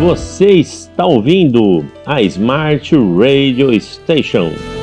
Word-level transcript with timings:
Você 0.00 0.46
está 0.46 1.04
ouvindo 1.04 1.84
a 2.06 2.22
Smart 2.22 2.94
Radio 2.94 3.74
Station. 3.80 4.77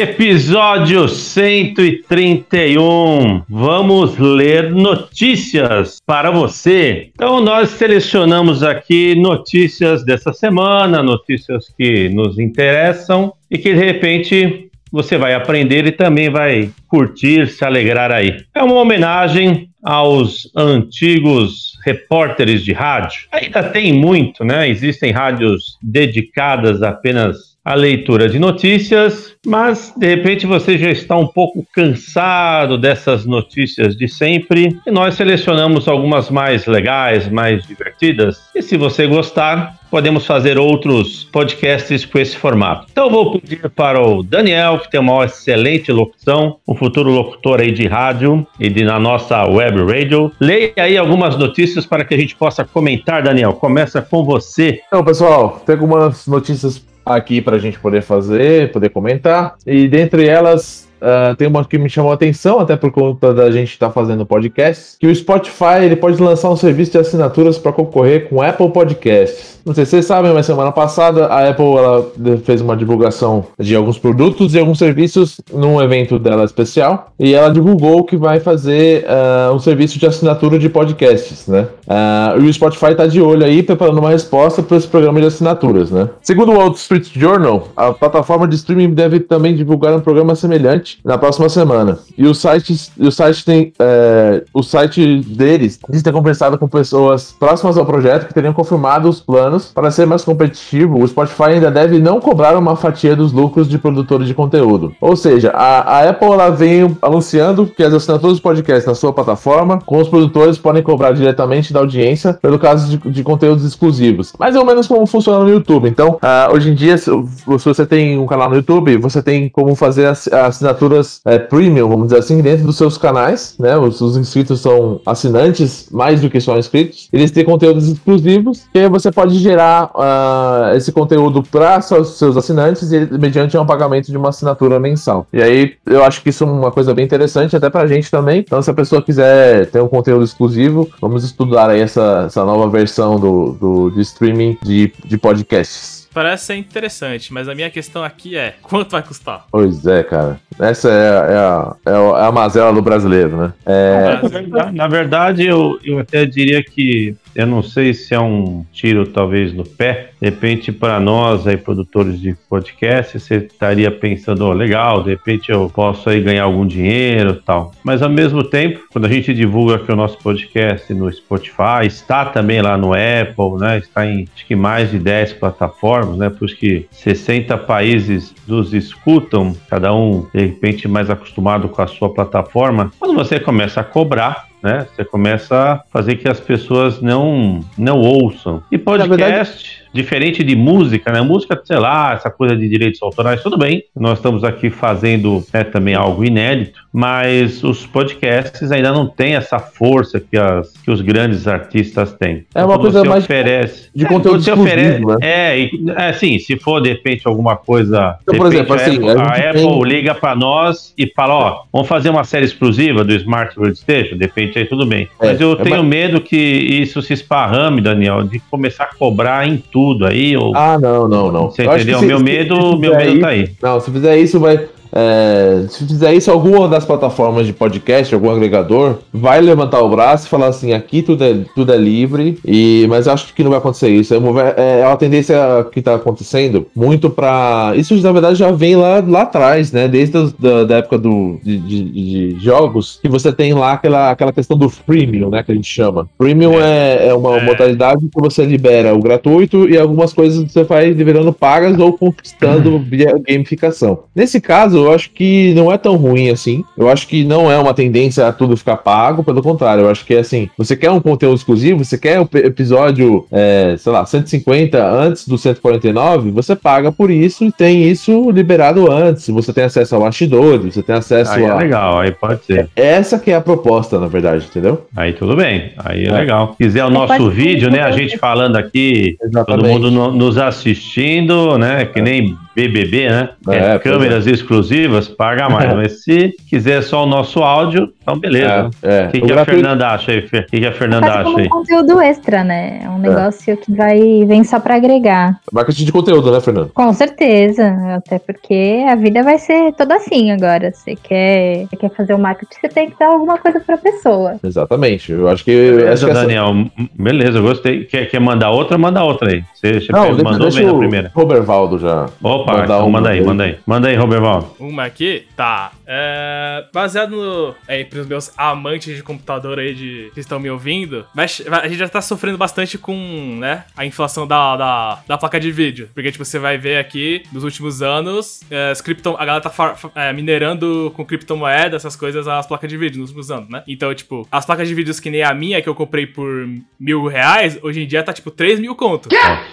Episódio 0.00 1.08
131. 1.08 3.42
Vamos 3.48 4.16
ler 4.16 4.70
notícias 4.70 5.96
para 6.06 6.30
você. 6.30 7.10
Então, 7.12 7.40
nós 7.40 7.70
selecionamos 7.70 8.62
aqui 8.62 9.16
notícias 9.16 10.04
dessa 10.04 10.32
semana, 10.32 11.02
notícias 11.02 11.64
que 11.76 12.08
nos 12.10 12.38
interessam 12.38 13.32
e 13.50 13.58
que 13.58 13.74
de 13.74 13.80
repente 13.80 14.70
você 14.92 15.18
vai 15.18 15.34
aprender 15.34 15.84
e 15.84 15.90
também 15.90 16.30
vai 16.30 16.70
curtir, 16.86 17.48
se 17.48 17.64
alegrar 17.64 18.12
aí. 18.12 18.36
É 18.54 18.62
uma 18.62 18.76
homenagem 18.76 19.68
aos 19.82 20.48
antigos 20.56 21.76
repórteres 21.84 22.64
de 22.64 22.72
rádio. 22.72 23.22
Ainda 23.32 23.64
tem 23.64 23.92
muito, 23.92 24.44
né? 24.44 24.68
Existem 24.68 25.10
rádios 25.10 25.76
dedicadas 25.82 26.84
apenas 26.84 27.57
a 27.68 27.74
leitura 27.74 28.30
de 28.30 28.38
notícias, 28.38 29.34
mas 29.44 29.92
de 29.94 30.06
repente 30.06 30.46
você 30.46 30.78
já 30.78 30.88
está 30.90 31.14
um 31.18 31.26
pouco 31.26 31.66
cansado 31.74 32.78
dessas 32.78 33.26
notícias 33.26 33.94
de 33.94 34.08
sempre 34.08 34.74
e 34.86 34.90
nós 34.90 35.16
selecionamos 35.16 35.86
algumas 35.86 36.30
mais 36.30 36.64
legais, 36.64 37.28
mais 37.28 37.66
divertidas. 37.66 38.38
E 38.54 38.62
se 38.62 38.78
você 38.78 39.06
gostar, 39.06 39.78
podemos 39.90 40.24
fazer 40.24 40.58
outros 40.58 41.24
podcasts 41.24 42.06
com 42.06 42.18
esse 42.18 42.38
formato. 42.38 42.86
Então 42.90 43.10
vou 43.10 43.38
pedir 43.38 43.68
para 43.68 44.00
o 44.00 44.22
Daniel, 44.22 44.78
que 44.78 44.90
tem 44.90 45.00
uma 45.00 45.26
excelente 45.26 45.92
locução, 45.92 46.56
um 46.66 46.74
futuro 46.74 47.10
locutor 47.10 47.60
aí 47.60 47.70
de 47.70 47.86
rádio 47.86 48.46
e 48.58 48.70
de, 48.70 48.82
na 48.82 48.98
nossa 48.98 49.44
web 49.44 49.84
radio. 49.84 50.32
Leia 50.40 50.72
aí 50.78 50.96
algumas 50.96 51.36
notícias 51.36 51.84
para 51.84 52.02
que 52.02 52.14
a 52.14 52.18
gente 52.18 52.34
possa 52.34 52.64
comentar, 52.64 53.22
Daniel. 53.22 53.52
Começa 53.52 54.00
com 54.00 54.24
você. 54.24 54.80
Então, 54.86 55.04
pessoal, 55.04 55.62
tem 55.66 55.74
algumas 55.74 56.26
notícias 56.26 56.87
aqui 57.16 57.40
para 57.40 57.56
a 57.56 57.58
gente 57.58 57.78
poder 57.78 58.02
fazer, 58.02 58.72
poder 58.72 58.90
comentar. 58.90 59.56
E 59.66 59.88
dentre 59.88 60.26
elas, 60.26 60.87
Uh, 61.00 61.34
tem 61.36 61.48
uma 61.48 61.64
que 61.64 61.78
me 61.78 61.88
chamou 61.88 62.10
a 62.10 62.14
atenção, 62.14 62.60
até 62.60 62.76
por 62.76 62.90
conta 62.90 63.32
da 63.32 63.50
gente 63.50 63.72
estar 63.72 63.88
tá 63.88 63.92
fazendo 63.92 64.26
podcast, 64.26 64.96
que 64.98 65.06
o 65.06 65.14
Spotify 65.14 65.82
ele 65.82 65.96
pode 65.96 66.20
lançar 66.22 66.50
um 66.50 66.56
serviço 66.56 66.92
de 66.92 66.98
assinaturas 66.98 67.58
para 67.58 67.72
concorrer 67.72 68.28
com 68.28 68.42
Apple 68.42 68.70
Podcasts. 68.70 69.58
Não 69.64 69.74
sei 69.74 69.84
se 69.84 69.90
vocês 69.90 70.06
sabem, 70.06 70.32
mas 70.32 70.46
semana 70.46 70.72
passada 70.72 71.26
a 71.26 71.48
Apple 71.48 72.38
fez 72.44 72.60
uma 72.62 72.74
divulgação 72.74 73.44
de 73.58 73.76
alguns 73.76 73.98
produtos 73.98 74.54
e 74.54 74.58
alguns 74.58 74.78
serviços 74.78 75.40
num 75.52 75.80
evento 75.82 76.18
dela 76.18 76.44
especial 76.44 77.12
e 77.18 77.34
ela 77.34 77.50
divulgou 77.50 78.04
que 78.04 78.16
vai 78.16 78.40
fazer 78.40 79.04
uh, 79.04 79.54
um 79.54 79.58
serviço 79.58 79.98
de 79.98 80.06
assinatura 80.06 80.58
de 80.58 80.68
podcasts, 80.68 81.46
né? 81.46 81.68
Uh, 81.86 82.42
e 82.42 82.48
o 82.48 82.52
Spotify 82.54 82.92
está 82.92 83.06
de 83.06 83.20
olho 83.20 83.44
aí 83.44 83.62
preparando 83.62 83.98
uma 83.98 84.10
resposta 84.10 84.62
para 84.62 84.76
esse 84.76 84.88
programa 84.88 85.20
de 85.20 85.26
assinaturas, 85.26 85.90
né? 85.90 86.08
Segundo 86.22 86.52
o 86.52 86.56
Wall 86.56 86.72
Street 86.72 87.08
Journal, 87.12 87.68
a 87.76 87.92
plataforma 87.92 88.48
de 88.48 88.56
streaming 88.56 88.94
deve 88.94 89.20
também 89.20 89.54
divulgar 89.54 89.94
um 89.94 90.00
programa 90.00 90.34
semelhante 90.34 90.87
na 91.04 91.18
próxima 91.18 91.48
semana. 91.48 91.98
E 92.16 92.26
o 92.26 92.34
site, 92.34 92.90
o 92.98 93.10
site 93.10 93.44
tem. 93.44 93.72
É, 93.78 94.44
o 94.52 94.62
site 94.62 95.20
deles 95.20 95.78
diz 95.88 96.02
ter 96.02 96.12
conversado 96.12 96.58
com 96.58 96.68
pessoas 96.68 97.34
próximas 97.38 97.76
ao 97.76 97.86
projeto 97.86 98.26
que 98.26 98.34
teriam 98.34 98.52
confirmado 98.52 99.08
os 99.08 99.20
planos 99.20 99.66
para 99.74 99.90
ser 99.90 100.06
mais 100.06 100.24
competitivo. 100.24 101.02
O 101.02 101.06
Spotify 101.06 101.54
ainda 101.54 101.70
deve 101.70 101.98
não 101.98 102.20
cobrar 102.20 102.56
uma 102.56 102.76
fatia 102.76 103.14
dos 103.14 103.32
lucros 103.32 103.68
de 103.68 103.78
produtores 103.78 104.26
de 104.26 104.34
conteúdo. 104.34 104.94
Ou 105.00 105.16
seja, 105.16 105.50
a, 105.50 105.98
a 105.98 106.10
Apple 106.10 106.28
ela 106.28 106.50
vem 106.50 106.96
anunciando 107.02 107.66
que 107.66 107.82
as 107.82 107.92
assinaturas 107.92 108.36
de 108.36 108.42
podcast 108.42 108.88
na 108.88 108.94
sua 108.94 109.12
plataforma, 109.12 109.78
com 109.84 109.98
os 109.98 110.08
produtores 110.08 110.58
podem 110.58 110.82
cobrar 110.82 111.12
diretamente 111.12 111.72
da 111.72 111.80
audiência 111.80 112.34
pelo 112.34 112.58
caso 112.58 112.88
de, 112.88 113.10
de 113.10 113.22
conteúdos 113.22 113.64
exclusivos. 113.64 114.32
Mais 114.38 114.56
ou 114.56 114.64
menos 114.64 114.86
como 114.86 115.06
funciona 115.06 115.44
no 115.44 115.50
YouTube. 115.50 115.88
Então, 115.88 116.18
uh, 116.22 116.54
hoje 116.54 116.70
em 116.70 116.74
dia, 116.74 116.96
se, 116.96 117.10
se, 117.10 117.64
você 117.64 117.86
tem 117.86 118.18
um 118.18 118.26
canal 118.26 118.48
no 118.48 118.56
YouTube, 118.56 118.96
você 118.96 119.22
tem 119.22 119.48
como 119.48 119.74
fazer 119.74 120.06
a, 120.06 120.12
a 120.36 120.46
assinatura 120.46 120.77
assinaturas 120.78 121.20
é, 121.24 121.38
premium, 121.38 121.88
vamos 121.88 122.08
dizer 122.08 122.18
assim, 122.18 122.40
dentro 122.40 122.64
dos 122.64 122.76
seus 122.76 122.96
canais, 122.96 123.56
né? 123.58 123.76
Os, 123.76 124.00
os, 124.00 124.16
inscritos 124.16 124.60
são 124.60 125.00
assinantes 125.04 125.88
mais 125.90 126.20
do 126.20 126.30
que 126.30 126.40
só 126.40 126.56
inscritos. 126.56 127.08
Eles 127.12 127.30
têm 127.30 127.44
conteúdos 127.44 127.88
exclusivos 127.88 128.64
que 128.72 128.88
você 128.88 129.10
pode 129.10 129.38
gerar 129.38 129.90
uh, 129.94 130.76
esse 130.76 130.92
conteúdo 130.92 131.42
para 131.42 131.80
seus 131.80 132.36
assinantes 132.36 132.92
e, 132.92 133.08
mediante 133.18 133.56
um 133.56 133.66
pagamento 133.66 134.10
de 134.10 134.16
uma 134.16 134.28
assinatura 134.28 134.78
mensal. 134.78 135.26
E 135.32 135.42
aí 135.42 135.74
eu 135.86 136.04
acho 136.04 136.22
que 136.22 136.30
isso 136.30 136.44
é 136.44 136.46
uma 136.46 136.70
coisa 136.70 136.94
bem 136.94 137.04
interessante 137.04 137.56
até 137.56 137.68
para 137.68 137.82
a 137.82 137.86
gente 137.86 138.10
também. 138.10 138.40
Então, 138.40 138.62
se 138.62 138.70
a 138.70 138.74
pessoa 138.74 139.02
quiser 139.02 139.66
ter 139.66 139.82
um 139.82 139.88
conteúdo 139.88 140.24
exclusivo, 140.24 140.88
vamos 141.00 141.24
estudar 141.24 141.70
aí 141.70 141.80
essa, 141.80 142.24
essa 142.26 142.44
nova 142.44 142.68
versão 142.68 143.18
do, 143.18 143.52
do 143.52 143.90
de 143.90 144.00
streaming 144.02 144.56
de, 144.62 144.92
de 145.04 145.18
podcasts 145.18 145.97
parece 146.18 146.46
ser 146.46 146.56
interessante, 146.56 147.32
mas 147.32 147.48
a 147.48 147.54
minha 147.54 147.70
questão 147.70 148.02
aqui 148.02 148.36
é: 148.36 148.56
quanto 148.62 148.90
vai 148.90 149.02
custar? 149.04 149.46
Pois 149.52 149.86
é, 149.86 150.02
cara. 150.02 150.40
Essa 150.58 150.90
é, 150.90 151.08
a, 151.08 151.76
é 151.86 151.92
a, 151.92 152.20
é 152.20 152.26
a 152.26 152.32
mazela 152.32 152.72
do 152.72 152.82
brasileiro, 152.82 153.36
né? 153.36 153.52
É... 153.64 154.72
Na 154.72 154.88
verdade, 154.88 155.46
eu, 155.46 155.78
eu 155.84 156.00
até 156.00 156.26
diria 156.26 156.64
que 156.64 157.16
eu 157.38 157.46
não 157.46 157.62
sei 157.62 157.94
se 157.94 158.12
é 158.12 158.20
um 158.20 158.66
tiro 158.72 159.06
talvez 159.06 159.52
no 159.52 159.64
pé. 159.64 160.10
De 160.20 160.28
repente, 160.28 160.72
para 160.72 160.98
nós 160.98 161.46
aí, 161.46 161.56
produtores 161.56 162.20
de 162.20 162.34
podcast, 162.50 163.20
você 163.20 163.36
estaria 163.36 163.92
pensando, 163.92 164.44
oh, 164.44 164.52
legal, 164.52 165.04
de 165.04 165.10
repente 165.10 165.52
eu 165.52 165.70
posso 165.72 166.10
aí 166.10 166.20
ganhar 166.20 166.42
algum 166.42 166.66
dinheiro 166.66 167.36
tal. 167.46 167.70
Mas 167.84 168.02
ao 168.02 168.10
mesmo 168.10 168.42
tempo, 168.42 168.80
quando 168.92 169.04
a 169.04 169.08
gente 169.08 169.32
divulga 169.32 169.76
aqui 169.76 169.92
o 169.92 169.94
nosso 169.94 170.18
podcast 170.18 170.92
no 170.92 171.12
Spotify, 171.12 171.86
está 171.86 172.24
também 172.24 172.60
lá 172.60 172.76
no 172.76 172.92
Apple, 172.92 173.60
né? 173.60 173.78
Está 173.78 174.04
em 174.04 174.26
acho 174.34 174.44
que 174.44 174.56
mais 174.56 174.90
de 174.90 174.98
10 174.98 175.34
plataformas, 175.34 176.07
né? 176.16 176.30
Por 176.30 176.46
isso 176.46 176.56
que 176.56 176.86
60 176.90 177.56
países 177.58 178.34
nos 178.46 178.72
escutam, 178.72 179.54
cada 179.68 179.94
um 179.94 180.26
de 180.34 180.40
repente 180.40 180.88
mais 180.88 181.10
acostumado 181.10 181.68
com 181.68 181.82
a 181.82 181.86
sua 181.86 182.12
plataforma. 182.12 182.92
Quando 182.98 183.14
você 183.14 183.38
começa 183.38 183.80
a 183.80 183.84
cobrar, 183.84 184.48
né? 184.62 184.86
Você 184.94 185.04
começa 185.04 185.56
a 185.56 185.82
fazer 185.90 186.16
que 186.16 186.28
as 186.28 186.40
pessoas 186.40 187.00
não 187.00 187.64
não 187.76 188.00
ouçam. 188.00 188.62
E 188.70 188.78
podcast 188.78 189.84
diferente 189.92 190.44
de 190.44 190.54
música, 190.54 191.12
né? 191.12 191.20
Música, 191.20 191.60
sei 191.64 191.78
lá, 191.78 192.12
essa 192.12 192.30
coisa 192.30 192.56
de 192.56 192.68
direitos 192.68 193.02
autorais, 193.02 193.42
tudo 193.42 193.56
bem. 193.56 193.82
Nós 193.96 194.18
estamos 194.18 194.44
aqui 194.44 194.70
fazendo 194.70 195.44
né, 195.52 195.64
também 195.64 195.94
algo 195.94 196.24
inédito, 196.24 196.80
mas 196.92 197.62
os 197.64 197.86
podcasts 197.86 198.70
ainda 198.70 198.92
não 198.92 199.06
têm 199.06 199.34
essa 199.34 199.58
força 199.58 200.20
que, 200.20 200.36
as, 200.36 200.72
que 200.78 200.90
os 200.90 201.00
grandes 201.00 201.46
artistas 201.46 202.12
têm. 202.12 202.44
É 202.54 202.64
uma 202.64 202.78
coisa 202.78 203.04
mais 203.04 203.24
oferece, 203.24 203.88
de 203.94 204.04
é, 204.04 204.08
conteúdo 204.08 204.42
você 204.42 204.52
oferece, 204.52 205.04
né? 205.04 205.16
É, 205.20 205.70
é, 205.96 206.12
sim, 206.12 206.38
se 206.38 206.56
for 206.58 206.80
de 206.80 206.90
repente 206.90 207.26
alguma 207.26 207.56
coisa. 207.56 208.16
Então, 208.22 208.36
por 208.36 208.46
exemplo, 208.46 208.74
assim, 208.74 209.08
a 209.08 209.12
Apple, 209.12 209.22
a 209.22 209.50
Apple 209.50 209.62
tem... 209.62 209.82
liga 209.84 210.14
para 210.14 210.34
nós 210.34 210.92
e 210.96 211.06
fala: 211.14 211.34
ó, 211.34 211.62
vamos 211.72 211.88
fazer 211.88 212.10
uma 212.10 212.24
série 212.24 212.44
exclusiva 212.44 213.04
do 213.04 213.14
Smart 213.14 213.58
World 213.58 213.78
Station, 213.78 214.16
de 214.16 214.24
repente 214.24 214.58
aí 214.58 214.64
tudo 214.64 214.86
bem. 214.86 215.08
É, 215.20 215.28
mas 215.28 215.40
eu 215.40 215.52
é 215.52 215.56
tenho 215.56 215.82
medo 215.82 216.20
que 216.20 216.36
isso 216.36 217.00
se 217.02 217.12
esparrame, 217.12 217.80
Daniel, 217.80 218.22
de 218.22 218.38
começar 218.50 218.84
a 218.84 218.94
cobrar 218.94 219.46
em 219.46 219.56
tudo 219.56 219.77
tudo 219.78 220.06
aí? 220.06 220.36
Ou... 220.36 220.56
Ah, 220.56 220.76
não, 220.76 221.06
não, 221.06 221.30
não. 221.30 221.50
Você 221.50 221.62
entendeu? 221.62 222.00
Se, 222.00 222.06
meu 222.06 222.18
medo, 222.18 222.76
meu 222.76 222.96
medo 222.96 223.20
tá 223.20 223.28
aí. 223.28 223.48
Não, 223.62 223.78
se 223.80 223.92
fizer 223.92 224.18
isso, 224.18 224.40
vai, 224.40 224.66
é, 224.92 225.66
se 225.68 225.86
fizer 225.86 226.14
isso, 226.14 226.30
alguma 226.30 226.68
das 226.68 226.84
plataformas 226.84 227.46
de 227.46 227.52
podcast, 227.52 228.14
algum 228.14 228.30
agregador, 228.30 228.98
vai 229.12 229.40
levantar 229.40 229.80
o 229.82 229.88
braço 229.88 230.26
e 230.26 230.30
falar 230.30 230.48
assim: 230.48 230.72
aqui 230.72 231.02
tudo 231.02 231.24
é, 231.24 231.34
tudo 231.54 231.72
é 231.72 231.76
livre, 231.76 232.38
e, 232.44 232.86
mas 232.88 233.08
acho 233.08 233.34
que 233.34 233.42
não 233.42 233.50
vai 233.50 233.58
acontecer 233.58 233.88
isso. 233.88 234.14
É, 234.14 234.80
é 234.80 234.86
uma 234.86 234.96
tendência 234.96 235.36
que 235.72 235.80
está 235.80 235.94
acontecendo 235.94 236.66
muito 236.74 237.10
para. 237.10 237.72
Isso 237.76 237.94
na 237.96 238.12
verdade 238.12 238.38
já 238.38 238.50
vem 238.50 238.76
lá, 238.76 239.02
lá 239.06 239.22
atrás, 239.22 239.72
né? 239.72 239.88
Desde 239.88 240.16
a, 240.16 240.28
da, 240.38 240.64
da 240.64 240.76
época 240.76 240.98
do, 240.98 241.38
de, 241.42 241.58
de, 241.58 241.84
de, 241.84 242.40
jogos, 242.40 242.98
que 243.00 243.08
você 243.08 243.32
tem 243.32 243.52
lá 243.54 243.72
aquela, 243.72 244.10
aquela 244.10 244.32
questão 244.32 244.56
do 244.56 244.68
freemium, 244.68 245.30
né? 245.30 245.42
Que 245.42 245.52
a 245.52 245.54
gente 245.54 245.68
chama. 245.68 246.08
Premium 246.16 246.60
é, 246.60 247.06
é, 247.06 247.06
é 247.08 247.14
uma 247.14 247.38
é. 247.38 247.44
modalidade 247.44 248.08
que 248.08 248.20
você 248.20 248.44
libera 248.44 248.94
o 248.94 249.00
gratuito 249.00 249.68
e 249.68 249.76
algumas 249.76 250.12
coisas 250.12 250.50
você 250.50 250.64
vai 250.64 250.90
liberando 250.90 251.32
pagas 251.32 251.78
ou 251.78 251.92
conquistando 251.92 252.78
via 252.78 253.18
gamificação. 253.26 254.04
Nesse 254.14 254.40
caso, 254.40 254.77
eu 254.86 254.92
acho 254.92 255.10
que 255.10 255.52
não 255.54 255.72
é 255.72 255.78
tão 255.78 255.96
ruim 255.96 256.30
assim. 256.30 256.64
Eu 256.76 256.88
acho 256.88 257.06
que 257.06 257.24
não 257.24 257.50
é 257.50 257.58
uma 257.58 257.74
tendência 257.74 258.26
a 258.26 258.32
tudo 258.32 258.56
ficar 258.56 258.76
pago, 258.78 259.22
pelo 259.22 259.42
contrário, 259.42 259.84
eu 259.84 259.90
acho 259.90 260.04
que 260.04 260.14
é 260.14 260.20
assim, 260.20 260.48
você 260.56 260.76
quer 260.76 260.90
um 260.90 261.00
conteúdo 261.00 261.36
exclusivo, 261.36 261.84
você 261.84 261.96
quer 261.96 262.20
o 262.20 262.24
um 262.24 262.38
episódio, 262.38 263.26
é, 263.30 263.76
sei 263.78 263.92
lá, 263.92 264.04
150 264.04 264.84
antes 264.84 265.26
do 265.26 265.38
149, 265.38 266.30
você 266.30 266.56
paga 266.56 266.90
por 266.90 267.10
isso 267.10 267.44
e 267.44 267.52
tem 267.52 267.84
isso 267.84 268.30
liberado 268.30 268.90
antes. 268.90 269.28
Você 269.28 269.52
tem 269.52 269.64
acesso 269.64 269.94
ao 269.94 270.08
bastidores, 270.18 270.74
você 270.74 270.82
tem 270.82 270.96
acesso 270.96 271.32
aí 271.32 271.44
a... 271.44 271.48
é 271.48 271.54
legal, 271.54 272.00
aí 272.00 272.10
pode 272.10 272.44
ser. 272.44 272.68
Essa 272.74 273.18
que 273.18 273.30
é 273.30 273.36
a 273.36 273.40
proposta, 273.40 273.98
na 273.98 274.06
verdade, 274.06 274.46
entendeu? 274.48 274.86
Aí 274.96 275.12
tudo 275.12 275.36
bem, 275.36 275.72
aí 275.78 276.04
é, 276.04 276.08
é. 276.08 276.12
legal. 276.12 276.52
Se 276.52 276.64
quiser 276.64 276.84
o 276.84 276.90
nosso 276.90 277.30
vídeo, 277.30 277.70
né, 277.70 277.80
a 277.82 277.92
gente 277.92 278.16
falando 278.18 278.56
aqui, 278.56 279.16
Exatamente. 279.22 279.62
todo 279.62 279.68
mundo 279.68 279.90
no, 279.90 280.12
nos 280.12 280.38
assistindo, 280.38 281.58
né, 281.58 281.84
que 281.84 282.00
nem 282.00 282.36
BBB, 282.54 283.08
né? 283.08 283.30
É, 283.48 283.74
é 283.74 283.78
câmeras 283.78 284.26
é. 284.26 284.30
exclusivas, 284.30 285.08
paga 285.08 285.48
mais. 285.48 285.74
Mas 285.76 286.02
se 286.02 286.34
quiser 286.48 286.82
só 286.82 287.04
o 287.04 287.06
nosso 287.06 287.40
áudio, 287.40 287.92
então 288.02 288.18
beleza. 288.18 288.70
É, 288.82 289.06
o 289.06 289.10
que, 289.10 289.20
que 289.20 289.32
a 289.32 289.44
Fernanda 289.44 289.88
acha 289.88 290.12
aí, 290.12 290.26
Fer? 290.26 290.42
O 290.42 290.46
que, 290.46 290.60
que 290.60 290.66
a 290.66 290.72
Fernanda 290.72 291.12
acha 291.12 291.38
aí? 291.38 291.46
um 291.46 291.48
conteúdo 291.48 292.00
extra, 292.00 292.42
né? 292.42 292.80
É 292.82 292.88
um 292.88 292.98
negócio 292.98 293.56
que 293.56 293.72
vai 293.72 294.24
vem 294.26 294.44
só 294.44 294.58
para 294.58 294.76
agregar. 294.76 295.38
Marketing 295.52 295.84
de 295.84 295.92
conteúdo, 295.92 296.30
né, 296.32 296.40
Fernanda? 296.40 296.70
Com 296.74 296.92
certeza. 296.92 297.68
Até 297.96 298.18
porque 298.18 298.84
a 298.88 298.94
vida 298.94 299.22
vai 299.22 299.38
ser 299.38 299.72
toda 299.74 299.96
assim 299.96 300.30
agora. 300.30 300.72
Você 300.72 300.96
quer, 300.96 301.66
você 301.66 301.76
quer 301.76 301.90
fazer 301.90 302.14
o 302.14 302.18
marketing, 302.18 302.54
você 302.60 302.68
tem 302.68 302.90
que 302.90 302.98
dar 302.98 303.08
alguma 303.08 303.38
coisa 303.38 303.60
pra 303.60 303.76
pessoa. 303.76 304.36
Exatamente. 304.42 305.12
Eu 305.12 305.28
acho 305.28 305.44
que. 305.44 305.52
Beleza, 305.52 305.92
acho 305.92 306.06
que 306.06 306.12
Daniel. 306.12 306.48
Essa... 306.48 306.88
Beleza, 306.94 307.38
eu 307.38 307.42
gostei. 307.42 307.84
Quer, 307.84 308.06
quer 308.06 308.20
mandar 308.20 308.50
outra? 308.50 308.78
Manda 308.78 309.02
outra 309.02 309.30
aí. 309.30 309.44
Você, 309.54 309.80
você 309.80 309.92
Não, 309.92 310.12
mandou 310.16 310.50
bem 310.50 310.66
na 310.66 310.74
primeira. 310.74 311.12
Robervaldo 311.14 311.78
já. 311.78 312.06
Opa, 312.22 312.47
Opa, 312.54 312.64
então 312.64 312.90
manda 312.90 313.10
aí, 313.10 313.22
manda 313.22 313.44
aí. 313.44 313.58
Manda 313.66 313.88
aí, 313.88 313.96
Roberval. 313.96 314.56
Uma 314.58 314.84
aqui? 314.84 315.26
Tá. 315.36 315.72
É, 315.86 316.64
baseado 316.72 317.10
no. 317.10 317.54
Aí, 317.66 317.84
pros 317.84 318.06
meus 318.06 318.32
amantes 318.36 318.96
de 318.96 319.02
computador 319.02 319.58
aí 319.58 319.74
de, 319.74 320.10
que 320.14 320.20
estão 320.20 320.38
me 320.38 320.50
ouvindo, 320.50 321.06
mas 321.14 321.42
a 321.50 321.66
gente 321.66 321.78
já 321.78 321.88
tá 321.88 322.00
sofrendo 322.00 322.36
bastante 322.36 322.76
com, 322.76 323.36
né, 323.38 323.64
a 323.76 323.86
inflação 323.86 324.26
da, 324.26 324.56
da, 324.56 324.98
da 325.06 325.18
placa 325.18 325.40
de 325.40 325.50
vídeo. 325.50 325.88
Porque, 325.94 326.12
tipo, 326.12 326.24
você 326.24 326.38
vai 326.38 326.58
ver 326.58 326.78
aqui, 326.78 327.22
nos 327.32 327.44
últimos 327.44 327.82
anos, 327.82 328.40
é, 328.50 328.72
cripto, 328.82 329.16
a 329.18 329.24
galera 329.24 329.40
tá 329.40 329.76
é, 329.94 330.12
minerando 330.12 330.92
com 330.94 331.04
criptomoeda, 331.04 331.76
essas 331.76 331.96
coisas, 331.96 332.28
as 332.28 332.46
placas 332.46 332.68
de 332.68 332.76
vídeo 332.76 333.00
nos 333.00 333.10
últimos 333.10 333.30
anos, 333.30 333.48
né? 333.48 333.62
Então, 333.66 333.94
tipo, 333.94 334.26
as 334.30 334.44
placas 334.44 334.68
de 334.68 334.74
vídeos 334.74 335.00
que 335.00 335.10
nem 335.10 335.22
a 335.22 335.34
minha, 335.34 335.60
que 335.62 335.68
eu 335.68 335.74
comprei 335.74 336.06
por 336.06 336.48
mil 336.78 337.06
reais, 337.06 337.58
hoje 337.62 337.82
em 337.82 337.86
dia 337.86 338.02
tá, 338.02 338.12
tipo, 338.12 338.30
3 338.30 338.60
mil 338.60 338.74
conto. 338.74 339.08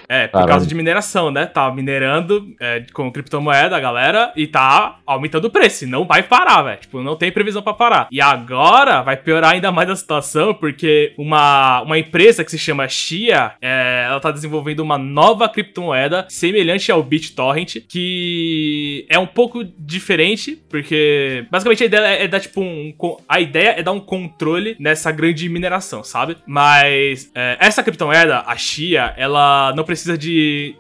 É, 0.07 0.27
por 0.27 0.33
Caramba. 0.33 0.49
causa 0.49 0.67
de 0.67 0.75
mineração, 0.75 1.31
né? 1.31 1.45
Tá 1.45 1.71
minerando 1.71 2.53
é, 2.59 2.74
com 2.93 3.11
criptomoeda, 3.11 3.79
galera, 3.79 4.31
e 4.35 4.47
tá 4.47 4.99
aumentando 5.05 5.45
o 5.45 5.49
preço. 5.49 5.87
Não 5.87 6.05
vai 6.05 6.23
parar, 6.23 6.63
velho. 6.63 6.79
Tipo, 6.79 7.01
não 7.01 7.15
tem 7.15 7.31
previsão 7.31 7.61
para 7.61 7.73
parar. 7.73 8.07
E 8.11 8.21
agora 8.21 9.01
vai 9.01 9.17
piorar 9.17 9.53
ainda 9.53 9.71
mais 9.71 9.89
a 9.89 9.95
situação, 9.95 10.53
porque 10.53 11.13
uma, 11.17 11.81
uma 11.81 11.97
empresa 11.97 12.43
que 12.43 12.51
se 12.51 12.57
chama 12.57 12.87
Xia, 12.87 13.53
é, 13.61 14.05
ela 14.07 14.19
tá 14.19 14.31
desenvolvendo 14.31 14.79
uma 14.79 14.97
nova 14.97 15.47
criptomoeda 15.49 16.25
semelhante 16.29 16.91
ao 16.91 17.03
BitTorrent, 17.03 17.77
que 17.87 19.05
é 19.09 19.17
um 19.19 19.27
pouco 19.27 19.63
diferente, 19.77 20.61
porque 20.69 21.45
basicamente 21.51 21.83
a 21.83 21.85
ideia 21.85 22.23
é 22.23 22.27
dar, 22.27 22.39
tipo, 22.39 22.61
um. 22.61 22.93
A 23.27 23.39
ideia 23.39 23.75
é 23.77 23.83
dar 23.83 23.91
um 23.91 23.99
controle 23.99 24.75
nessa 24.79 25.11
grande 25.11 25.47
mineração, 25.49 26.03
sabe? 26.03 26.37
Mas 26.45 27.31
é, 27.35 27.57
essa 27.59 27.83
criptomoeda, 27.83 28.43
a 28.45 28.55
Xia, 28.55 29.13
ela 29.17 29.73
não 29.75 29.83
precisa 29.83 30.17
de. 30.17 30.75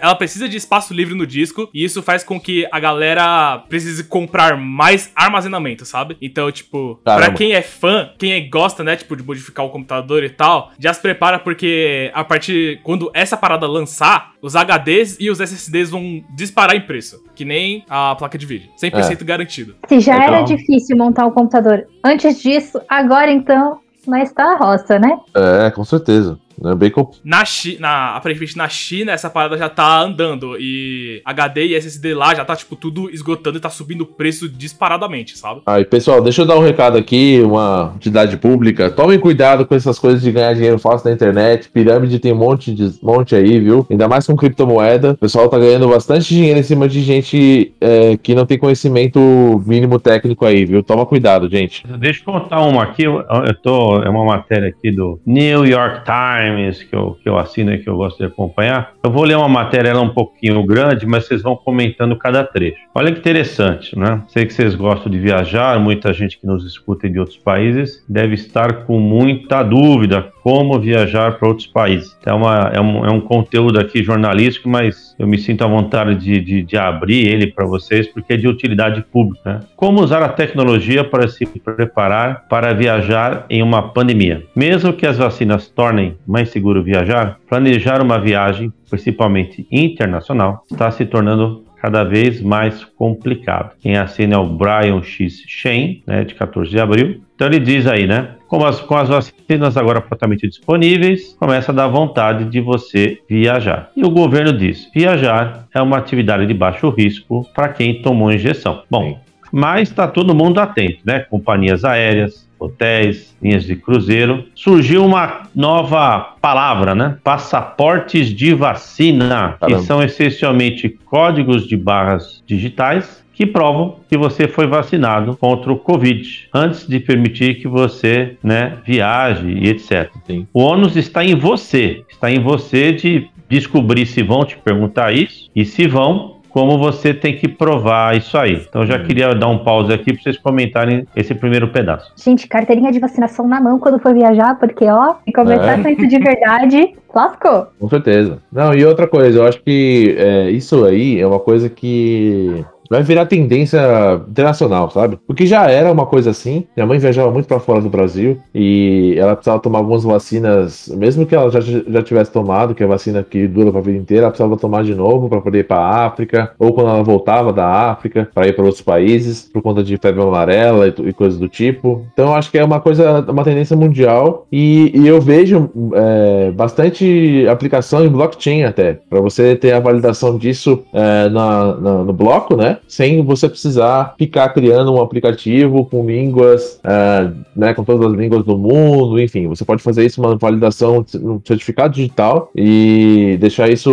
Ela, 0.00 0.14
precisa 0.14 0.48
de 0.48 0.56
espaço 0.56 0.92
livre 0.92 1.14
no 1.14 1.26
disco, 1.40 1.68
e 1.72 1.84
isso 1.84 2.02
faz 2.02 2.22
com 2.22 2.38
que 2.38 2.66
a 2.70 2.78
galera 2.78 3.64
precise 3.68 4.04
comprar 4.04 4.56
mais 4.56 5.10
armazenamento, 5.14 5.84
sabe? 5.84 6.16
Então, 6.20 6.50
tipo, 6.52 7.00
Caramba. 7.04 7.26
pra 7.26 7.34
quem 7.34 7.52
é 7.52 7.62
fã, 7.62 8.10
quem 8.18 8.32
é, 8.32 8.40
gosta, 8.40 8.84
né, 8.84 8.96
tipo, 8.96 9.16
de 9.16 9.22
modificar 9.22 9.64
o 9.64 9.70
computador 9.70 10.22
e 10.22 10.30
tal, 10.30 10.70
já 10.78 10.92
se 10.92 11.00
prepara 11.00 11.38
porque 11.38 12.10
a 12.14 12.24
partir. 12.24 12.80
Quando 12.82 13.10
essa 13.14 13.36
parada 13.36 13.66
lançar, 13.66 14.32
os 14.42 14.54
HDs 14.54 15.16
e 15.20 15.30
os 15.30 15.40
SSDs 15.40 15.90
vão 15.90 16.22
disparar 16.34 16.76
em 16.76 16.80
preço. 16.80 17.22
Que 17.34 17.44
nem 17.44 17.84
a 17.88 18.14
placa 18.14 18.36
de 18.36 18.46
vídeo. 18.46 18.70
100% 18.80 19.20
é. 19.20 19.24
garantido. 19.24 19.74
Se 19.88 20.00
já 20.00 20.22
era 20.22 20.42
difícil 20.42 20.96
montar 20.96 21.26
um 21.26 21.30
computador 21.30 21.86
antes 22.04 22.40
disso, 22.42 22.80
agora 22.88 23.30
então, 23.30 23.80
mas 24.06 24.32
tá 24.32 24.54
a 24.54 24.56
roça, 24.56 24.98
né? 24.98 25.18
É, 25.34 25.70
com 25.70 25.84
certeza. 25.84 26.38
É 26.64 26.74
bem 26.74 26.90
comp... 26.90 27.14
na, 27.24 27.42
na 27.78 28.16
Aparentemente 28.16 28.56
na 28.56 28.68
China, 28.68 29.12
essa 29.12 29.30
parada 29.30 29.56
já 29.56 29.68
tá 29.68 30.00
andando. 30.00 30.56
E 30.58 31.22
HD 31.24 31.66
e 31.66 31.74
SSD 31.74 32.14
lá 32.14 32.34
já 32.34 32.44
tá, 32.44 32.54
tipo, 32.54 32.76
tudo 32.76 33.10
esgotando 33.10 33.58
e 33.58 33.60
tá 33.60 33.70
subindo 33.70 34.02
o 34.02 34.06
preço 34.06 34.48
disparadamente, 34.48 35.38
sabe? 35.38 35.62
Aí, 35.66 35.84
pessoal, 35.84 36.22
deixa 36.22 36.42
eu 36.42 36.46
dar 36.46 36.56
um 36.56 36.62
recado 36.62 36.96
aqui, 36.96 37.40
uma 37.42 37.92
entidade 37.96 38.36
pública. 38.36 38.90
Tomem 38.90 39.18
cuidado 39.18 39.66
com 39.66 39.74
essas 39.74 39.98
coisas 39.98 40.22
de 40.22 40.30
ganhar 40.30 40.54
dinheiro 40.54 40.78
fácil 40.78 41.08
na 41.08 41.14
internet. 41.14 41.68
Pirâmide 41.70 42.18
tem 42.18 42.32
um 42.32 42.36
monte, 42.36 42.74
de, 42.74 42.92
monte 43.02 43.34
aí, 43.34 43.58
viu? 43.60 43.86
Ainda 43.90 44.08
mais 44.08 44.26
com 44.26 44.36
criptomoeda. 44.36 45.12
O 45.12 45.18
pessoal 45.18 45.48
tá 45.48 45.58
ganhando 45.58 45.88
bastante 45.88 46.28
dinheiro 46.28 46.58
em 46.58 46.62
cima 46.62 46.88
de 46.88 47.00
gente 47.00 47.72
é, 47.80 48.16
que 48.16 48.34
não 48.34 48.46
tem 48.46 48.58
conhecimento 48.58 49.20
mínimo 49.66 49.98
técnico 49.98 50.44
aí, 50.44 50.64
viu? 50.64 50.82
Toma 50.82 51.06
cuidado, 51.06 51.48
gente. 51.48 51.86
Deixa 51.98 52.20
eu 52.20 52.24
contar 52.24 52.60
uma 52.60 52.82
aqui. 52.82 53.04
Eu 53.04 53.24
tô. 53.62 54.02
É 54.02 54.08
uma 54.08 54.24
matéria 54.24 54.68
aqui 54.68 54.90
do 54.90 55.20
New 55.26 55.64
York 55.64 56.02
Times 56.04 56.49
Times, 56.50 56.82
que 56.82 56.94
eu, 56.94 57.16
que 57.22 57.28
eu 57.28 57.38
assino 57.38 57.72
e 57.72 57.78
que 57.78 57.88
eu 57.88 57.96
gosto 57.96 58.18
de 58.18 58.24
acompanhar. 58.24 58.92
Eu 59.02 59.10
vou 59.10 59.24
ler 59.24 59.36
uma 59.36 59.48
matéria, 59.48 59.90
ela 59.90 60.00
é 60.00 60.02
um 60.02 60.10
pouquinho 60.10 60.62
grande, 60.64 61.06
mas 61.06 61.26
vocês 61.26 61.42
vão 61.42 61.56
comentando 61.56 62.16
cada 62.16 62.44
trecho. 62.44 62.80
Olha 62.94 63.12
que 63.12 63.18
interessante, 63.18 63.98
né? 63.98 64.22
Sei 64.28 64.44
que 64.46 64.52
vocês 64.52 64.74
gostam 64.74 65.10
de 65.10 65.18
viajar, 65.18 65.78
muita 65.78 66.12
gente 66.12 66.38
que 66.38 66.46
nos 66.46 66.64
escuta 66.64 67.08
de 67.08 67.18
outros 67.18 67.38
países 67.38 68.04
deve 68.08 68.34
estar 68.34 68.84
com 68.84 68.98
muita 68.98 69.62
dúvida 69.62 70.32
como 70.42 70.78
viajar 70.78 71.38
para 71.38 71.48
outros 71.48 71.66
países. 71.66 72.16
É, 72.24 72.32
uma, 72.32 72.70
é, 72.72 72.80
um, 72.80 73.04
é 73.04 73.10
um 73.10 73.20
conteúdo 73.20 73.78
aqui 73.78 74.02
jornalístico, 74.02 74.68
mas 74.68 75.14
eu 75.18 75.26
me 75.26 75.38
sinto 75.38 75.62
à 75.62 75.66
vontade 75.66 76.14
de, 76.14 76.40
de, 76.40 76.62
de 76.62 76.76
abrir 76.76 77.26
ele 77.26 77.46
para 77.46 77.66
vocês, 77.66 78.06
porque 78.06 78.34
é 78.34 78.36
de 78.36 78.48
utilidade 78.48 79.02
pública. 79.02 79.40
Né? 79.44 79.60
Como 79.76 80.02
usar 80.02 80.22
a 80.22 80.28
tecnologia 80.28 81.04
para 81.04 81.28
se 81.28 81.46
preparar 81.46 82.46
para 82.48 82.72
viajar 82.72 83.46
em 83.48 83.62
uma 83.62 83.90
pandemia? 83.90 84.44
Mesmo 84.54 84.92
que 84.92 85.06
as 85.06 85.18
vacinas 85.18 85.68
tornem 85.68 86.16
mais 86.26 86.50
seguro 86.50 86.82
viajar, 86.82 87.38
planejar 87.48 88.02
uma 88.02 88.18
viagem, 88.18 88.72
principalmente 88.88 89.66
internacional, 89.70 90.64
está 90.70 90.90
se 90.90 91.04
tornando 91.04 91.64
cada 91.80 92.04
vez 92.04 92.42
mais 92.42 92.84
complicado. 92.84 93.74
Quem 93.80 93.96
assina 93.96 94.34
é 94.34 94.38
o 94.38 94.46
Brian 94.46 95.02
X. 95.02 95.42
Shane, 95.46 96.02
né, 96.06 96.24
de 96.24 96.34
14 96.34 96.70
de 96.70 96.78
abril. 96.78 97.22
Então 97.34 97.46
ele 97.46 97.58
diz 97.58 97.86
aí, 97.86 98.06
né? 98.06 98.32
Com 98.50 98.66
as, 98.66 98.80
com 98.80 98.96
as 98.96 99.08
vacinas 99.08 99.76
agora 99.76 100.00
praticamente 100.00 100.48
disponíveis, 100.48 101.36
começa 101.38 101.70
a 101.70 101.74
dar 101.74 101.86
vontade 101.86 102.46
de 102.46 102.60
você 102.60 103.20
viajar. 103.30 103.92
E 103.96 104.04
o 104.04 104.10
governo 104.10 104.52
diz: 104.52 104.90
viajar 104.92 105.68
é 105.72 105.80
uma 105.80 105.96
atividade 105.96 106.44
de 106.48 106.52
baixo 106.52 106.90
risco 106.90 107.46
para 107.54 107.68
quem 107.68 108.02
tomou 108.02 108.32
injeção. 108.32 108.82
Bom, 108.90 109.20
mas 109.52 109.88
está 109.88 110.08
todo 110.08 110.34
mundo 110.34 110.58
atento, 110.58 110.98
né? 111.04 111.20
Companhias 111.20 111.84
aéreas, 111.84 112.44
hotéis, 112.58 113.36
linhas 113.40 113.62
de 113.62 113.76
cruzeiro. 113.76 114.44
Surgiu 114.52 115.04
uma 115.06 115.42
nova 115.54 116.34
palavra, 116.40 116.92
né? 116.92 117.18
Passaportes 117.22 118.34
de 118.34 118.52
vacina, 118.52 119.56
Caramba. 119.60 119.78
que 119.78 119.86
são 119.86 120.02
essencialmente 120.02 120.88
códigos 120.88 121.68
de 121.68 121.76
barras 121.76 122.42
digitais 122.44 123.24
que 123.40 123.46
provam 123.46 123.96
que 124.06 124.18
você 124.18 124.46
foi 124.46 124.66
vacinado 124.66 125.34
contra 125.34 125.72
o 125.72 125.78
Covid, 125.78 126.50
antes 126.52 126.86
de 126.86 127.00
permitir 127.00 127.54
que 127.54 127.66
você 127.66 128.36
né, 128.42 128.74
viaje 128.84 129.48
e 129.48 129.66
etc. 129.66 130.10
Sim. 130.26 130.46
O 130.52 130.60
ônus 130.60 130.94
está 130.94 131.24
em 131.24 131.34
você, 131.34 132.04
está 132.10 132.30
em 132.30 132.38
você 132.38 132.92
de 132.92 133.30
descobrir 133.48 134.04
se 134.04 134.22
vão 134.22 134.44
te 134.44 134.58
perguntar 134.58 135.14
isso 135.14 135.48
e 135.56 135.64
se 135.64 135.86
vão, 135.86 136.36
como 136.50 136.76
você 136.76 137.14
tem 137.14 137.34
que 137.34 137.48
provar 137.48 138.14
isso 138.14 138.36
aí. 138.36 138.62
Então 138.68 138.84
já 138.84 138.96
hum. 138.96 139.04
queria 139.04 139.34
dar 139.34 139.48
um 139.48 139.64
pause 139.64 139.90
aqui 139.90 140.12
para 140.12 140.22
vocês 140.22 140.36
comentarem 140.36 141.06
esse 141.16 141.34
primeiro 141.34 141.68
pedaço. 141.68 142.12
Gente, 142.22 142.46
carteirinha 142.46 142.92
de 142.92 142.98
vacinação 142.98 143.48
na 143.48 143.58
mão 143.58 143.78
quando 143.78 143.98
for 144.00 144.12
viajar, 144.12 144.58
porque 144.58 144.84
ó, 144.84 145.14
se 145.24 145.32
conversar 145.32 145.78
é. 145.78 145.82
com 145.82 145.88
isso 145.88 146.06
de 146.06 146.18
verdade, 146.18 146.94
lascou. 147.14 147.68
Com 147.78 147.88
certeza. 147.88 148.36
Não, 148.52 148.74
e 148.74 148.84
outra 148.84 149.06
coisa, 149.06 149.38
eu 149.38 149.46
acho 149.46 149.62
que 149.62 150.14
é, 150.18 150.50
isso 150.50 150.84
aí 150.84 151.18
é 151.18 151.26
uma 151.26 151.40
coisa 151.40 151.70
que 151.70 152.62
vai 152.90 153.04
virar 153.04 153.24
tendência 153.26 153.80
internacional, 154.28 154.90
sabe? 154.90 155.16
Porque 155.24 155.46
já 155.46 155.70
era 155.70 155.92
uma 155.92 156.04
coisa 156.04 156.30
assim. 156.30 156.66
Minha 156.76 156.86
mãe 156.86 156.98
viajava 156.98 157.30
muito 157.30 157.46
para 157.46 157.60
fora 157.60 157.80
do 157.80 157.88
Brasil 157.88 158.38
e 158.52 159.14
ela 159.16 159.36
precisava 159.36 159.60
tomar 159.60 159.78
algumas 159.78 160.02
vacinas, 160.02 160.88
mesmo 160.96 161.24
que 161.24 161.36
ela 161.36 161.48
já, 161.50 161.60
já 161.60 162.02
tivesse 162.02 162.32
tomado, 162.32 162.74
que 162.74 162.82
é 162.82 162.86
a 162.86 162.88
vacina 162.88 163.22
que 163.22 163.46
dura 163.46 163.70
para 163.70 163.78
a 163.78 163.84
vida 163.84 163.98
inteira, 163.98 164.24
ela 164.24 164.30
precisava 164.30 164.56
tomar 164.56 164.82
de 164.82 164.94
novo 164.94 165.28
para 165.28 165.40
poder 165.40 165.60
ir 165.60 165.68
para 165.68 165.78
África, 165.78 166.52
ou 166.58 166.72
quando 166.72 166.90
ela 166.90 167.02
voltava 167.04 167.52
da 167.52 167.66
África 167.66 168.28
para 168.34 168.48
ir 168.48 168.54
para 168.54 168.64
outros 168.64 168.82
países 168.82 169.48
por 169.52 169.62
conta 169.62 169.84
de 169.84 169.96
febre 169.96 170.20
amarela 170.20 170.88
e, 170.88 171.08
e, 171.08 171.12
coisas 171.12 171.38
do 171.38 171.48
tipo. 171.48 172.04
Então 172.12 172.34
acho 172.34 172.50
que 172.50 172.58
é 172.58 172.64
uma 172.64 172.80
coisa, 172.80 173.20
uma 173.20 173.44
tendência 173.44 173.76
mundial 173.76 174.48
e, 174.50 174.90
e 174.94 175.06
eu 175.06 175.20
vejo 175.20 175.70
é, 175.94 176.50
bastante 176.50 177.46
aplicação 177.48 178.04
em 178.04 178.08
blockchain 178.08 178.64
até, 178.64 178.94
para 179.08 179.20
você 179.20 179.54
ter 179.54 179.72
a 179.72 179.80
validação 179.80 180.36
disso 180.36 180.82
é, 180.92 181.28
na, 181.28 181.76
na, 181.76 181.92
no 182.04 182.12
bloco, 182.12 182.56
né? 182.56 182.79
Sem 182.88 183.24
você 183.24 183.48
precisar 183.48 184.14
ficar 184.18 184.48
criando 184.50 184.92
um 184.92 185.00
aplicativo 185.00 185.84
com 185.86 186.06
línguas, 186.06 186.80
uh, 186.84 187.34
né, 187.54 187.74
com 187.74 187.84
todas 187.84 188.10
as 188.10 188.18
línguas 188.18 188.44
do 188.44 188.56
mundo, 188.56 189.20
enfim, 189.20 189.46
você 189.46 189.64
pode 189.64 189.82
fazer 189.82 190.04
isso 190.04 190.20
uma 190.20 190.36
validação 190.36 191.04
no 191.14 191.40
certificado 191.44 191.94
digital 191.94 192.50
e 192.54 193.36
deixar 193.40 193.70
isso 193.70 193.92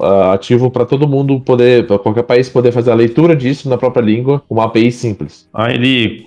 uh, 0.00 0.32
ativo 0.32 0.70
para 0.70 0.84
todo 0.84 1.08
mundo 1.08 1.40
poder, 1.40 1.86
para 1.86 1.98
qualquer 1.98 2.24
país 2.24 2.48
poder 2.48 2.72
fazer 2.72 2.90
a 2.90 2.94
leitura 2.94 3.36
disso 3.36 3.68
na 3.68 3.78
própria 3.78 4.02
língua 4.02 4.42
uma 4.48 4.64
API 4.64 4.90
simples. 4.90 5.48
Aí 5.52 5.74
ele 5.74 6.24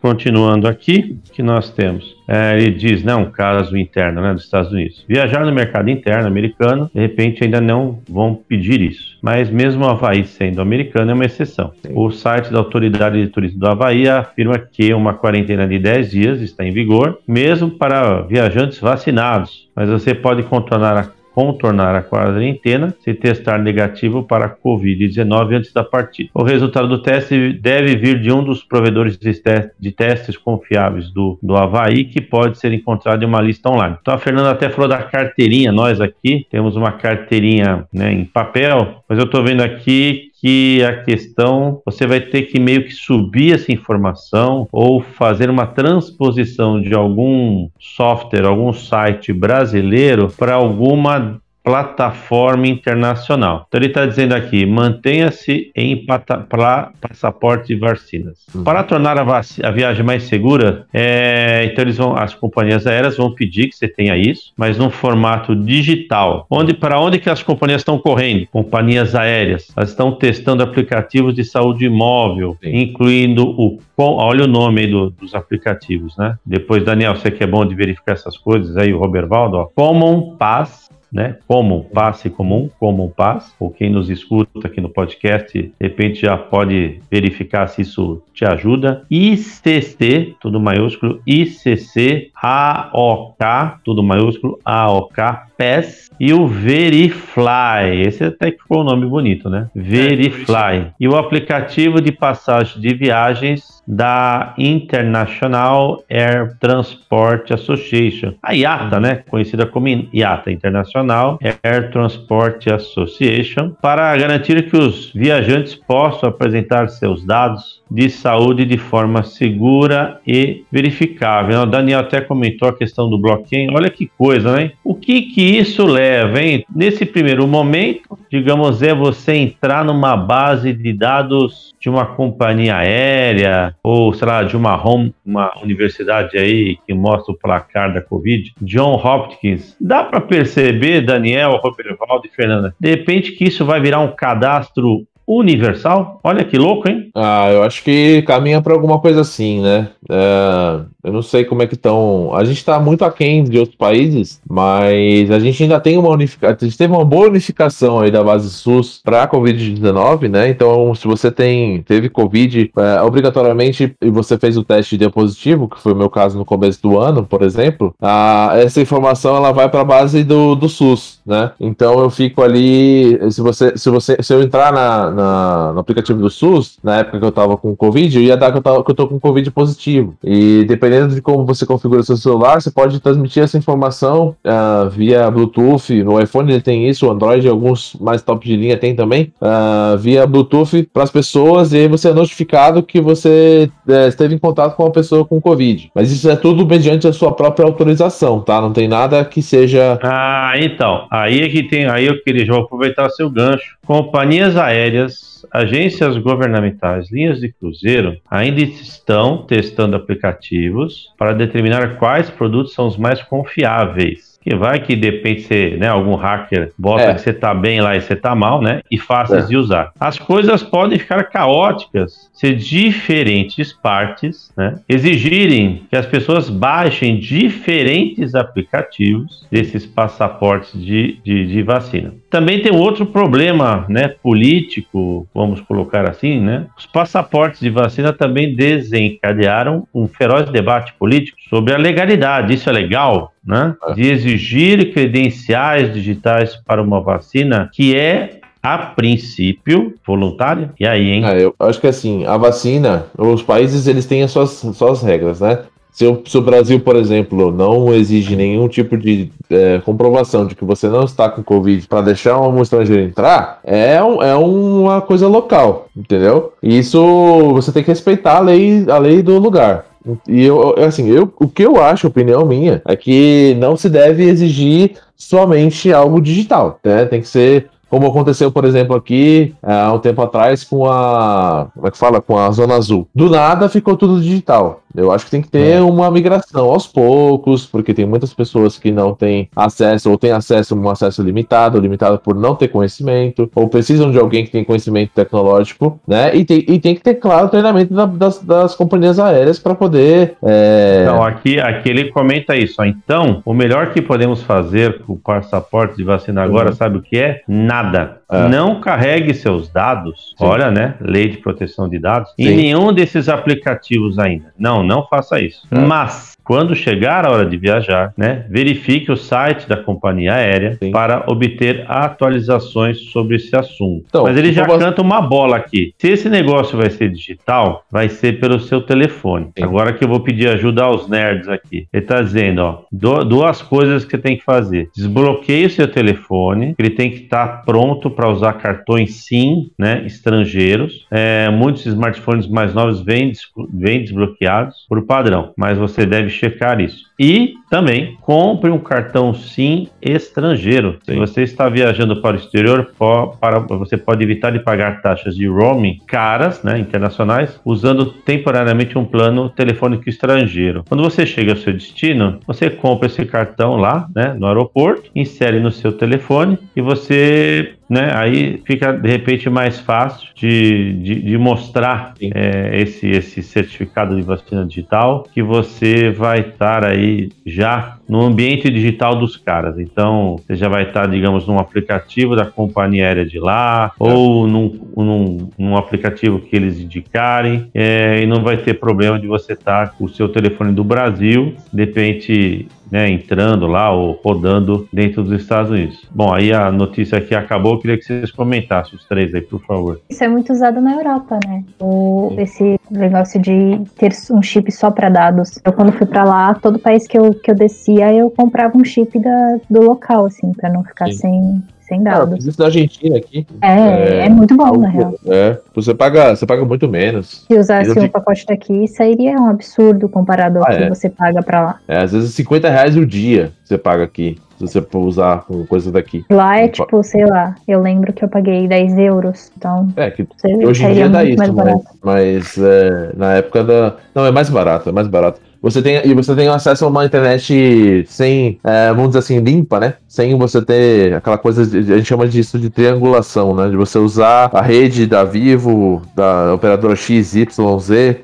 continuando 0.00 0.68
aqui, 0.68 1.18
que 1.32 1.42
nós 1.42 1.70
temos 1.70 2.17
é, 2.28 2.60
ele 2.60 2.72
diz, 2.72 3.02
não, 3.02 3.22
um 3.22 3.30
caso 3.30 3.74
interno 3.74 4.20
né, 4.20 4.34
dos 4.34 4.44
Estados 4.44 4.70
Unidos. 4.70 5.02
Viajar 5.08 5.46
no 5.46 5.52
mercado 5.52 5.88
interno 5.88 6.26
americano, 6.26 6.90
de 6.94 7.00
repente 7.00 7.42
ainda 7.42 7.58
não 7.58 8.00
vão 8.06 8.34
pedir 8.34 8.82
isso. 8.82 9.16
Mas 9.22 9.48
mesmo 9.48 9.84
o 9.84 9.88
Havaí 9.88 10.24
sendo 10.24 10.60
americano 10.60 11.10
é 11.10 11.14
uma 11.14 11.24
exceção. 11.24 11.72
Sim. 11.82 11.92
O 11.94 12.10
site 12.10 12.52
da 12.52 12.58
Autoridade 12.58 13.18
de 13.18 13.28
Turismo 13.28 13.58
do 13.58 13.66
Havaí 13.66 14.06
afirma 14.06 14.58
que 14.58 14.92
uma 14.92 15.14
quarentena 15.14 15.66
de 15.66 15.78
10 15.78 16.10
dias 16.10 16.40
está 16.42 16.64
em 16.64 16.70
vigor, 16.70 17.18
mesmo 17.26 17.70
para 17.70 18.20
viajantes 18.22 18.78
vacinados. 18.78 19.66
Mas 19.74 19.88
você 19.88 20.14
pode 20.14 20.42
contornar 20.42 20.96
a 20.98 21.17
contornar 21.38 21.94
a 21.94 22.02
quarentena 22.02 22.92
se 22.98 23.14
testar 23.14 23.60
negativo 23.60 24.24
para 24.24 24.46
a 24.46 24.50
Covid-19 24.50 25.54
antes 25.54 25.72
da 25.72 25.84
partida. 25.84 26.30
O 26.34 26.42
resultado 26.42 26.88
do 26.88 27.00
teste 27.00 27.52
deve 27.52 27.94
vir 27.94 28.20
de 28.20 28.32
um 28.32 28.42
dos 28.42 28.64
provedores 28.64 29.16
de, 29.16 29.92
testes 29.92 30.36
confiáveis 30.36 31.12
do, 31.12 31.38
do 31.40 31.56
Havaí, 31.56 32.06
que 32.06 32.20
pode 32.20 32.58
ser 32.58 32.72
encontrado 32.72 33.22
em 33.22 33.26
uma 33.26 33.40
lista 33.40 33.70
online. 33.70 33.96
Então 34.00 34.14
a 34.14 34.18
Fernanda 34.18 34.50
até 34.50 34.68
falou 34.68 34.88
da 34.88 35.00
carteirinha, 35.00 35.70
nós 35.70 36.00
aqui 36.00 36.44
temos 36.50 36.74
uma 36.74 36.90
carteirinha 36.90 37.86
né, 37.92 38.12
em 38.12 38.24
papel, 38.24 39.04
mas 39.08 39.16
eu 39.16 39.24
estou 39.24 39.44
vendo 39.44 39.62
aqui 39.62 40.27
que 40.40 40.82
a 40.84 41.02
questão 41.02 41.82
você 41.84 42.06
vai 42.06 42.20
ter 42.20 42.42
que 42.42 42.60
meio 42.60 42.84
que 42.84 42.92
subir 42.92 43.54
essa 43.54 43.72
informação 43.72 44.68
ou 44.70 45.00
fazer 45.00 45.50
uma 45.50 45.66
transposição 45.66 46.80
de 46.80 46.94
algum 46.94 47.68
software, 47.78 48.46
algum 48.46 48.72
site 48.72 49.32
brasileiro 49.32 50.28
para 50.28 50.54
alguma 50.54 51.40
plataforma 51.68 52.66
internacional. 52.66 53.66
Então 53.68 53.78
ele 53.78 53.88
está 53.88 54.06
dizendo 54.06 54.34
aqui: 54.34 54.64
mantenha-se 54.64 55.70
em 55.76 56.06
passaporte 56.06 57.74
de 57.74 57.78
vacinas. 57.78 58.38
Uhum. 58.54 58.64
Para 58.64 58.82
tornar 58.82 59.18
a, 59.18 59.22
a, 59.22 59.70
viagem 59.70 60.02
mais 60.02 60.22
segura, 60.22 60.86
é, 60.94 61.68
então 61.70 61.84
eles 61.84 61.98
vão, 61.98 62.16
as 62.16 62.34
companhias 62.34 62.86
aéreas 62.86 63.18
vão 63.18 63.34
pedir 63.34 63.68
que 63.68 63.76
você 63.76 63.86
tenha 63.86 64.16
isso, 64.16 64.52
mas 64.56 64.78
num 64.78 64.88
formato 64.88 65.54
digital. 65.54 66.46
Onde 66.48 66.72
para 66.72 66.98
onde 66.98 67.18
que 67.18 67.28
as 67.28 67.42
companhias 67.42 67.82
estão 67.82 67.98
correndo? 67.98 68.46
Companhias 68.50 69.14
aéreas. 69.14 69.70
Elas 69.76 69.90
estão 69.90 70.12
testando 70.12 70.62
aplicativos 70.62 71.34
de 71.34 71.44
saúde 71.44 71.86
móvel, 71.90 72.56
Sim. 72.62 72.78
incluindo 72.78 73.46
o 73.46 73.78
olha 74.00 74.44
o 74.44 74.46
nome 74.46 74.82
aí 74.82 74.86
do, 74.86 75.10
dos 75.10 75.34
aplicativos, 75.34 76.16
né? 76.16 76.36
Depois, 76.46 76.84
Daniel, 76.84 77.16
você 77.16 77.32
que 77.32 77.42
é 77.42 77.46
bom 77.46 77.66
de 77.66 77.74
verificar 77.74 78.12
essas 78.12 78.38
coisas 78.38 78.76
aí, 78.76 78.94
o 78.94 78.98
Robervaldo, 78.98 79.56
ó. 79.56 79.64
Common 79.74 80.36
Pass 80.36 80.88
né? 81.12 81.36
Como 81.46 81.84
passe 81.84 82.30
comum, 82.30 82.68
como 82.78 83.08
passe, 83.10 83.52
ou 83.58 83.70
quem 83.70 83.90
nos 83.90 84.10
escuta 84.10 84.66
aqui 84.66 84.80
no 84.80 84.88
podcast, 84.88 85.58
de 85.58 85.72
repente 85.80 86.22
já 86.22 86.36
pode 86.36 87.00
verificar 87.10 87.66
se 87.68 87.82
isso 87.82 88.22
te 88.34 88.44
ajuda. 88.44 89.04
ICC, 89.10 90.36
tudo 90.40 90.60
maiúsculo, 90.60 91.20
ICC, 91.26 92.30
AOK, 92.34 93.38
tudo 93.84 94.02
maiúsculo, 94.02 94.58
AOK, 94.64 95.16
PES 95.56 96.10
e 96.20 96.32
o 96.32 96.46
Verifly. 96.46 98.06
Esse 98.06 98.24
até 98.24 98.50
que 98.50 98.62
ficou 98.62 98.82
um 98.82 98.84
nome 98.84 99.06
bonito, 99.06 99.50
né? 99.50 99.68
É, 99.74 99.80
Verifly. 99.80 100.92
E 101.00 101.08
o 101.08 101.16
aplicativo 101.16 102.00
de 102.00 102.12
passagem 102.12 102.80
de 102.80 102.94
viagens 102.94 103.77
da 103.88 104.52
International 104.58 106.04
Air 106.10 106.58
Transport 106.60 107.50
Association, 107.50 108.34
a 108.42 108.52
IATA, 108.54 109.00
né, 109.00 109.22
conhecida 109.30 109.64
como 109.64 109.88
IATA, 109.88 110.52
International 110.52 111.38
Air 111.62 111.90
Transport 111.90 112.66
Association, 112.66 113.70
para 113.80 114.14
garantir 114.14 114.68
que 114.68 114.76
os 114.76 115.10
viajantes 115.14 115.74
possam 115.74 116.28
apresentar 116.28 116.88
seus 116.88 117.24
dados 117.24 117.78
de 117.90 118.10
saúde 118.10 118.66
de 118.66 118.76
forma 118.76 119.22
segura 119.22 120.20
e 120.26 120.64
verificável. 120.70 121.62
O 121.62 121.66
Daniel 121.66 122.00
até 122.00 122.20
comentou 122.20 122.68
a 122.68 122.76
questão 122.76 123.08
do 123.08 123.16
blockchain. 123.16 123.68
Olha 123.72 123.88
que 123.88 124.10
coisa, 124.18 124.54
né? 124.54 124.72
O 124.84 124.94
que 124.94 125.22
que 125.22 125.40
isso 125.40 125.86
leva, 125.86 126.42
hein? 126.42 126.64
Nesse 126.74 127.06
primeiro 127.06 127.46
momento, 127.46 128.18
digamos, 128.30 128.82
é 128.82 128.94
você 128.94 129.34
entrar 129.34 129.84
numa 129.84 130.16
base 130.16 130.72
de 130.72 130.92
dados 130.92 131.74
de 131.80 131.88
uma 131.88 132.06
companhia 132.06 132.76
aérea 132.76 133.74
ou, 133.82 134.12
sei 134.12 134.26
lá, 134.26 134.42
de 134.42 134.56
uma 134.56 134.76
home, 134.76 135.14
uma 135.24 135.52
universidade 135.62 136.36
aí 136.36 136.76
que 136.86 136.94
mostra 136.94 137.32
o 137.32 137.38
placar 137.38 137.92
da 137.92 138.00
Covid, 138.00 138.52
John 138.62 138.94
Hopkins. 138.94 139.76
Dá 139.80 140.04
para 140.04 140.20
perceber, 140.20 141.02
Daniel, 141.02 141.60
Roberto 141.62 141.96
e 142.24 142.28
Fernanda, 142.28 142.74
de 142.78 142.90
repente 142.90 143.32
que 143.32 143.44
isso 143.44 143.64
vai 143.64 143.80
virar 143.80 144.00
um 144.00 144.12
cadastro 144.14 145.06
universal? 145.28 146.18
Olha 146.24 146.44
que 146.44 146.56
louco, 146.56 146.88
hein? 146.88 147.10
Ah, 147.14 147.50
eu 147.52 147.62
acho 147.62 147.84
que 147.84 148.22
caminha 148.22 148.62
para 148.62 148.72
alguma 148.72 148.98
coisa 148.98 149.20
assim, 149.20 149.60
né? 149.60 149.90
É, 150.10 150.80
eu 151.04 151.12
não 151.12 151.20
sei 151.20 151.44
como 151.44 151.62
é 151.62 151.66
que 151.66 151.74
estão. 151.74 152.34
A 152.34 152.44
gente 152.44 152.56
está 152.56 152.80
muito 152.80 153.04
aquém 153.04 153.44
de 153.44 153.58
outros 153.58 153.76
países, 153.76 154.40
mas 154.48 155.30
a 155.30 155.38
gente 155.38 155.62
ainda 155.62 155.78
tem 155.78 155.98
uma 155.98 156.08
unificação. 156.08 156.56
A 156.60 156.64
gente 156.64 156.78
teve 156.78 156.92
uma 156.92 157.04
boa 157.04 157.28
unificação 157.28 158.00
aí 158.00 158.10
da 158.10 158.24
base 158.24 158.48
SUS 158.48 159.00
para 159.04 159.24
a 159.24 159.28
Covid-19, 159.28 160.28
né? 160.30 160.48
Então, 160.48 160.94
se 160.94 161.06
você 161.06 161.30
tem 161.30 161.82
teve 161.82 162.08
Covid, 162.08 162.70
é, 162.76 163.02
obrigatoriamente, 163.02 163.94
e 164.00 164.10
você 164.10 164.38
fez 164.38 164.56
o 164.56 164.64
teste 164.64 164.96
de 164.96 165.08
positivo, 165.10 165.68
que 165.68 165.80
foi 165.80 165.92
o 165.92 165.96
meu 165.96 166.08
caso 166.08 166.38
no 166.38 166.44
começo 166.44 166.80
do 166.82 166.98
ano, 166.98 167.24
por 167.24 167.42
exemplo, 167.42 167.94
a, 168.00 168.52
essa 168.56 168.80
informação 168.80 169.36
ela 169.36 169.52
vai 169.52 169.68
para 169.68 169.80
a 169.80 169.84
base 169.84 170.22
do, 170.24 170.54
do 170.54 170.68
SUS, 170.68 171.17
né? 171.28 171.52
Então 171.60 172.00
eu 172.00 172.10
fico 172.10 172.42
ali. 172.42 173.18
Se 173.30 173.40
você, 173.40 173.76
se 173.76 173.90
você, 173.90 174.16
se 174.20 174.32
eu 174.34 174.42
entrar 174.42 174.72
na 174.72 174.88
na, 175.10 175.72
no 175.72 175.80
aplicativo 175.80 176.20
do 176.20 176.30
SUS, 176.30 176.78
na 176.82 176.98
época 176.98 177.18
que 177.18 177.24
eu 177.24 177.32
tava 177.32 177.56
com 177.56 177.74
Covid, 177.76 178.18
ia 178.20 178.36
dar 178.36 178.50
que 178.50 178.58
eu, 178.58 178.62
tava, 178.62 178.84
que 178.84 178.90
eu 178.90 178.94
tô 178.94 179.06
com 179.06 179.20
Covid 179.20 179.50
positivo. 179.50 180.14
E 180.22 180.64
dependendo 180.64 181.14
de 181.14 181.22
como 181.22 181.44
você 181.44 181.66
configura 181.66 182.02
seu 182.02 182.16
celular, 182.16 182.60
você 182.60 182.70
pode 182.70 182.98
transmitir 183.00 183.42
essa 183.42 183.58
informação 183.58 184.34
uh, 184.44 184.88
via 184.90 185.30
Bluetooth. 185.30 186.02
No 186.02 186.20
iPhone 186.20 186.50
ele 186.52 186.62
tem 186.62 186.88
isso, 186.88 187.06
o 187.06 187.10
Android, 187.10 187.46
alguns 187.48 187.94
mais 188.00 188.22
top 188.22 188.46
de 188.46 188.56
linha 188.56 188.76
tem 188.76 188.94
também, 188.94 189.32
uh, 189.40 189.96
via 189.98 190.26
Bluetooth 190.26 190.88
para 190.92 191.02
as 191.02 191.10
pessoas, 191.10 191.72
e 191.72 191.78
aí 191.78 191.88
você 191.88 192.08
é 192.08 192.14
notificado 192.14 192.82
que 192.82 193.00
você 193.00 193.70
uh, 193.86 194.08
esteve 194.08 194.34
em 194.34 194.38
contato 194.38 194.76
com 194.76 194.84
uma 194.84 194.92
pessoa 194.92 195.24
com 195.24 195.40
Covid. 195.40 195.90
Mas 195.94 196.10
isso 196.10 196.28
é 196.30 196.36
tudo 196.36 196.66
mediante 196.66 197.06
a 197.06 197.12
sua 197.12 197.32
própria 197.32 197.66
autorização, 197.66 198.40
tá? 198.40 198.60
Não 198.60 198.72
tem 198.72 198.88
nada 198.88 199.24
que 199.24 199.42
seja. 199.42 199.98
Ah, 200.02 200.52
então. 200.56 201.06
Aí 201.22 201.42
é 201.42 201.48
que 201.48 201.62
tem. 201.62 201.86
Aí 201.86 202.06
eu 202.06 202.22
queria 202.22 202.44
já 202.44 202.56
aproveitar 202.56 203.08
seu 203.10 203.30
gancho. 203.30 203.76
Companhias 203.86 204.56
aéreas 204.56 205.28
agências 205.52 206.16
governamentais, 206.18 207.10
linhas 207.10 207.40
de 207.40 207.52
cruzeiro, 207.52 208.16
ainda 208.28 208.60
estão 208.60 209.44
testando 209.46 209.96
aplicativos 209.96 211.12
para 211.16 211.32
determinar 211.32 211.96
quais 211.96 212.28
produtos 212.28 212.74
são 212.74 212.86
os 212.86 212.96
mais 212.96 213.22
confiáveis 213.22 214.27
que 214.40 214.54
vai 214.54 214.80
que 214.80 214.96
depende 214.96 215.42
se 215.42 215.76
né, 215.76 215.88
algum 215.88 216.14
hacker 216.14 216.72
bota 216.78 217.02
é. 217.02 217.14
que 217.14 217.20
você 217.20 217.32
tá 217.32 217.54
bem 217.54 217.80
lá 217.80 217.96
e 217.96 218.00
você 218.00 218.16
tá 218.16 218.34
mal, 218.34 218.62
né? 218.62 218.80
E 218.90 218.98
fáceis 218.98 219.44
é. 219.44 219.48
de 219.48 219.56
usar. 219.56 219.92
As 219.98 220.18
coisas 220.18 220.62
podem 220.62 220.98
ficar 220.98 221.24
caóticas 221.24 222.30
se 222.32 222.54
diferentes 222.54 223.72
partes 223.72 224.52
né, 224.56 224.78
exigirem 224.88 225.82
que 225.90 225.96
as 225.96 226.06
pessoas 226.06 226.48
baixem 226.48 227.18
diferentes 227.18 228.34
aplicativos 228.34 229.46
desses 229.50 229.84
passaportes 229.84 230.72
de, 230.80 231.18
de, 231.24 231.46
de 231.46 231.62
vacina. 231.62 232.14
Também 232.30 232.62
tem 232.62 232.72
outro 232.72 233.06
problema 233.06 233.84
né, 233.88 234.08
político, 234.08 235.26
vamos 235.34 235.60
colocar 235.60 236.08
assim, 236.08 236.40
né? 236.40 236.66
Os 236.76 236.86
passaportes 236.86 237.60
de 237.60 237.70
vacina 237.70 238.12
também 238.12 238.54
desencadearam 238.54 239.86
um 239.94 240.06
feroz 240.06 240.48
debate 240.50 240.92
político 240.98 241.38
sobre 241.48 241.74
a 241.74 241.78
legalidade. 241.78 242.54
Isso 242.54 242.68
é 242.68 242.72
legal? 242.72 243.32
Né, 243.48 243.74
é. 243.88 243.94
de 243.94 244.10
exigir 244.10 244.92
credenciais 244.92 245.94
digitais 245.94 246.54
para 246.54 246.82
uma 246.82 247.00
vacina 247.00 247.70
que 247.72 247.96
é 247.96 248.40
a 248.62 248.76
princípio 248.76 249.94
voluntária. 250.06 250.70
E 250.78 250.86
aí, 250.86 251.08
hein? 251.12 251.24
É, 251.24 251.44
eu 251.44 251.54
acho 251.58 251.80
que 251.80 251.86
assim, 251.86 252.26
a 252.26 252.36
vacina, 252.36 253.06
os 253.16 253.42
países 253.42 253.86
eles 253.86 254.04
têm 254.04 254.22
as 254.22 254.30
suas, 254.30 254.50
suas 254.50 255.02
regras, 255.02 255.40
né? 255.40 255.60
Se 255.90 256.06
o, 256.06 256.22
se 256.24 256.36
o 256.38 256.42
Brasil, 256.42 256.78
por 256.78 256.94
exemplo, 256.94 257.50
não 257.50 257.92
exige 257.92 258.36
nenhum 258.36 258.68
tipo 258.68 258.96
de 258.96 259.32
é, 259.50 259.80
comprovação 259.84 260.46
de 260.46 260.54
que 260.54 260.64
você 260.64 260.86
não 260.86 261.02
está 261.02 261.28
com 261.28 261.42
Covid 261.42 261.88
para 261.88 262.02
deixar 262.02 262.38
um 262.40 262.62
estrangeiro 262.62 263.02
entrar, 263.02 263.58
é, 263.64 264.00
um, 264.00 264.22
é 264.22 264.36
uma 264.36 265.00
coisa 265.00 265.26
local, 265.26 265.88
entendeu? 265.96 266.52
E 266.62 266.78
isso 266.78 267.52
você 267.52 267.72
tem 267.72 267.82
que 267.82 267.90
respeitar 267.90 268.36
a 268.36 268.40
lei, 268.40 268.84
a 268.88 268.98
lei 268.98 269.22
do 269.22 269.38
lugar. 269.38 269.86
E 270.26 270.44
eu, 270.44 270.74
assim, 270.78 271.08
eu, 271.08 271.32
o 271.38 271.48
que 271.48 271.64
eu 271.64 271.82
acho, 271.82 272.06
opinião 272.06 272.44
minha, 272.44 272.82
é 272.86 272.96
que 272.96 273.56
não 273.58 273.76
se 273.76 273.88
deve 273.88 274.24
exigir 274.24 274.96
somente 275.16 275.92
algo 275.92 276.20
digital, 276.20 276.78
né? 276.84 277.04
Tem 277.04 277.20
que 277.20 277.28
ser 277.28 277.68
Como 277.90 278.06
aconteceu, 278.06 278.52
por 278.52 278.66
exemplo, 278.66 278.94
aqui 278.94 279.54
há 279.62 279.92
um 279.92 279.98
tempo 279.98 280.20
atrás 280.20 280.62
com 280.62 280.84
a. 280.86 281.68
Como 281.74 281.86
é 281.86 281.90
que 281.90 281.96
fala? 281.96 282.20
Com 282.20 282.38
a 282.38 282.50
Zona 282.50 282.74
Azul. 282.74 283.08
Do 283.14 283.30
nada 283.30 283.68
ficou 283.68 283.96
tudo 283.96 284.20
digital. 284.20 284.82
Eu 284.94 285.12
acho 285.12 285.26
que 285.26 285.30
tem 285.30 285.42
que 285.42 285.48
ter 285.48 285.76
é. 285.76 285.80
uma 285.80 286.10
migração 286.10 286.70
aos 286.70 286.86
poucos, 286.86 287.66
porque 287.66 287.94
tem 287.94 288.06
muitas 288.06 288.32
pessoas 288.32 288.78
que 288.78 288.90
não 288.90 289.14
têm 289.14 289.48
acesso, 289.54 290.10
ou 290.10 290.18
têm 290.18 290.32
acesso 290.32 290.74
um 290.74 290.88
acesso 290.88 291.22
limitado, 291.22 291.80
limitado 291.80 292.18
por 292.18 292.34
não 292.34 292.54
ter 292.54 292.68
conhecimento, 292.68 293.50
ou 293.54 293.68
precisam 293.68 294.10
de 294.10 294.18
alguém 294.18 294.44
que 294.44 294.50
tem 294.50 294.64
conhecimento 294.64 295.10
tecnológico, 295.14 296.00
né? 296.06 296.34
E 296.34 296.44
tem, 296.44 296.64
e 296.68 296.78
tem 296.78 296.94
que 296.94 297.02
ter, 297.02 297.14
claro, 297.14 297.48
treinamento 297.48 297.92
da, 297.94 298.06
das, 298.06 298.42
das 298.42 298.74
companhias 298.74 299.18
aéreas 299.18 299.58
para 299.58 299.74
poder. 299.74 300.36
É... 300.42 301.02
Então, 301.02 301.22
aqui, 301.22 301.60
aqui 301.60 301.88
ele 301.88 302.10
comenta 302.10 302.56
isso. 302.56 302.76
Ó. 302.78 302.84
Então, 302.84 303.42
o 303.44 303.54
melhor 303.54 303.92
que 303.92 304.00
podemos 304.00 304.42
fazer 304.42 305.02
com 305.02 305.14
o 305.14 305.16
passaporte 305.16 305.96
de 305.96 306.04
vacina 306.04 306.42
agora, 306.42 306.70
uhum. 306.70 306.76
sabe 306.76 306.98
o 306.98 307.02
que 307.02 307.18
é? 307.18 307.42
Nada. 307.46 308.17
É. 308.30 308.48
Não 308.48 308.80
carregue 308.80 309.32
seus 309.32 309.68
dados, 309.68 310.34
Sim. 310.38 310.44
olha, 310.44 310.70
né? 310.70 310.94
Lei 311.00 311.28
de 311.28 311.38
proteção 311.38 311.88
de 311.88 311.98
dados, 311.98 312.30
Sim. 312.38 312.48
em 312.48 312.56
nenhum 312.56 312.92
desses 312.92 313.28
aplicativos 313.28 314.18
ainda. 314.18 314.52
Não, 314.58 314.82
não 314.82 315.06
faça 315.06 315.40
isso. 315.40 315.66
É. 315.70 315.78
Mas 315.78 316.36
quando 316.48 316.74
chegar 316.74 317.26
a 317.26 317.30
hora 317.30 317.44
de 317.44 317.58
viajar, 317.58 318.14
né, 318.16 318.46
verifique 318.48 319.12
o 319.12 319.16
site 319.18 319.68
da 319.68 319.76
companhia 319.76 320.32
aérea 320.32 320.78
Sim. 320.82 320.90
para 320.90 321.24
obter 321.26 321.84
atualizações 321.86 323.00
sobre 323.10 323.36
esse 323.36 323.54
assunto. 323.54 324.06
Então, 324.08 324.24
Mas 324.24 324.34
ele 324.34 324.50
já 324.50 324.64
você... 324.64 324.82
canta 324.82 325.02
uma 325.02 325.20
bola 325.20 325.58
aqui. 325.58 325.92
Se 325.98 326.08
esse 326.08 326.26
negócio 326.30 326.78
vai 326.78 326.88
ser 326.88 327.10
digital, 327.10 327.84
vai 327.90 328.08
ser 328.08 328.40
pelo 328.40 328.58
seu 328.60 328.80
telefone. 328.80 329.50
Agora 329.60 329.92
que 329.92 330.02
eu 330.02 330.08
vou 330.08 330.20
pedir 330.20 330.48
ajuda 330.48 330.84
aos 330.84 331.06
nerds 331.06 331.48
aqui. 331.48 331.86
Ele 331.92 332.02
está 332.02 332.22
dizendo, 332.22 332.62
ó, 332.62 333.24
duas 333.24 333.60
coisas 333.60 334.06
que 334.06 334.12
você 334.12 334.18
tem 334.18 334.38
que 334.38 334.44
fazer. 334.44 334.88
Desbloqueie 334.96 335.66
o 335.66 335.70
seu 335.70 335.86
telefone, 335.86 336.74
ele 336.78 336.88
tem 336.88 337.10
que 337.10 337.24
estar 337.24 337.46
tá 337.46 337.62
pronto 337.66 338.10
para 338.18 338.28
usar 338.30 338.54
cartões 338.54 339.26
SIM, 339.26 339.70
né, 339.78 340.04
estrangeiros. 340.04 341.06
É, 341.08 341.48
muitos 341.50 341.86
smartphones 341.86 342.48
mais 342.48 342.74
novos 342.74 343.00
vêm, 343.00 343.30
vêm 343.72 344.02
desbloqueados 344.02 344.84
por 344.88 345.06
padrão, 345.06 345.52
mas 345.56 345.78
você 345.78 346.04
deve 346.04 346.28
checar 346.28 346.80
isso. 346.80 347.07
E 347.18 347.54
também 347.68 348.16
compre 348.20 348.70
um 348.70 348.78
cartão 348.78 349.34
SIM 349.34 349.88
estrangeiro. 350.00 350.98
Sim. 351.02 351.12
Se 351.12 351.18
você 351.18 351.42
está 351.42 351.68
viajando 351.68 352.22
para 352.22 352.36
o 352.36 352.38
exterior, 352.38 352.92
para, 353.40 353.58
você 353.58 353.96
pode 353.96 354.22
evitar 354.22 354.50
de 354.50 354.60
pagar 354.60 355.02
taxas 355.02 355.34
de 355.34 355.46
roaming 355.46 356.00
caras, 356.06 356.62
né, 356.62 356.78
internacionais, 356.78 357.60
usando 357.64 358.06
temporariamente 358.06 358.96
um 358.96 359.04
plano 359.04 359.50
telefônico 359.50 360.08
estrangeiro. 360.08 360.84
Quando 360.88 361.02
você 361.02 361.26
chega 361.26 361.52
ao 361.52 361.58
seu 361.58 361.72
destino, 361.72 362.38
você 362.46 362.70
compra 362.70 363.06
esse 363.06 363.24
cartão 363.24 363.76
lá, 363.76 364.08
né, 364.14 364.34
no 364.38 364.46
aeroporto, 364.46 365.10
insere 365.14 365.60
no 365.60 365.72
seu 365.72 365.92
telefone 365.92 366.56
e 366.76 366.80
você 366.80 367.74
né? 367.88 368.10
Aí 368.14 368.60
fica 368.66 368.92
de 368.92 369.08
repente 369.08 369.48
mais 369.48 369.80
fácil 369.80 370.28
de, 370.34 370.92
de, 370.94 371.22
de 371.22 371.38
mostrar 371.38 372.12
é, 372.20 372.80
esse, 372.82 373.08
esse 373.08 373.42
certificado 373.42 374.14
de 374.14 374.22
vacina 374.22 374.66
digital 374.66 375.26
que 375.32 375.42
você 375.42 376.10
vai 376.10 376.40
estar 376.40 376.84
aí 376.84 377.07
já 377.46 377.98
no 378.08 378.22
ambiente 378.22 378.70
digital 378.70 379.16
dos 379.16 379.36
caras. 379.36 379.78
Então, 379.78 380.36
você 380.36 380.56
já 380.56 380.68
vai 380.68 380.84
estar, 380.84 381.06
digamos, 381.06 381.46
num 381.46 381.58
aplicativo 381.58 382.34
da 382.34 382.46
companhia 382.46 383.06
aérea 383.06 383.26
de 383.26 383.38
lá, 383.38 383.92
é. 384.00 384.04
ou 384.04 384.46
num, 384.46 384.80
num, 384.96 385.50
num, 385.58 385.76
aplicativo 385.76 386.40
que 386.40 386.56
eles 386.56 386.80
indicarem, 386.80 387.68
é, 387.74 388.20
e 388.22 388.26
não 388.26 388.42
vai 388.42 388.56
ter 388.56 388.74
problema 388.74 389.18
de 389.18 389.26
você 389.26 389.52
estar 389.52 389.92
com 389.92 390.04
o 390.04 390.08
seu 390.08 390.28
telefone 390.28 390.72
do 390.72 390.84
Brasil, 390.84 391.54
de 391.72 391.84
repente 391.84 392.68
né, 392.90 393.10
entrando 393.10 393.66
lá 393.66 393.90
ou 393.90 394.12
rodando 394.24 394.88
dentro 394.92 395.22
dos 395.22 395.40
Estados 395.40 395.70
Unidos. 395.70 396.08
Bom, 396.10 396.32
aí 396.32 396.52
a 396.52 396.70
notícia 396.70 397.18
aqui 397.18 397.34
acabou, 397.34 397.74
eu 397.74 397.78
queria 397.80 397.98
que 397.98 398.04
vocês 398.04 398.30
comentassem 398.30 398.94
os 398.94 399.04
três 399.04 399.34
aí, 399.34 399.40
por 399.40 399.60
favor. 399.64 400.00
Isso 400.08 400.24
é 400.24 400.28
muito 400.28 400.52
usado 400.52 400.80
na 400.80 400.94
Europa, 400.94 401.38
né? 401.46 401.64
O, 401.80 402.34
esse 402.38 402.78
negócio 402.90 403.40
de 403.40 403.80
ter 403.96 404.12
um 404.30 404.42
chip 404.42 404.70
só 404.72 404.90
para 404.90 405.08
dados. 405.08 405.58
Eu 405.64 405.72
quando 405.72 405.92
fui 405.92 406.06
para 406.06 406.24
lá, 406.24 406.54
todo 406.54 406.78
país 406.78 407.06
que 407.06 407.18
eu, 407.18 407.34
que 407.34 407.50
eu 407.50 407.54
descia, 407.54 408.12
eu 408.12 408.30
comprava 408.30 408.76
um 408.76 408.84
chip 408.84 409.18
da, 409.18 409.58
do 409.68 409.82
local, 409.82 410.26
assim, 410.26 410.52
para 410.52 410.70
não 410.70 410.82
ficar 410.82 411.06
Sim. 411.06 411.12
sem 411.12 411.62
sem 411.88 412.02
dados. 412.02 412.44
Ah, 412.44 412.48
isso 412.48 412.58
da 412.58 412.66
Argentina 412.66 413.16
aqui. 413.16 413.46
É, 413.62 413.68
é, 413.68 414.26
é 414.26 414.28
muito 414.28 414.54
bom, 414.56 414.76
na 414.76 414.88
real. 414.88 415.14
É, 415.26 415.58
você 415.74 415.94
paga, 415.94 416.36
você 416.36 416.46
paga 416.46 416.64
muito 416.64 416.88
menos. 416.88 417.44
Se 417.48 417.58
usasse 417.58 417.90
o 417.90 418.02
um 418.02 418.08
pacote 418.08 418.44
daqui, 418.46 418.86
sairia 418.86 419.32
um 419.32 419.48
absurdo 419.48 420.08
comparado 420.08 420.58
ao 420.58 420.64
ah, 420.64 420.76
que 420.76 420.82
é. 420.84 420.88
você 420.88 421.08
paga 421.08 421.42
pra 421.42 421.60
lá. 421.62 421.80
É, 421.88 421.98
às 421.98 422.12
vezes 422.12 422.34
50 422.34 422.68
reais 422.68 422.96
o 422.96 423.06
dia 423.06 423.52
você 423.64 423.78
paga 423.78 424.04
aqui. 424.04 424.38
Se 424.58 424.66
você 424.66 424.82
for 424.82 425.00
usar 425.00 425.46
coisa 425.68 425.92
daqui. 425.92 426.24
Lá 426.28 426.58
é 426.58 426.66
tipo, 426.66 427.00
sei 427.04 427.24
lá, 427.24 427.54
eu 427.66 427.80
lembro 427.80 428.12
que 428.12 428.24
eu 428.24 428.28
paguei 428.28 428.66
10 428.66 428.98
euros. 428.98 429.52
Então. 429.56 429.88
É, 429.96 430.10
que 430.10 430.26
hoje 430.66 430.84
em 430.84 430.94
dia 430.94 431.08
dá 431.08 431.22
isso, 431.22 431.38
mas, 431.38 431.82
mas 432.02 432.58
é, 432.58 433.12
na 433.16 433.34
época 433.34 433.62
da. 433.62 433.96
Não, 434.12 434.26
é 434.26 434.32
mais 434.32 434.50
barato, 434.50 434.88
é 434.88 434.92
mais 434.92 435.06
barato. 435.06 435.40
Você 435.60 435.82
tem, 435.82 436.00
e 436.06 436.14
você 436.14 436.34
tem 436.34 436.48
acesso 436.48 436.84
a 436.84 436.88
uma 436.88 437.04
internet 437.04 438.04
sem, 438.08 438.60
é, 438.62 438.88
vamos 438.88 439.08
dizer 439.08 439.18
assim, 439.18 439.40
limpa, 439.40 439.80
né? 439.80 439.94
Sem 440.06 440.36
você 440.36 440.62
ter 440.62 441.14
aquela 441.14 441.36
coisa, 441.36 441.66
de, 441.66 441.92
a 441.92 441.96
gente 441.96 442.06
chama 442.06 442.28
disso 442.28 442.58
de 442.58 442.70
triangulação, 442.70 443.54
né? 443.54 443.68
De 443.68 443.76
você 443.76 443.98
usar 443.98 444.50
a 444.52 444.62
rede 444.62 445.06
da 445.06 445.24
Vivo, 445.24 446.02
da 446.14 446.54
operadora 446.54 446.94
XYZ, 446.94 447.46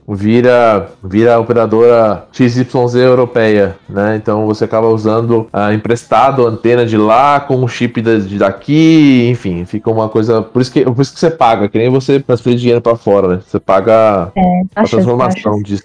vira, 0.08 0.88
vira 1.02 1.34
a 1.34 1.40
operadora 1.40 2.24
XYZ 2.32 2.94
europeia, 2.94 3.76
né? 3.88 4.16
Então 4.16 4.46
você 4.46 4.64
acaba 4.64 4.88
usando 4.88 5.48
a 5.52 5.74
emprestado 5.74 6.46
a 6.46 6.50
antena 6.50 6.86
de 6.86 6.96
lá 6.96 7.40
com 7.40 7.62
o 7.62 7.68
chip 7.68 8.00
de 8.00 8.38
daqui, 8.38 9.28
enfim, 9.28 9.64
fica 9.64 9.90
uma 9.90 10.08
coisa. 10.08 10.40
Por 10.40 10.62
isso 10.62 10.72
que, 10.72 10.84
por 10.84 11.02
isso 11.02 11.12
que 11.12 11.20
você 11.20 11.30
paga, 11.30 11.68
que 11.68 11.78
nem 11.78 11.90
você 11.90 12.20
transferir 12.20 12.58
dinheiro 12.58 12.80
para 12.80 12.96
fora, 12.96 13.28
né? 13.28 13.40
Você 13.44 13.58
paga 13.58 14.30
é, 14.36 14.62
a 14.76 14.84
transformação 14.84 15.60
disso, 15.62 15.84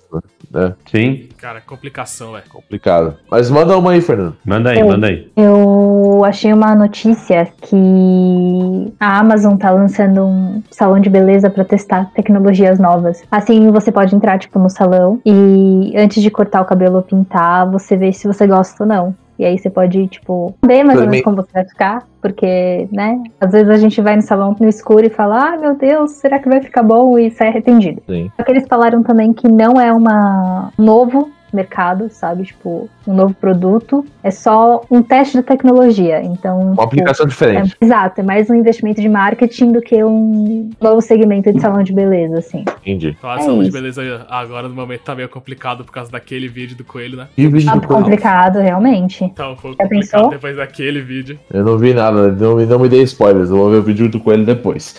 né? 0.52 0.74
Sim. 0.92 1.30
Cara, 1.40 1.62
complicação, 1.62 2.38
é. 2.38 2.42
Complicado. 2.42 3.16
Mas 3.32 3.50
manda 3.50 3.78
uma 3.78 3.92
aí, 3.92 4.02
Fernando. 4.02 4.36
Manda 4.44 4.72
aí, 4.72 4.80
eu, 4.80 4.88
manda 4.88 5.08
aí. 5.08 5.32
Eu 5.38 6.22
achei 6.26 6.52
uma 6.52 6.76
notícia 6.76 7.48
que 7.62 8.94
a 9.00 9.20
Amazon 9.20 9.56
tá 9.56 9.72
lançando 9.72 10.26
um 10.26 10.62
salão 10.70 11.00
de 11.00 11.10
beleza 11.10 11.50
para 11.50 11.64
testar 11.64 12.12
tecnologias 12.14 12.78
novas. 12.78 13.24
Assim, 13.32 13.72
você 13.72 13.90
pode 13.90 14.14
entrar, 14.14 14.38
tipo, 14.38 14.60
no 14.60 14.70
salão 14.70 15.22
e 15.26 15.94
antes 15.96 16.22
de 16.22 16.30
cortar 16.30 16.62
o 16.62 16.66
cabelo 16.66 16.98
ou 16.98 17.04
pintar, 17.04 17.70
você 17.72 17.96
vê 17.96 18.12
se 18.12 18.28
você 18.28 18.46
gosta 18.46 18.84
ou 18.84 18.90
não. 18.90 19.16
E 19.40 19.46
aí 19.46 19.58
você 19.58 19.70
pode, 19.70 20.06
tipo, 20.08 20.54
ver 20.62 20.84
mais 20.84 21.00
ou 21.00 21.08
menos 21.08 21.24
como 21.24 21.38
você 21.38 21.54
vai 21.54 21.66
ficar. 21.66 22.06
Porque, 22.22 22.90
né? 22.92 23.24
Às 23.40 23.54
vezes 23.54 23.70
a 23.70 23.78
gente 23.78 24.02
vai 24.02 24.18
no 24.18 24.22
salão 24.22 24.54
no 24.60 24.68
escuro 24.68 25.06
e 25.06 25.10
fala, 25.10 25.54
ah, 25.54 25.58
meu 25.58 25.76
Deus, 25.76 26.12
será 26.12 26.38
que 26.38 26.50
vai 26.50 26.62
ficar 26.62 26.84
bom? 26.84 27.18
E 27.18 27.32
sai 27.32 27.48
arrependido. 27.48 28.02
Sim. 28.06 28.30
Só 28.36 28.44
que 28.44 28.52
eles 28.52 28.68
falaram 28.68 29.02
também 29.02 29.32
que 29.32 29.48
não 29.48 29.80
é 29.80 29.94
uma 29.94 30.74
novo 30.78 31.32
mercado, 31.56 32.10
sabe? 32.10 32.44
Tipo, 32.44 32.90
um 33.08 33.14
novo 33.14 33.34
produto. 33.34 34.06
É 34.24 34.32
só 34.32 34.82
um 34.90 35.02
teste 35.02 35.38
de 35.38 35.44
tecnologia. 35.44 36.22
Então. 36.22 36.60
Uma 36.60 36.72
tipo, 36.72 36.82
aplicação 36.82 37.26
diferente. 37.26 37.76
É, 37.80 37.86
exato, 37.86 38.22
é 38.22 38.24
mais 38.24 38.50
um 38.50 38.56
investimento 38.56 39.02
de 39.02 39.10
marketing 39.10 39.72
do 39.72 39.82
que 39.82 40.04
um 40.04 40.70
novo 40.82 41.02
segmento 41.02 41.52
de 41.52 41.60
salão 41.60 41.84
de 41.84 41.94
beleza, 41.94 42.40
assim. 42.40 42.66
Entendi. 42.82 43.14
Falar 43.20 43.40
é 43.40 43.42
salão 43.42 43.62
isso. 43.62 43.72
de 43.72 43.78
beleza 43.78 44.26
agora 44.30 44.68
no 44.68 44.76
momento 44.76 45.02
tá 45.02 45.16
meio 45.16 45.30
complicado 45.30 45.84
por 45.84 45.92
causa 45.92 46.12
daquele 46.12 46.48
vídeo 46.48 46.76
do 46.76 46.84
coelho, 46.84 47.18
né? 47.18 47.28
E 47.38 47.48
o 47.48 47.52
vídeo 47.52 47.68
tá 47.68 47.76
do 47.76 47.88
coelho? 47.88 48.04
complicado, 48.04 48.60
realmente. 48.60 49.30
Tá 49.36 49.50
um 49.50 49.56
pouco 49.56 49.78
Já 49.78 49.84
complicado 49.84 50.12
pensou? 50.12 50.30
depois 50.30 50.56
daquele 50.58 51.02
vídeo. 51.02 51.40
Eu 51.52 51.64
não 51.64 51.78
vi 51.78 51.94
nada, 51.94 52.32
não, 52.32 52.56
não 52.58 52.80
me 52.80 52.90
dei 52.90 53.04
spoilers. 53.04 53.50
Eu 53.50 53.58
vou 53.58 53.70
ver 53.70 53.78
o 53.78 53.84
vídeo 53.84 54.10
do 54.10 54.20
coelho 54.20 54.46
depois. 54.46 54.96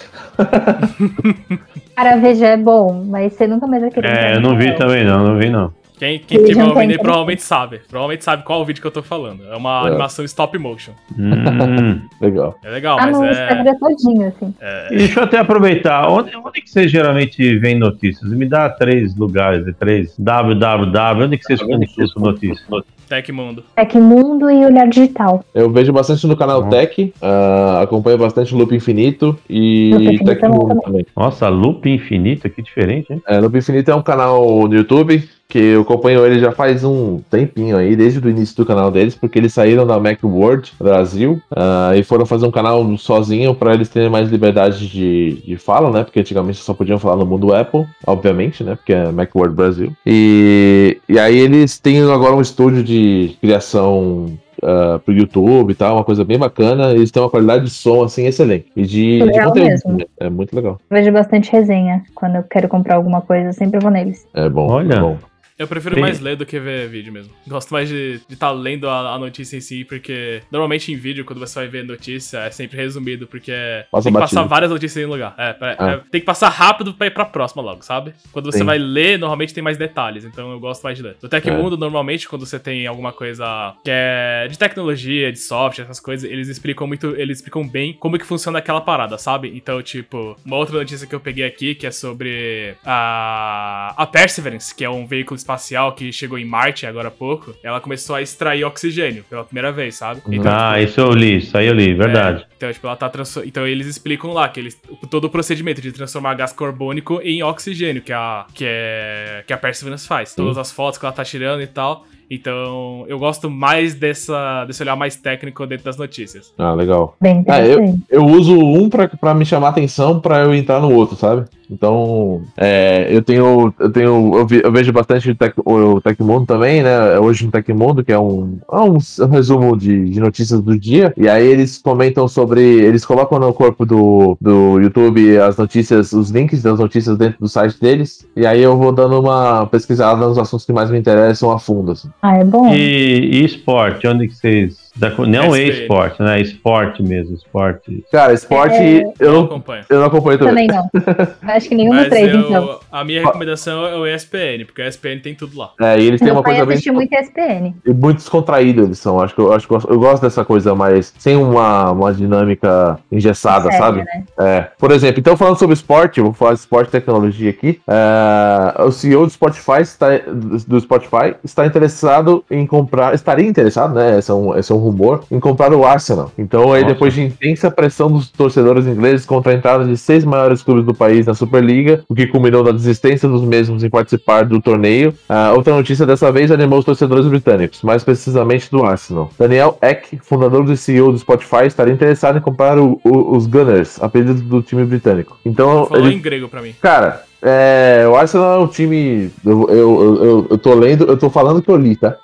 Cara, 1.95 2.17
veja, 2.17 2.47
é 2.47 2.57
bom, 2.57 3.05
mas 3.07 3.33
você 3.35 3.47
nunca 3.47 3.67
mais 3.67 3.83
vai 3.83 3.91
querer. 3.91 4.09
É, 4.09 4.37
eu 4.37 4.41
não 4.41 4.57
vi 4.57 4.75
também, 4.75 5.05
não, 5.05 5.27
não 5.27 5.39
vi 5.39 5.51
não. 5.51 5.73
Quem, 6.01 6.19
quem 6.19 6.43
tiver 6.45 6.65
ouvindo 6.65 6.93
aí 6.93 6.99
provavelmente 6.99 7.43
sabe. 7.43 7.83
Provavelmente 7.87 8.25
sabe 8.25 8.43
qual 8.43 8.63
o 8.63 8.65
vídeo 8.65 8.81
que 8.81 8.87
eu 8.87 8.91
tô 8.91 9.03
falando. 9.03 9.45
É 9.45 9.55
uma 9.55 9.83
é. 9.85 9.89
animação 9.89 10.25
stop 10.25 10.57
motion. 10.57 10.93
Hum, 11.13 12.01
legal. 12.19 12.59
É 12.65 12.71
legal, 12.71 12.99
ah, 12.99 13.05
mas 13.05 13.19
no 13.19 13.27
é... 13.27 13.75
Todinho, 13.79 14.29
assim. 14.29 14.55
É... 14.63 14.89
Deixa 14.89 15.21
eu 15.21 15.25
até 15.25 15.37
aproveitar. 15.37 16.09
Onde, 16.09 16.35
onde 16.35 16.63
que 16.63 16.71
vocês 16.71 16.91
geralmente 16.91 17.59
veem 17.59 17.79
notícias? 17.79 18.33
Me 18.33 18.47
dá 18.47 18.71
três 18.71 19.15
lugares, 19.15 19.63
três 19.79 20.15
www. 20.19 21.25
Onde 21.27 21.37
que 21.37 21.45
vocês 21.45 21.61
consultam 21.61 22.23
notícias? 22.23 22.67
Tecmundo. 23.07 23.63
Tecmundo 23.77 24.51
e 24.51 24.65
Olhar 24.65 24.89
Digital. 24.89 25.45
Eu 25.53 25.71
vejo 25.71 25.93
bastante 25.93 26.27
no 26.27 26.37
canal 26.37 26.63
uhum. 26.63 26.71
Tech, 26.71 27.13
uh, 27.21 27.83
acompanho 27.83 28.17
bastante 28.17 28.55
Loop 28.55 28.75
Infinito 28.75 29.37
e 29.51 30.17
é 30.23 30.25
Tecmundo 30.25 30.81
também. 30.81 31.05
Nossa, 31.15 31.49
Loop 31.49 31.91
Infinito, 31.91 32.49
que 32.49 32.63
diferente, 32.63 33.13
hein? 33.13 33.21
É, 33.27 33.39
Loop 33.39 33.59
Infinito 33.59 33.91
é 33.91 33.95
um 33.95 34.03
canal 34.03 34.67
no 34.67 34.75
YouTube 34.75 35.29
que 35.51 35.59
eu 35.59 35.83
acompanho 35.83 36.25
ele 36.25 36.39
já 36.39 36.53
faz 36.53 36.85
um 36.85 37.21
tempinho 37.29 37.77
aí, 37.77 37.97
desde 37.97 38.21
o 38.21 38.31
início 38.31 38.57
do 38.57 38.65
canal 38.65 38.91
deles, 38.91 39.17
porque 39.17 39.39
eles 39.39 39.53
saíram 39.53 39.85
da 39.85 39.99
Macworld 39.99 40.73
Brasil 40.79 41.43
uh, 41.51 41.95
e 41.95 42.05
foram 42.05 42.25
fazer 42.25 42.47
um 42.47 42.51
canal 42.51 42.97
sozinho 42.97 43.55
para 43.55 43.75
eles 43.75 43.89
terem 43.89 44.09
mais 44.09 44.31
liberdade 44.31 44.89
de, 44.89 45.43
de 45.45 45.57
fala, 45.57 45.91
né? 45.91 46.05
Porque 46.05 46.21
antigamente 46.21 46.59
só 46.59 46.73
podiam 46.73 46.99
falar 46.99 47.17
no 47.17 47.27
mundo 47.27 47.53
Apple, 47.53 47.85
obviamente, 48.07 48.63
né? 48.63 48.77
Porque 48.77 48.93
é 48.93 49.11
Macworld 49.11 49.55
Brasil. 49.55 49.93
E, 50.07 50.99
e 51.09 51.19
aí 51.19 51.37
eles 51.37 51.79
têm 51.79 52.01
agora 52.03 52.37
um 52.37 52.41
estúdio 52.41 52.85
de 52.85 53.37
criação 53.41 54.27
uh, 54.63 55.01
pro 55.01 55.13
YouTube 55.13 55.73
e 55.73 55.75
tal, 55.75 55.97
uma 55.97 56.05
coisa 56.05 56.25
bem 56.25 56.39
bacana. 56.39 56.93
Eles 56.93 57.11
têm 57.11 57.23
uma 57.23 57.31
qualidade 57.31 57.65
de 57.65 57.71
som, 57.71 58.05
assim, 58.05 58.27
excelente. 58.27 58.67
E 58.77 58.83
de, 58.83 59.19
de 59.19 59.45
conteúdo. 59.45 59.65
Mesmo. 59.65 59.99
É 60.19 60.31
muito 60.31 60.55
legal. 60.55 60.79
Vejo 60.89 61.11
bastante 61.13 61.51
resenha. 61.51 62.03
Quando 62.15 62.37
eu 62.37 62.45
quero 62.45 62.69
comprar 62.69 62.97
alguma 62.97 63.21
coisa, 63.21 63.53
sempre 63.53 63.81
vou 63.81 63.91
neles. 63.91 64.27
É 64.33 64.49
bom. 64.49 64.69
Olha. 64.69 64.95
É 64.95 65.01
bom. 65.01 65.19
Eu 65.61 65.68
prefiro 65.68 66.01
mais 66.01 66.20
ler 66.20 66.37
do 66.37 66.46
que 66.46 66.59
ver 66.59 66.88
vídeo 66.88 67.12
mesmo. 67.12 67.35
Gosto 67.46 67.70
mais 67.70 67.87
de 67.87 68.14
estar 68.31 68.49
tá 68.49 68.51
lendo 68.51 68.88
a, 68.88 69.12
a, 69.12 69.18
notícia 69.18 69.59
em 69.59 69.61
si, 69.61 69.85
porque 69.85 70.40
normalmente 70.51 70.90
em 70.90 70.96
vídeo, 70.96 71.23
quando 71.23 71.38
você 71.38 71.59
vai 71.59 71.68
ver 71.68 71.85
notícia, 71.85 72.38
é 72.38 72.51
sempre 72.51 72.79
resumido, 72.79 73.27
porque 73.27 73.53
Passa 73.92 74.05
tem 74.05 74.12
que 74.14 74.18
batido. 74.18 74.37
passar 74.37 74.49
várias 74.49 74.70
notícias 74.70 75.05
em 75.05 75.07
um 75.07 75.11
lugar. 75.11 75.35
É, 75.37 75.53
pra, 75.53 75.77
ah. 75.79 75.90
é, 75.90 75.96
tem 76.11 76.18
que 76.18 76.27
passar 76.27 76.49
rápido 76.49 76.94
pra 76.94 77.09
ir 77.09 77.11
pra 77.11 77.27
próxima 77.27 77.62
logo, 77.62 77.83
sabe? 77.83 78.14
Quando 78.33 78.51
você 78.51 78.61
Sim. 78.61 78.64
vai 78.64 78.79
ler, 78.79 79.18
normalmente 79.18 79.53
tem 79.53 79.62
mais 79.62 79.77
detalhes, 79.77 80.25
então 80.25 80.51
eu 80.51 80.59
gosto 80.59 80.83
mais 80.83 80.96
de 80.96 81.03
ler. 81.03 81.16
No 81.23 81.29
Tecmundo, 81.29 81.77
é. 81.77 81.79
normalmente, 81.79 82.27
quando 82.27 82.46
você 82.46 82.59
tem 82.59 82.87
alguma 82.87 83.12
coisa 83.12 83.75
que 83.85 83.90
é 83.92 84.49
de 84.49 84.59
tecnologia, 84.59 85.31
de 85.31 85.38
software, 85.38 85.85
essas 85.85 86.01
coisas, 86.01 86.31
eles 86.31 86.49
explicam 86.49 86.87
muito, 86.87 87.09
eles 87.16 87.37
explicam 87.37 87.68
bem 87.68 87.92
como 87.92 88.18
que 88.18 88.25
funciona 88.25 88.61
aquela 88.61 88.81
parada, 88.81 89.18
sabe? 89.18 89.53
Então, 89.55 89.83
tipo, 89.83 90.38
uma 90.42 90.57
outra 90.57 90.79
notícia 90.79 91.07
que 91.07 91.14
eu 91.14 91.20
peguei 91.20 91.44
aqui, 91.44 91.75
que 91.75 91.87
é 91.87 91.90
sobre 91.90 92.77
a, 92.83 93.92
a 93.94 94.07
Perseverance, 94.07 94.75
que 94.75 94.83
é 94.83 94.88
um 94.88 95.07
veículo 95.07 95.37
espacial 95.37 95.50
que 95.93 96.13
chegou 96.13 96.39
em 96.39 96.45
Marte 96.45 96.87
agora 96.87 97.09
há 97.09 97.11
pouco, 97.11 97.55
ela 97.63 97.81
começou 97.81 98.17
a 98.17 98.23
extrair 98.23 98.65
oxigênio 98.65 99.25
pela 99.29 99.45
primeira 99.45 99.73
vez, 99.73 99.95
sabe? 99.97 100.23
Então, 100.29 100.53
ah, 100.53 100.75
tipo, 100.75 100.91
isso 100.91 101.01
eu 101.01 101.11
li, 101.13 101.37
isso 101.39 101.57
aí 101.57 101.67
eu 101.67 101.75
li, 101.75 101.95
verdade. 101.95 102.43
É, 102.43 102.47
então, 102.57 102.73
tipo, 102.73 102.87
ela 102.87 102.97
tá 102.97 103.09
trans... 103.09 103.37
Então 103.39 103.67
eles 103.67 103.87
explicam 103.87 104.33
lá 104.33 104.49
que 104.49 104.61
eles 104.61 104.81
todo 105.09 105.25
o 105.25 105.31
procedimento 105.31 105.81
de 105.81 105.93
transformar 105.93 106.35
gás 106.35 106.53
carbônico 106.53 107.21
em 107.23 107.43
oxigênio, 107.43 108.03
que 108.03 108.13
a 108.13 108.47
que 108.55 108.65
é 108.67 109.45
que 109.47 109.53
a 109.53 109.59
Perseverance 109.59 110.07
faz. 110.07 110.35
Todas 110.35 110.59
as 110.59 110.71
fotos 110.71 110.99
que 110.99 111.05
ela 111.05 111.13
tá 111.13 111.25
tirando 111.25 111.63
e 111.63 111.67
tal. 111.67 112.07
Então, 112.31 113.05
eu 113.09 113.19
gosto 113.19 113.51
mais 113.51 113.95
dessa, 113.95 114.64
desse 114.64 114.81
olhar 114.83 114.95
mais 114.95 115.16
técnico 115.16 115.66
dentro 115.66 115.85
das 115.85 115.97
notícias. 115.97 116.55
Ah, 116.57 116.73
legal. 116.73 117.16
Bem 117.21 117.45
ah, 117.49 117.61
eu, 117.61 117.99
eu 118.09 118.25
uso 118.25 118.57
um 118.57 118.88
pra, 118.88 119.09
pra 119.09 119.35
me 119.35 119.45
chamar 119.45 119.71
atenção 119.71 120.21
pra 120.21 120.38
eu 120.38 120.55
entrar 120.55 120.81
no 120.81 120.95
outro, 120.95 121.16
sabe? 121.16 121.47
Então, 121.71 122.43
é, 122.57 123.07
eu 123.11 123.23
tenho, 123.23 123.73
eu 123.79 123.93
tenho, 123.93 124.38
eu, 124.38 124.47
vi, 124.47 124.61
eu 124.62 124.73
vejo 124.73 124.93
bastante 124.93 125.31
o, 125.31 125.35
tec, 125.37 125.55
o 125.64 126.01
Tecmundo 126.01 126.45
também, 126.45 126.83
né? 126.83 127.19
Hoje 127.21 127.47
no 127.47 127.53
Tecmundo, 127.53 128.05
que 128.05 128.12
é 128.12 128.19
um, 128.19 128.59
é 128.71 128.77
um, 128.77 128.97
um 128.97 129.31
resumo 129.31 129.77
de, 129.77 130.11
de, 130.11 130.19
notícias 130.19 130.61
do 130.61 130.77
dia. 130.77 131.14
E 131.16 131.29
aí 131.29 131.47
eles 131.47 131.79
comentam 131.79 132.27
sobre, 132.27 132.61
eles 132.61 133.07
colocam 133.07 133.38
no 133.38 133.55
corpo 133.55 133.87
do, 133.87 134.37
do 134.40 134.81
YouTube 134.81 135.38
as 135.38 135.57
notícias, 135.57 136.12
os 136.12 136.31
links 136.31 136.62
das 136.62 136.81
notícias 136.81 137.16
dentro 137.16 137.38
do 137.38 137.49
site 137.49 137.81
deles. 137.81 138.27
E 138.35 138.45
aí 138.45 138.61
eu 138.61 138.77
vou 138.77 138.90
dando 138.90 139.21
uma 139.21 139.64
pesquisada 139.66 140.27
nos 140.27 140.38
assuntos 140.38 140.66
que 140.66 140.73
mais 140.73 140.90
me 140.90 140.99
interessam 140.99 141.53
a 141.53 141.59
fundo. 141.59 141.93
Assim. 141.93 142.09
Ah, 142.22 142.37
é 142.37 142.44
bom. 142.44 142.72
E, 142.72 143.40
e 143.40 143.44
esporte, 143.44 144.06
onde 144.06 144.28
que 144.28 144.35
vocês 144.35 144.89
da, 144.96 145.11
não 145.11 145.55
é 145.55 145.62
esporte, 145.62 146.20
né? 146.22 146.40
Esporte 146.40 147.03
mesmo, 147.03 147.37
esporte. 147.37 148.05
Cara, 148.11 148.33
esporte 148.33 148.74
é... 148.74 149.12
eu, 149.20 149.33
não 149.33 149.44
acompanho. 149.44 149.85
Eu 149.88 150.00
não 150.00 150.07
acompanho 150.07 150.38
também. 150.38 150.66
Também 150.66 150.90
não. 150.92 151.31
Acho 151.55 151.68
que 151.68 151.74
nenhum 151.74 151.94
dos 151.94 152.09
três, 152.09 152.35
eu, 152.35 152.40
então. 152.40 152.81
A 152.90 153.05
minha 153.05 153.24
recomendação 153.24 153.87
é 153.87 153.96
o 153.96 154.07
ESPN, 154.07 154.64
porque 154.66 154.83
o 154.83 154.87
ESPN 154.87 155.20
tem 155.22 155.35
tudo 155.35 155.57
lá. 155.57 155.72
É, 155.81 155.98
e 155.98 156.07
eles 156.07 156.20
têm 156.20 156.33
uma 156.33 156.42
coisa 156.42 156.66
bem. 156.66 156.79
muito 156.92 157.14
ESPN. 157.14 157.74
E 157.87 157.92
muito 157.92 158.16
descontraído 158.16 158.83
eles 158.83 158.98
são. 158.98 159.20
Acho 159.20 159.35
que 159.35 159.40
eu, 159.40 159.53
acho 159.53 159.68
que 159.68 159.74
eu, 159.74 159.81
eu 159.88 159.98
gosto 159.98 160.22
dessa 160.22 160.44
coisa 160.44 160.74
mais. 160.74 161.14
sem 161.18 161.37
uma, 161.37 161.92
uma 161.92 162.12
dinâmica 162.12 162.98
engessada, 163.12 163.70
Sério, 163.70 163.79
sabe? 163.79 163.98
Né? 163.98 164.24
É. 164.40 164.68
Por 164.76 164.90
exemplo, 164.90 165.20
então 165.20 165.37
falando 165.37 165.59
sobre 165.59 165.74
esporte, 165.74 166.20
vou 166.20 166.33
falar 166.33 166.55
de 166.55 166.61
esporte 166.61 166.88
e 166.88 166.92
tecnologia 166.92 167.50
aqui. 167.50 167.81
É, 167.87 168.83
o 168.83 168.90
CEO 168.90 169.24
do 169.24 169.31
Spotify 169.31 169.83
está, 169.83 170.09
do 170.18 170.81
Spotify 170.81 171.37
está 171.44 171.64
interessado 171.64 172.44
em 172.50 172.66
comprar. 172.66 173.14
Estaria 173.14 173.46
interessado, 173.46 173.94
né? 173.94 174.18
Esse 174.18 174.31
é 174.33 174.35
um, 174.35 174.59
esse 174.59 174.72
é 174.72 174.74
um 174.74 174.81
rumor 174.90 175.24
em 175.31 175.40
comprar 175.40 175.72
o 175.72 175.85
Arsenal. 175.85 176.33
Então, 176.38 176.72
aí, 176.72 176.83
Nossa. 176.83 176.94
depois 176.94 177.14
de 177.14 177.22
intensa 177.22 177.70
pressão 177.70 178.11
dos 178.11 178.31
torcedores 178.31 178.87
ingleses 178.87 179.24
contra 179.24 179.53
a 179.53 179.55
entrada 179.55 179.85
de 179.85 179.96
seis 179.96 180.24
maiores 180.24 180.62
clubes 180.62 180.85
do 180.85 180.94
país 180.94 181.26
na 181.26 181.35
Superliga, 181.35 182.05
o 182.09 182.14
que 182.14 182.26
culminou 182.26 182.62
na 182.62 182.72
desistência 182.72 183.29
dos 183.29 183.42
mesmos 183.42 183.83
em 183.85 183.90
participar 183.90 184.44
do 184.44 184.61
torneio, 184.61 185.14
a 185.29 185.53
outra 185.53 185.74
notícia 185.74 186.07
dessa 186.07 186.31
vez 186.31 186.50
animou 186.50 186.79
os 186.79 186.85
torcedores 186.85 187.26
britânicos, 187.26 187.83
mais 187.83 188.05
precisamente 188.05 188.70
do 188.70 188.85
Arsenal. 188.85 189.31
Daniel 189.38 189.79
Eck, 189.83 190.18
fundador 190.22 190.68
e 190.70 190.76
CEO 190.76 191.12
do 191.12 191.18
Spotify, 191.18 191.66
estaria 191.66 191.92
interessado 191.92 192.38
em 192.38 192.40
comprar 192.40 192.79
o, 192.79 193.00
o, 193.05 193.37
os 193.37 193.46
Gunners, 193.46 194.03
a 194.03 194.09
pedido 194.09 194.40
do 194.42 194.62
time 194.62 194.85
britânico. 194.85 195.38
Então, 195.44 195.87
Falou 195.87 196.07
ele... 196.07 196.16
em 196.16 196.20
grego 196.20 196.48
para 196.48 196.61
mim. 196.61 196.74
Cara, 196.81 197.24
é, 197.42 198.07
o 198.07 198.14
Arsenal 198.16 198.61
é 198.61 198.64
um 198.64 198.66
time. 198.66 199.31
Eu, 199.44 199.68
eu, 199.70 200.24
eu, 200.24 200.46
eu, 200.50 200.59
tô 200.59 200.74
lendo, 200.74 201.05
eu 201.05 201.16
tô 201.16 201.31
falando 201.31 201.62
que 201.62 201.70
eu 201.70 201.76
li, 201.76 201.96
tá? 201.96 202.16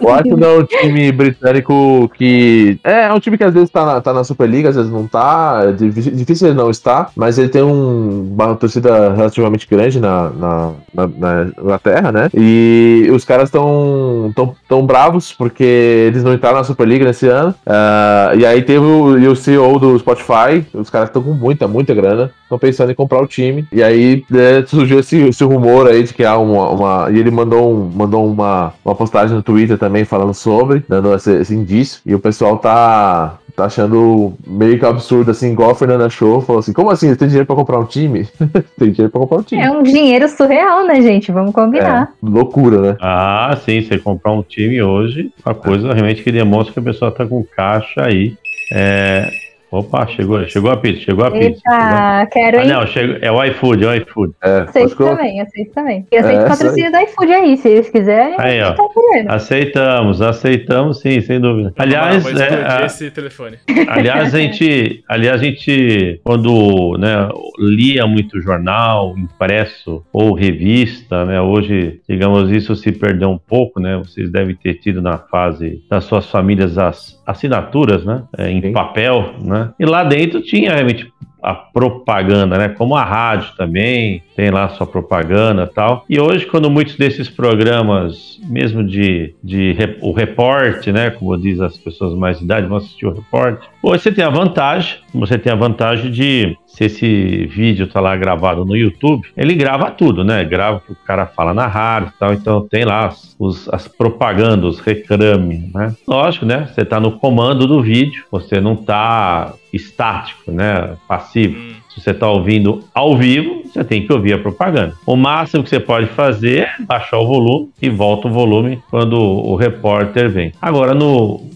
O 0.00 0.08
Arsenal 0.08 0.50
é 0.50 0.58
um 0.58 0.64
time 0.64 1.12
britânico 1.12 2.10
que. 2.14 2.78
É, 2.84 3.06
é 3.06 3.12
um 3.12 3.20
time 3.20 3.36
que 3.36 3.44
às 3.44 3.54
vezes 3.54 3.70
tá 3.70 3.84
na, 3.84 4.00
tá 4.00 4.12
na 4.12 4.24
Superliga, 4.24 4.68
às 4.68 4.76
vezes 4.76 4.90
não 4.90 5.06
tá. 5.06 5.62
É 5.64 5.72
difícil 5.72 6.48
ele 6.48 6.56
não 6.56 6.70
estar, 6.70 7.10
mas 7.14 7.38
ele 7.38 7.48
tem 7.48 7.62
um, 7.62 8.32
uma 8.32 8.54
torcida 8.54 9.12
relativamente 9.14 9.66
grande 9.68 10.00
na, 10.00 10.30
na, 10.30 10.72
na, 10.92 11.06
na 11.06 11.50
Inglaterra, 11.58 12.12
né? 12.12 12.28
E 12.34 13.08
os 13.12 13.24
caras 13.24 13.48
estão 13.48 14.32
tão, 14.34 14.54
tão 14.68 14.86
bravos 14.86 15.32
porque 15.32 15.64
eles 15.64 16.22
não 16.22 16.34
entraram 16.34 16.58
na 16.58 16.64
Superliga 16.64 17.04
nesse 17.04 17.26
ano. 17.26 17.54
Uh, 17.66 18.38
e 18.38 18.46
aí 18.46 18.62
teve 18.62 18.84
o, 18.84 19.18
e 19.18 19.26
o 19.26 19.36
CEO 19.36 19.78
do 19.78 19.98
Spotify, 19.98 20.66
os 20.74 20.90
caras 20.90 21.08
estão 21.08 21.22
com 21.22 21.32
muita, 21.32 21.68
muita 21.68 21.94
grana, 21.94 22.30
estão 22.42 22.58
pensando 22.58 22.90
em 22.90 22.94
comprar 22.94 23.22
o 23.22 23.26
time. 23.26 23.66
E 23.72 23.82
aí 23.82 24.24
é, 24.34 24.64
surgiu 24.66 24.98
esse, 24.98 25.16
esse 25.28 25.44
rumor 25.44 25.88
aí 25.88 26.02
de 26.02 26.12
que 26.12 26.24
há 26.24 26.36
uma. 26.36 26.70
uma 26.70 27.10
e 27.10 27.18
ele 27.18 27.30
mandou, 27.30 27.72
um, 27.72 27.90
mandou 27.94 28.26
uma, 28.26 28.72
uma 28.84 28.94
postagem 28.94 29.19
postagem 29.20 29.36
no 29.36 29.42
Twitter 29.42 29.78
também 29.78 30.04
falando 30.04 30.34
sobre, 30.34 30.84
dando 30.88 31.14
esse, 31.14 31.32
esse 31.32 31.54
indício. 31.54 32.00
E 32.06 32.14
o 32.14 32.18
pessoal 32.18 32.58
tá, 32.58 33.38
tá 33.54 33.64
achando 33.64 34.34
meio 34.46 34.78
que 34.78 34.84
absurdo, 34.84 35.30
assim, 35.30 35.52
igual 35.52 35.70
a 35.70 35.74
Fernanda 35.74 36.08
Show, 36.08 36.40
falou 36.40 36.60
assim, 36.60 36.72
como 36.72 36.90
assim, 36.90 37.14
tem 37.14 37.28
dinheiro 37.28 37.46
pra 37.46 37.56
comprar 37.56 37.78
um 37.78 37.84
time? 37.84 38.26
tem 38.78 38.90
dinheiro 38.90 39.10
pra 39.10 39.20
comprar 39.20 39.38
um 39.38 39.42
time. 39.42 39.62
É 39.62 39.70
um 39.70 39.82
dinheiro 39.82 40.28
surreal, 40.28 40.86
né, 40.86 41.00
gente? 41.02 41.30
Vamos 41.30 41.52
combinar. 41.52 42.12
É, 42.22 42.26
loucura, 42.26 42.80
né? 42.80 42.96
Ah, 43.00 43.56
sim, 43.64 43.82
você 43.82 43.98
comprar 43.98 44.32
um 44.32 44.42
time 44.42 44.82
hoje, 44.82 45.32
uma 45.44 45.54
coisa 45.54 45.92
realmente 45.92 46.22
que 46.22 46.32
demonstra 46.32 46.72
que 46.72 46.80
a 46.80 46.92
pessoa 46.92 47.10
tá 47.10 47.26
com 47.26 47.44
caixa 47.44 48.04
aí. 48.04 48.34
É, 48.72 49.30
Opa, 49.70 50.06
chegou, 50.08 50.44
chegou 50.48 50.70
a 50.70 50.76
pizza, 50.76 51.02
chegou 51.02 51.24
a 51.24 51.30
pizza. 51.30 51.46
Eita, 51.46 52.28
quero 52.32 52.60
ah, 52.60 52.64
não, 52.64 52.86
chegou, 52.88 53.16
é 53.20 53.30
o 53.30 53.44
iFood, 53.44 53.84
é 53.84 53.86
o 53.86 53.94
iFood. 53.94 54.34
É, 54.42 54.58
aceito 54.62 54.96
também, 54.96 55.40
aceito 55.40 55.72
também. 55.72 56.06
E 56.10 56.16
aceito 56.16 56.40
é, 56.40 56.48
patrocínio 56.48 56.90
do 56.90 56.98
iFood 56.98 57.32
aí, 57.32 57.56
se 57.56 57.68
eles 57.68 57.88
quiserem, 57.88 58.34
aí, 58.38 58.60
ó, 58.62 58.72
tá 58.72 58.82
Aceitamos, 59.28 60.20
aceitamos 60.20 61.00
sim, 61.00 61.20
sem 61.20 61.40
dúvida. 61.40 61.72
Aliás, 61.78 62.24
não, 62.24 62.42
é, 62.42 62.84
esse 62.86 63.10
telefone. 63.12 63.58
Aliás, 63.88 64.34
a 64.34 64.38
gente, 64.38 65.04
aliás, 65.08 65.40
a 65.40 65.44
gente, 65.44 66.20
quando 66.24 66.96
né, 66.98 67.28
lia 67.58 68.06
muito 68.06 68.40
jornal, 68.40 69.16
impresso 69.16 70.04
ou 70.12 70.34
revista, 70.34 71.24
né, 71.24 71.40
hoje, 71.40 72.00
digamos, 72.08 72.50
isso 72.50 72.74
se 72.74 72.90
perdeu 72.90 73.30
um 73.30 73.38
pouco, 73.38 73.78
né, 73.78 73.96
vocês 73.98 74.30
devem 74.30 74.54
ter 74.54 74.74
tido 74.74 75.00
na 75.00 75.18
fase 75.18 75.82
das 75.88 76.04
suas 76.04 76.28
famílias 76.28 76.76
as 76.76 77.20
assinaturas, 77.26 78.04
né, 78.04 78.24
é, 78.36 78.50
em 78.50 78.60
sim. 78.60 78.72
papel, 78.72 79.34
né, 79.40 79.59
né? 79.64 79.74
E 79.78 79.84
lá 79.84 80.04
dentro 80.04 80.40
tinha 80.40 80.72
realmente 80.72 81.12
a 81.42 81.54
propaganda, 81.54 82.58
né? 82.58 82.68
Como 82.68 82.94
a 82.94 83.04
rádio 83.04 83.54
também 83.56 84.22
tem 84.40 84.50
lá 84.50 84.70
sua 84.70 84.86
propaganda 84.86 85.66
tal. 85.66 86.06
E 86.08 86.18
hoje, 86.18 86.46
quando 86.46 86.70
muitos 86.70 86.96
desses 86.96 87.28
programas, 87.28 88.40
mesmo 88.48 88.82
de, 88.82 89.34
de 89.44 89.76
o 90.00 90.12
reporte, 90.12 90.90
né? 90.90 91.10
Como 91.10 91.36
diz 91.36 91.60
as 91.60 91.76
pessoas 91.76 92.14
mais 92.18 92.38
de 92.38 92.44
idade, 92.44 92.66
vão 92.66 92.78
assistir 92.78 93.04
o 93.04 93.12
reporte. 93.12 93.68
Hoje 93.82 94.02
você 94.02 94.10
tem 94.10 94.24
a 94.24 94.30
vantagem, 94.30 94.96
você 95.12 95.36
tem 95.36 95.52
a 95.52 95.56
vantagem 95.56 96.10
de 96.10 96.56
se 96.66 96.84
esse 96.84 97.46
vídeo 97.48 97.86
tá 97.86 98.00
lá 98.00 98.16
gravado 98.16 98.64
no 98.64 98.74
YouTube, 98.74 99.28
ele 99.36 99.54
grava 99.54 99.90
tudo, 99.90 100.24
né? 100.24 100.42
Grava 100.42 100.78
o 100.78 100.80
que 100.80 100.92
o 100.92 100.96
cara 101.04 101.26
fala 101.26 101.52
na 101.52 101.66
rádio 101.66 102.10
e 102.14 102.18
tal. 102.18 102.32
Então 102.32 102.66
tem 102.66 102.86
lá 102.86 103.12
os, 103.38 103.68
as 103.68 103.86
propagandas, 103.86 104.76
os 104.76 104.80
reclame, 104.80 105.70
né? 105.74 105.94
Lógico, 106.08 106.46
né? 106.46 106.66
Você 106.66 106.82
tá 106.82 106.98
no 106.98 107.12
comando 107.12 107.66
do 107.66 107.82
vídeo, 107.82 108.24
você 108.30 108.58
não 108.58 108.74
tá 108.74 109.52
estático, 109.70 110.50
né? 110.50 110.96
Passivo. 111.06 111.69
Se 111.94 112.00
você 112.00 112.10
está 112.10 112.28
ouvindo 112.28 112.84
ao 112.94 113.16
vivo, 113.16 113.62
você 113.64 113.84
tem 113.84 114.06
que 114.06 114.12
ouvir 114.12 114.34
a 114.34 114.38
propaganda. 114.38 114.94
O 115.06 115.16
máximo 115.16 115.62
que 115.62 115.70
você 115.70 115.80
pode 115.80 116.06
fazer 116.06 116.60
é 116.60 116.82
baixar 116.84 117.18
o 117.18 117.26
volume 117.26 117.70
e 117.80 117.88
volta 117.88 118.28
o 118.28 118.32
volume 118.32 118.82
quando 118.90 119.20
o 119.20 119.54
repórter 119.56 120.30
vem. 120.30 120.52
Agora, 120.60 120.94
no 120.94 121.48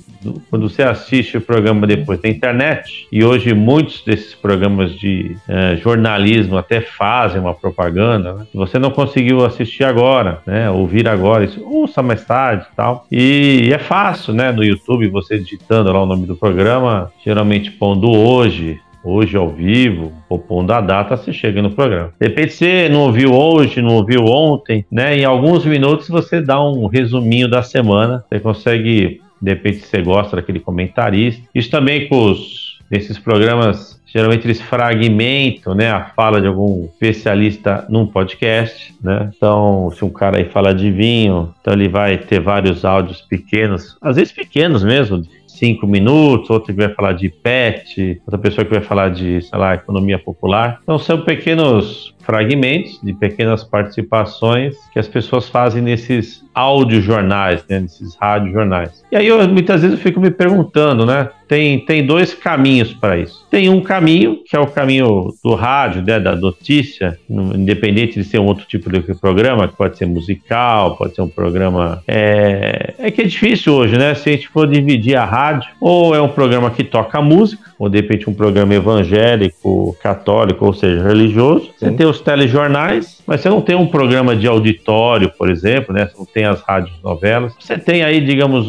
quando 0.50 0.68
você 0.68 0.82
assiste 0.82 1.36
o 1.36 1.40
programa 1.40 1.86
depois 1.86 2.20
da 2.20 2.28
internet, 2.28 3.06
e 3.10 3.24
hoje 3.24 3.52
muitos 3.52 4.02
desses 4.02 4.34
programas 4.34 4.92
de 4.98 5.36
é, 5.48 5.76
jornalismo 5.76 6.56
até 6.56 6.80
fazem 6.80 7.40
uma 7.40 7.54
propaganda, 7.54 8.32
né? 8.32 8.46
você 8.54 8.78
não 8.78 8.90
conseguiu 8.90 9.44
assistir 9.44 9.84
agora, 9.84 10.40
né, 10.46 10.70
ouvir 10.70 11.08
agora, 11.08 11.44
isso, 11.44 11.62
ouça 11.64 12.02
mais 12.02 12.24
tarde 12.24 12.66
e 12.72 12.76
tal. 12.76 13.06
E, 13.10 13.70
é 13.72 13.78
fácil, 13.78 14.32
né, 14.32 14.52
no 14.52 14.64
YouTube, 14.64 15.08
você 15.08 15.38
digitando 15.38 15.92
lá 15.92 16.02
o 16.02 16.06
nome 16.06 16.26
do 16.26 16.36
programa, 16.36 17.12
geralmente 17.24 17.70
pondo 17.70 18.10
hoje, 18.10 18.80
hoje 19.04 19.36
ao 19.36 19.50
vivo, 19.50 20.12
ou 20.28 20.38
pondo 20.38 20.72
a 20.72 20.80
data, 20.80 21.16
você 21.16 21.32
chega 21.32 21.60
no 21.60 21.70
programa. 21.70 22.12
De 22.18 22.28
repente 22.28 22.54
você 22.54 22.88
não 22.88 23.00
ouviu 23.00 23.32
hoje, 23.32 23.82
não 23.82 23.96
ouviu 23.96 24.24
ontem, 24.24 24.84
né? 24.90 25.18
Em 25.18 25.24
alguns 25.24 25.64
minutos 25.64 26.08
você 26.08 26.40
dá 26.40 26.62
um 26.62 26.86
resuminho 26.86 27.48
da 27.48 27.62
semana, 27.62 28.24
você 28.28 28.40
consegue 28.40 29.20
De 29.40 29.50
repente 29.50 29.78
você 29.78 30.00
gosta 30.00 30.36
daquele 30.36 30.58
comentarista. 30.58 31.42
Isso 31.54 31.70
também 31.70 32.08
com 32.08 32.30
os, 32.30 32.78
nesses 32.90 33.18
programas 33.18 33.94
geralmente 34.14 34.46
eles 34.46 34.60
fragmentam 34.60 35.74
né, 35.74 35.90
a 35.90 36.04
fala 36.04 36.40
de 36.40 36.46
algum 36.46 36.84
especialista 36.84 37.84
num 37.88 38.06
podcast, 38.06 38.94
né? 39.02 39.30
Então, 39.36 39.90
se 39.90 40.04
um 40.04 40.08
cara 40.10 40.38
aí 40.38 40.44
fala 40.44 40.72
de 40.72 40.88
vinho, 40.88 41.52
então 41.60 41.74
ele 41.74 41.88
vai 41.88 42.16
ter 42.16 42.38
vários 42.38 42.84
áudios 42.84 43.20
pequenos, 43.20 43.96
às 44.00 44.14
vezes 44.14 44.32
pequenos 44.32 44.84
mesmo, 44.84 45.20
cinco 45.58 45.86
minutos, 45.86 46.50
outro 46.50 46.74
que 46.74 46.80
vai 46.80 46.92
falar 46.94 47.12
de 47.12 47.28
pet, 47.28 48.20
outra 48.26 48.38
pessoa 48.38 48.64
que 48.64 48.72
vai 48.72 48.82
falar 48.82 49.10
de, 49.10 49.42
sei 49.42 49.58
lá, 49.58 49.74
economia 49.74 50.18
popular. 50.18 50.80
Então, 50.82 50.98
são 50.98 51.22
pequenos 51.22 52.13
fragmentos 52.24 53.00
de 53.02 53.12
pequenas 53.12 53.62
participações 53.62 54.76
que 54.92 54.98
as 54.98 55.08
pessoas 55.08 55.48
fazem 55.48 55.82
nesses 55.82 56.44
audiojornais, 56.54 57.64
né, 57.68 57.80
nesses 57.80 58.14
radiojornais. 58.14 59.04
E 59.10 59.16
aí 59.16 59.26
eu 59.26 59.46
muitas 59.48 59.82
vezes 59.82 59.98
eu 59.98 60.02
fico 60.02 60.20
me 60.20 60.30
perguntando, 60.30 61.04
né? 61.04 61.28
Tem, 61.48 61.80
tem 61.80 62.06
dois 62.06 62.32
caminhos 62.32 62.92
para 62.94 63.18
isso. 63.18 63.46
Tem 63.50 63.68
um 63.68 63.80
caminho, 63.80 64.38
que 64.48 64.56
é 64.56 64.60
o 64.60 64.66
caminho 64.66 65.34
do 65.44 65.54
rádio, 65.54 66.02
né, 66.02 66.18
da 66.18 66.34
notícia, 66.34 67.18
independente 67.28 68.14
de 68.14 68.24
ser 68.24 68.38
um 68.38 68.46
outro 68.46 68.64
tipo 68.66 68.90
de 68.90 69.00
programa, 69.14 69.68
que 69.68 69.76
pode 69.76 69.98
ser 69.98 70.06
musical, 70.06 70.96
pode 70.96 71.14
ser 71.14 71.22
um 71.22 71.28
programa. 71.28 72.02
É, 72.08 72.94
é 72.98 73.10
que 73.10 73.22
é 73.22 73.24
difícil 73.24 73.74
hoje, 73.74 73.98
né? 73.98 74.14
Se 74.14 74.30
a 74.30 74.32
gente 74.32 74.48
for 74.48 74.66
dividir 74.66 75.16
a 75.16 75.24
rádio, 75.24 75.70
ou 75.80 76.14
é 76.14 76.20
um 76.20 76.28
programa 76.28 76.70
que 76.70 76.82
toca 76.82 77.20
música, 77.20 77.62
ou 77.78 77.88
de 77.88 77.98
repente 77.98 78.28
um 78.30 78.34
programa 78.34 78.74
evangélico, 78.74 79.96
católico, 80.02 80.64
ou 80.64 80.72
seja, 80.72 81.02
religioso. 81.02 81.66
Sim. 81.66 81.72
Você 81.78 81.90
tem 81.92 82.06
os 82.14 82.20
telejornais, 82.20 83.22
mas 83.26 83.40
você 83.40 83.48
não 83.48 83.60
tem 83.60 83.76
um 83.76 83.86
programa 83.86 84.34
de 84.34 84.46
auditório, 84.46 85.30
por 85.36 85.50
exemplo, 85.50 85.94
né? 85.94 86.06
Você 86.06 86.16
não 86.18 86.26
tem 86.26 86.44
as 86.44 86.60
rádios 86.62 86.96
novelas. 87.02 87.54
Você 87.58 87.76
tem 87.78 88.02
aí, 88.02 88.20
digamos, 88.20 88.68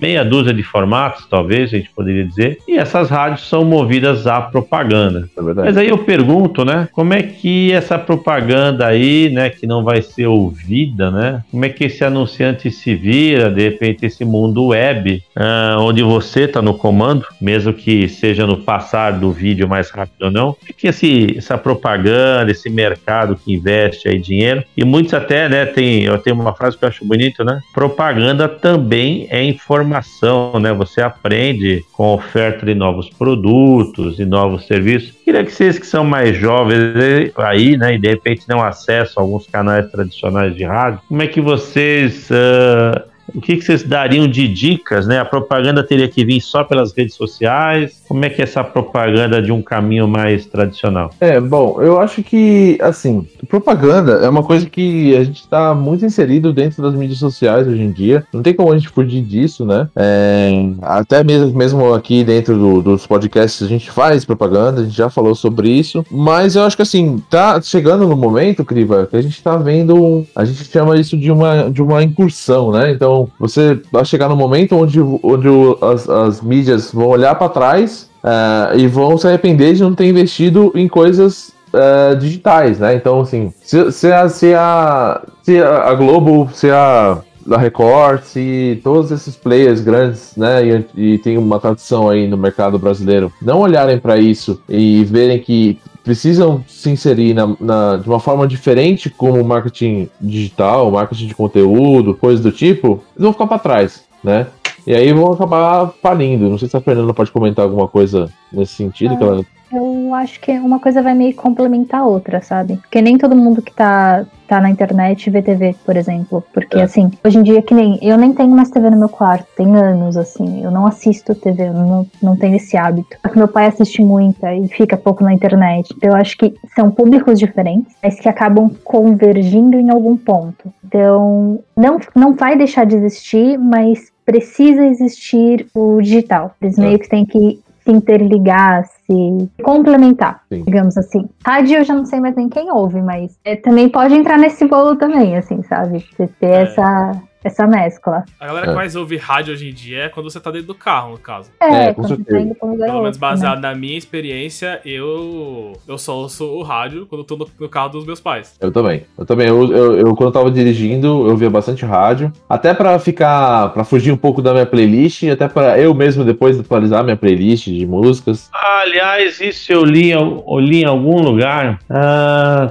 meia 0.00 0.24
dúzia 0.24 0.52
de 0.52 0.62
formatos, 0.62 1.26
talvez 1.28 1.72
a 1.72 1.76
gente 1.76 1.90
poderia 1.90 2.24
dizer, 2.24 2.58
e 2.66 2.76
essas 2.76 3.10
rádios 3.10 3.48
são 3.48 3.64
movidas 3.64 4.26
à 4.26 4.40
propaganda. 4.40 5.28
É 5.36 5.42
Mas 5.42 5.76
aí 5.76 5.88
eu 5.88 5.98
pergunto, 5.98 6.64
né, 6.64 6.88
como 6.92 7.14
é 7.14 7.22
que 7.22 7.72
essa 7.72 7.98
propaganda 7.98 8.86
aí, 8.86 9.30
né, 9.30 9.50
que 9.50 9.66
não 9.66 9.84
vai 9.84 10.02
ser 10.02 10.26
ouvida, 10.26 11.10
né, 11.10 11.42
como 11.50 11.64
é 11.64 11.68
que 11.68 11.84
esse 11.84 12.04
anunciante 12.04 12.70
se 12.70 12.94
vira, 12.94 13.50
de 13.50 13.62
repente, 13.62 14.06
esse 14.06 14.24
mundo 14.24 14.66
web, 14.66 15.22
uh, 15.36 15.80
onde 15.80 16.02
você 16.02 16.42
está 16.42 16.60
no 16.60 16.74
comando, 16.74 17.24
mesmo 17.40 17.72
que 17.72 18.08
seja 18.08 18.46
no 18.46 18.58
passar 18.58 19.12
do 19.12 19.32
vídeo 19.32 19.68
mais 19.68 19.90
rápido 19.90 20.24
ou 20.24 20.30
não, 20.30 20.56
é 20.68 20.72
que 20.72 20.88
esse, 20.88 21.34
essa 21.36 21.56
propaganda, 21.56 22.50
esse 22.50 22.68
mercado 22.68 23.36
que 23.36 23.54
investe 23.54 24.08
aí 24.08 24.18
dinheiro, 24.18 24.64
e 24.76 24.84
muitos 24.84 25.14
até, 25.14 25.48
né, 25.48 25.66
tem, 25.66 26.02
eu 26.02 26.18
tenho 26.18 26.36
uma 26.36 26.54
frase 26.54 26.76
que 26.76 26.84
eu 26.84 26.88
acho 26.88 27.04
bonito, 27.04 27.44
né, 27.44 27.60
propaganda 27.72 28.48
também 28.48 29.26
é 29.30 29.42
informação 29.42 29.83
informação, 29.84 30.58
né? 30.58 30.72
Você 30.72 31.00
aprende 31.00 31.84
com 31.92 32.14
oferta 32.14 32.64
de 32.66 32.74
novos 32.74 33.08
produtos 33.10 34.18
e 34.18 34.24
novos 34.24 34.66
serviços. 34.66 35.12
Queria 35.24 35.44
que 35.44 35.52
vocês 35.52 35.78
que 35.78 35.86
são 35.86 36.04
mais 36.04 36.36
jovens 36.36 37.32
aí, 37.36 37.76
né, 37.76 37.94
e 37.94 37.98
de 37.98 38.08
repente 38.08 38.48
não 38.48 38.62
acesso 38.62 39.18
a 39.18 39.22
alguns 39.22 39.46
canais 39.46 39.90
tradicionais 39.90 40.54
de 40.56 40.64
rádio, 40.64 41.00
como 41.08 41.22
é 41.22 41.26
que 41.26 41.40
vocês 41.40 42.28
uh, 42.30 43.13
o 43.32 43.40
que, 43.40 43.56
que, 43.56 43.64
vocês 43.64 43.82
dariam 43.82 44.26
de 44.26 44.46
dicas, 44.48 45.06
né? 45.06 45.18
A 45.18 45.24
propaganda 45.24 45.82
teria 45.82 46.08
que 46.08 46.24
vir 46.24 46.40
só 46.40 46.64
pelas 46.64 46.92
redes 46.92 47.14
sociais? 47.14 48.02
Como 48.08 48.24
é 48.24 48.30
que 48.30 48.40
é 48.40 48.44
essa 48.44 48.62
propaganda 48.62 49.40
de 49.40 49.52
um 49.52 49.62
caminho 49.62 50.06
mais 50.06 50.46
tradicional? 50.46 51.10
É, 51.20 51.40
bom, 51.40 51.80
eu 51.80 52.00
acho 52.00 52.22
que, 52.22 52.78
assim, 52.80 53.26
propaganda 53.48 54.12
é 54.24 54.28
uma 54.28 54.42
coisa 54.42 54.68
que 54.68 55.16
a 55.16 55.24
gente 55.24 55.40
está 55.40 55.74
muito 55.74 56.04
inserido 56.04 56.52
dentro 56.52 56.82
das 56.82 56.94
mídias 56.94 57.18
sociais 57.18 57.66
hoje 57.66 57.82
em 57.82 57.92
dia. 57.92 58.24
Não 58.32 58.42
tem 58.42 58.54
como 58.54 58.72
a 58.72 58.76
gente 58.76 58.88
fugir 58.88 59.22
disso, 59.22 59.64
né? 59.64 59.88
É, 59.96 60.50
até 60.82 61.22
mesmo, 61.22 61.56
mesmo 61.56 61.94
aqui 61.94 62.24
dentro 62.24 62.56
do, 62.56 62.82
dos 62.82 63.06
podcasts 63.06 63.62
a 63.62 63.68
gente 63.68 63.90
faz 63.90 64.24
propaganda, 64.24 64.80
a 64.80 64.84
gente 64.84 64.96
já 64.96 65.08
falou 65.08 65.34
sobre 65.34 65.68
isso. 65.70 66.04
Mas 66.10 66.56
eu 66.56 66.62
acho 66.62 66.76
que, 66.76 66.82
assim, 66.82 67.22
tá 67.30 67.60
chegando 67.60 68.06
no 68.06 68.16
momento, 68.16 68.64
Criva, 68.64 69.06
que 69.06 69.16
a 69.16 69.22
gente 69.22 69.36
está 69.36 69.56
vendo, 69.56 70.26
a 70.34 70.44
gente 70.44 70.64
chama 70.64 70.96
isso 70.96 71.16
de 71.16 71.30
uma, 71.30 71.70
de 71.70 71.82
uma 71.82 72.02
incursão, 72.02 72.70
né? 72.72 72.92
Então, 72.92 73.13
você 73.38 73.80
vai 73.90 74.04
chegar 74.04 74.28
no 74.28 74.36
momento 74.36 74.76
onde, 74.76 75.00
onde 75.00 75.48
as, 75.80 76.08
as 76.08 76.40
mídias 76.40 76.92
vão 76.92 77.08
olhar 77.08 77.34
para 77.34 77.48
trás 77.48 78.10
uh, 78.22 78.76
e 78.78 78.86
vão 78.86 79.16
se 79.16 79.26
arrepender 79.26 79.74
de 79.74 79.82
não 79.82 79.94
ter 79.94 80.06
investido 80.06 80.72
em 80.74 80.88
coisas 80.88 81.52
uh, 81.72 82.16
digitais, 82.16 82.78
né? 82.78 82.94
Então, 82.94 83.20
assim, 83.20 83.52
se, 83.62 83.90
se, 83.92 84.12
a, 84.12 84.28
se, 84.28 84.54
a, 84.54 85.22
se 85.42 85.60
a 85.60 85.94
Globo, 85.94 86.48
se 86.52 86.70
a 86.70 87.18
da 87.46 87.58
Record, 87.58 88.22
se 88.22 88.80
todos 88.82 89.10
esses 89.10 89.36
players 89.36 89.80
grandes, 89.80 90.34
né, 90.36 90.66
e, 90.66 91.14
e 91.14 91.18
tem 91.18 91.36
uma 91.36 91.60
tradição 91.60 92.08
aí 92.08 92.26
no 92.26 92.36
mercado 92.36 92.78
brasileiro, 92.78 93.30
não 93.40 93.60
olharem 93.60 93.98
para 93.98 94.16
isso 94.16 94.60
e 94.68 95.04
verem 95.04 95.38
que 95.38 95.78
precisam 96.04 96.62
se 96.68 96.90
inserir 96.90 97.32
na, 97.32 97.56
na, 97.58 97.96
de 97.96 98.06
uma 98.06 98.20
forma 98.20 98.46
diferente 98.46 99.08
como 99.08 99.42
marketing 99.42 100.08
digital, 100.20 100.90
marketing 100.90 101.26
de 101.26 101.34
conteúdo, 101.34 102.14
coisas 102.14 102.42
do 102.42 102.52
tipo, 102.52 103.02
eles 103.16 103.24
vão 103.24 103.32
ficar 103.32 103.46
para 103.46 103.58
trás, 103.58 104.04
né? 104.22 104.46
E 104.86 104.94
aí 104.94 105.12
vão 105.14 105.32
acabar 105.32 105.92
falindo. 106.02 106.50
Não 106.50 106.58
sei 106.58 106.68
se 106.68 106.76
a 106.76 106.80
Fernanda 106.80 107.14
pode 107.14 107.30
comentar 107.30 107.64
alguma 107.64 107.88
coisa 107.88 108.30
nesse 108.52 108.74
sentido. 108.74 109.14
É, 109.14 109.16
que 109.16 109.24
ela... 109.24 109.44
Eu 109.74 110.14
acho 110.14 110.40
que 110.40 110.52
uma 110.52 110.78
coisa 110.78 111.02
vai 111.02 111.14
meio 111.14 111.34
complementar 111.34 112.00
a 112.00 112.06
outra, 112.06 112.40
sabe? 112.40 112.76
Porque 112.76 113.02
nem 113.02 113.18
todo 113.18 113.36
mundo 113.36 113.62
que 113.62 113.72
tá 113.72 114.26
tá 114.46 114.60
na 114.60 114.70
internet 114.70 115.30
ver 115.30 115.42
TV, 115.42 115.74
por 115.84 115.96
exemplo. 115.96 116.44
Porque, 116.52 116.78
é. 116.78 116.82
assim, 116.82 117.10
hoje 117.24 117.38
em 117.38 117.42
dia, 117.42 117.62
que 117.62 117.74
nem. 117.74 117.98
Eu 118.02 118.16
nem 118.16 118.32
tenho 118.32 118.50
mais 118.50 118.70
TV 118.70 118.90
no 118.90 118.98
meu 118.98 119.08
quarto, 119.08 119.46
tem 119.56 119.74
anos, 119.76 120.16
assim. 120.16 120.62
Eu 120.62 120.70
não 120.70 120.86
assisto 120.86 121.34
TV, 121.34 121.68
eu 121.68 121.72
não, 121.72 122.06
não 122.22 122.36
tenho 122.36 122.56
esse 122.56 122.76
hábito. 122.76 123.16
Só 123.22 123.28
que 123.28 123.38
meu 123.38 123.48
pai 123.48 123.66
assiste 123.66 124.02
muita 124.02 124.54
e 124.54 124.68
fica 124.68 124.96
pouco 124.96 125.24
na 125.24 125.32
internet. 125.32 125.92
Então, 125.96 126.10
eu 126.10 126.16
acho 126.16 126.36
que 126.36 126.54
são 126.74 126.90
públicos 126.90 127.38
diferentes, 127.38 127.94
mas 128.02 128.20
que 128.20 128.28
acabam 128.28 128.70
convergindo 128.84 129.76
em 129.76 129.90
algum 129.90 130.16
ponto. 130.16 130.72
Então, 130.84 131.60
não, 131.76 131.98
não 132.14 132.34
vai 132.34 132.56
deixar 132.56 132.84
de 132.84 132.96
existir, 132.96 133.58
mas 133.58 134.12
precisa 134.24 134.86
existir 134.86 135.66
o 135.74 136.00
digital. 136.00 136.54
Eles 136.60 136.78
é. 136.78 136.80
meio 136.80 136.98
que 136.98 137.08
têm 137.08 137.24
que 137.24 137.60
se 137.84 137.92
interligar, 137.92 138.84
se 139.06 139.50
complementar, 139.62 140.42
Sim. 140.48 140.62
digamos 140.64 140.96
assim. 140.96 141.28
Rádio 141.44 141.78
eu 141.78 141.84
já 141.84 141.94
não 141.94 142.04
sei 142.04 142.20
mais 142.20 142.34
nem 142.34 142.48
quem 142.48 142.70
ouve, 142.70 143.00
mas 143.02 143.38
é, 143.44 143.56
também 143.56 143.88
pode 143.88 144.14
entrar 144.14 144.38
nesse 144.38 144.66
bolo 144.66 144.96
também, 144.96 145.36
assim, 145.36 145.62
sabe? 145.62 146.00
Você 146.00 146.26
ter 146.40 146.46
é. 146.46 146.62
essa 146.62 147.22
essa 147.44 147.66
mescla. 147.66 148.24
A 148.40 148.46
galera 148.46 148.66
que 148.66 148.72
é. 148.72 148.74
mais 148.74 148.96
ouve 148.96 149.18
rádio 149.18 149.52
hoje 149.52 149.68
em 149.68 149.72
dia 149.72 150.04
é 150.04 150.08
quando 150.08 150.30
você 150.30 150.40
tá 150.40 150.50
dentro 150.50 150.68
do 150.68 150.74
carro, 150.74 151.12
no 151.12 151.18
caso. 151.18 151.50
É, 151.60 151.66
é 151.66 151.94
com 151.94 152.02
quando 152.02 152.16
certeza. 152.16 152.54
tá 152.54 152.66
Pelo 152.66 153.02
menos 153.02 153.18
baseado 153.18 153.60
né? 153.60 153.68
na 153.68 153.74
minha 153.74 153.98
experiência, 153.98 154.80
eu, 154.84 155.74
eu 155.86 155.98
só 155.98 156.16
ouço 156.16 156.46
o 156.46 156.62
rádio 156.62 157.06
quando 157.06 157.20
eu 157.20 157.24
tô 157.26 157.36
no, 157.36 157.46
no 157.60 157.68
carro 157.68 157.90
dos 157.90 158.06
meus 158.06 158.20
pais. 158.20 158.56
Eu 158.58 158.72
também. 158.72 159.04
Eu 159.18 159.26
também. 159.26 159.46
Eu, 159.46 159.70
eu, 159.70 159.98
eu, 159.98 160.16
quando 160.16 160.28
eu 160.28 160.32
tava 160.32 160.50
dirigindo, 160.50 161.28
eu 161.28 161.36
via 161.36 161.50
bastante 161.50 161.84
rádio. 161.84 162.32
Até 162.48 162.72
pra 162.72 162.98
ficar. 162.98 163.68
pra 163.74 163.84
fugir 163.84 164.10
um 164.10 164.16
pouco 164.16 164.40
da 164.40 164.52
minha 164.52 164.66
playlist, 164.66 165.22
e 165.22 165.30
até 165.30 165.46
pra 165.46 165.78
eu 165.78 165.92
mesmo 165.94 166.24
depois 166.24 166.58
atualizar 166.58 167.04
minha 167.04 167.16
playlist 167.16 167.66
de 167.66 167.86
músicas. 167.86 168.48
aliás, 168.52 169.40
isso 169.40 169.70
eu 169.70 169.84
li, 169.84 170.10
eu 170.10 170.42
li 170.58 170.82
em 170.82 170.86
algum 170.86 171.20
lugar. 171.20 171.78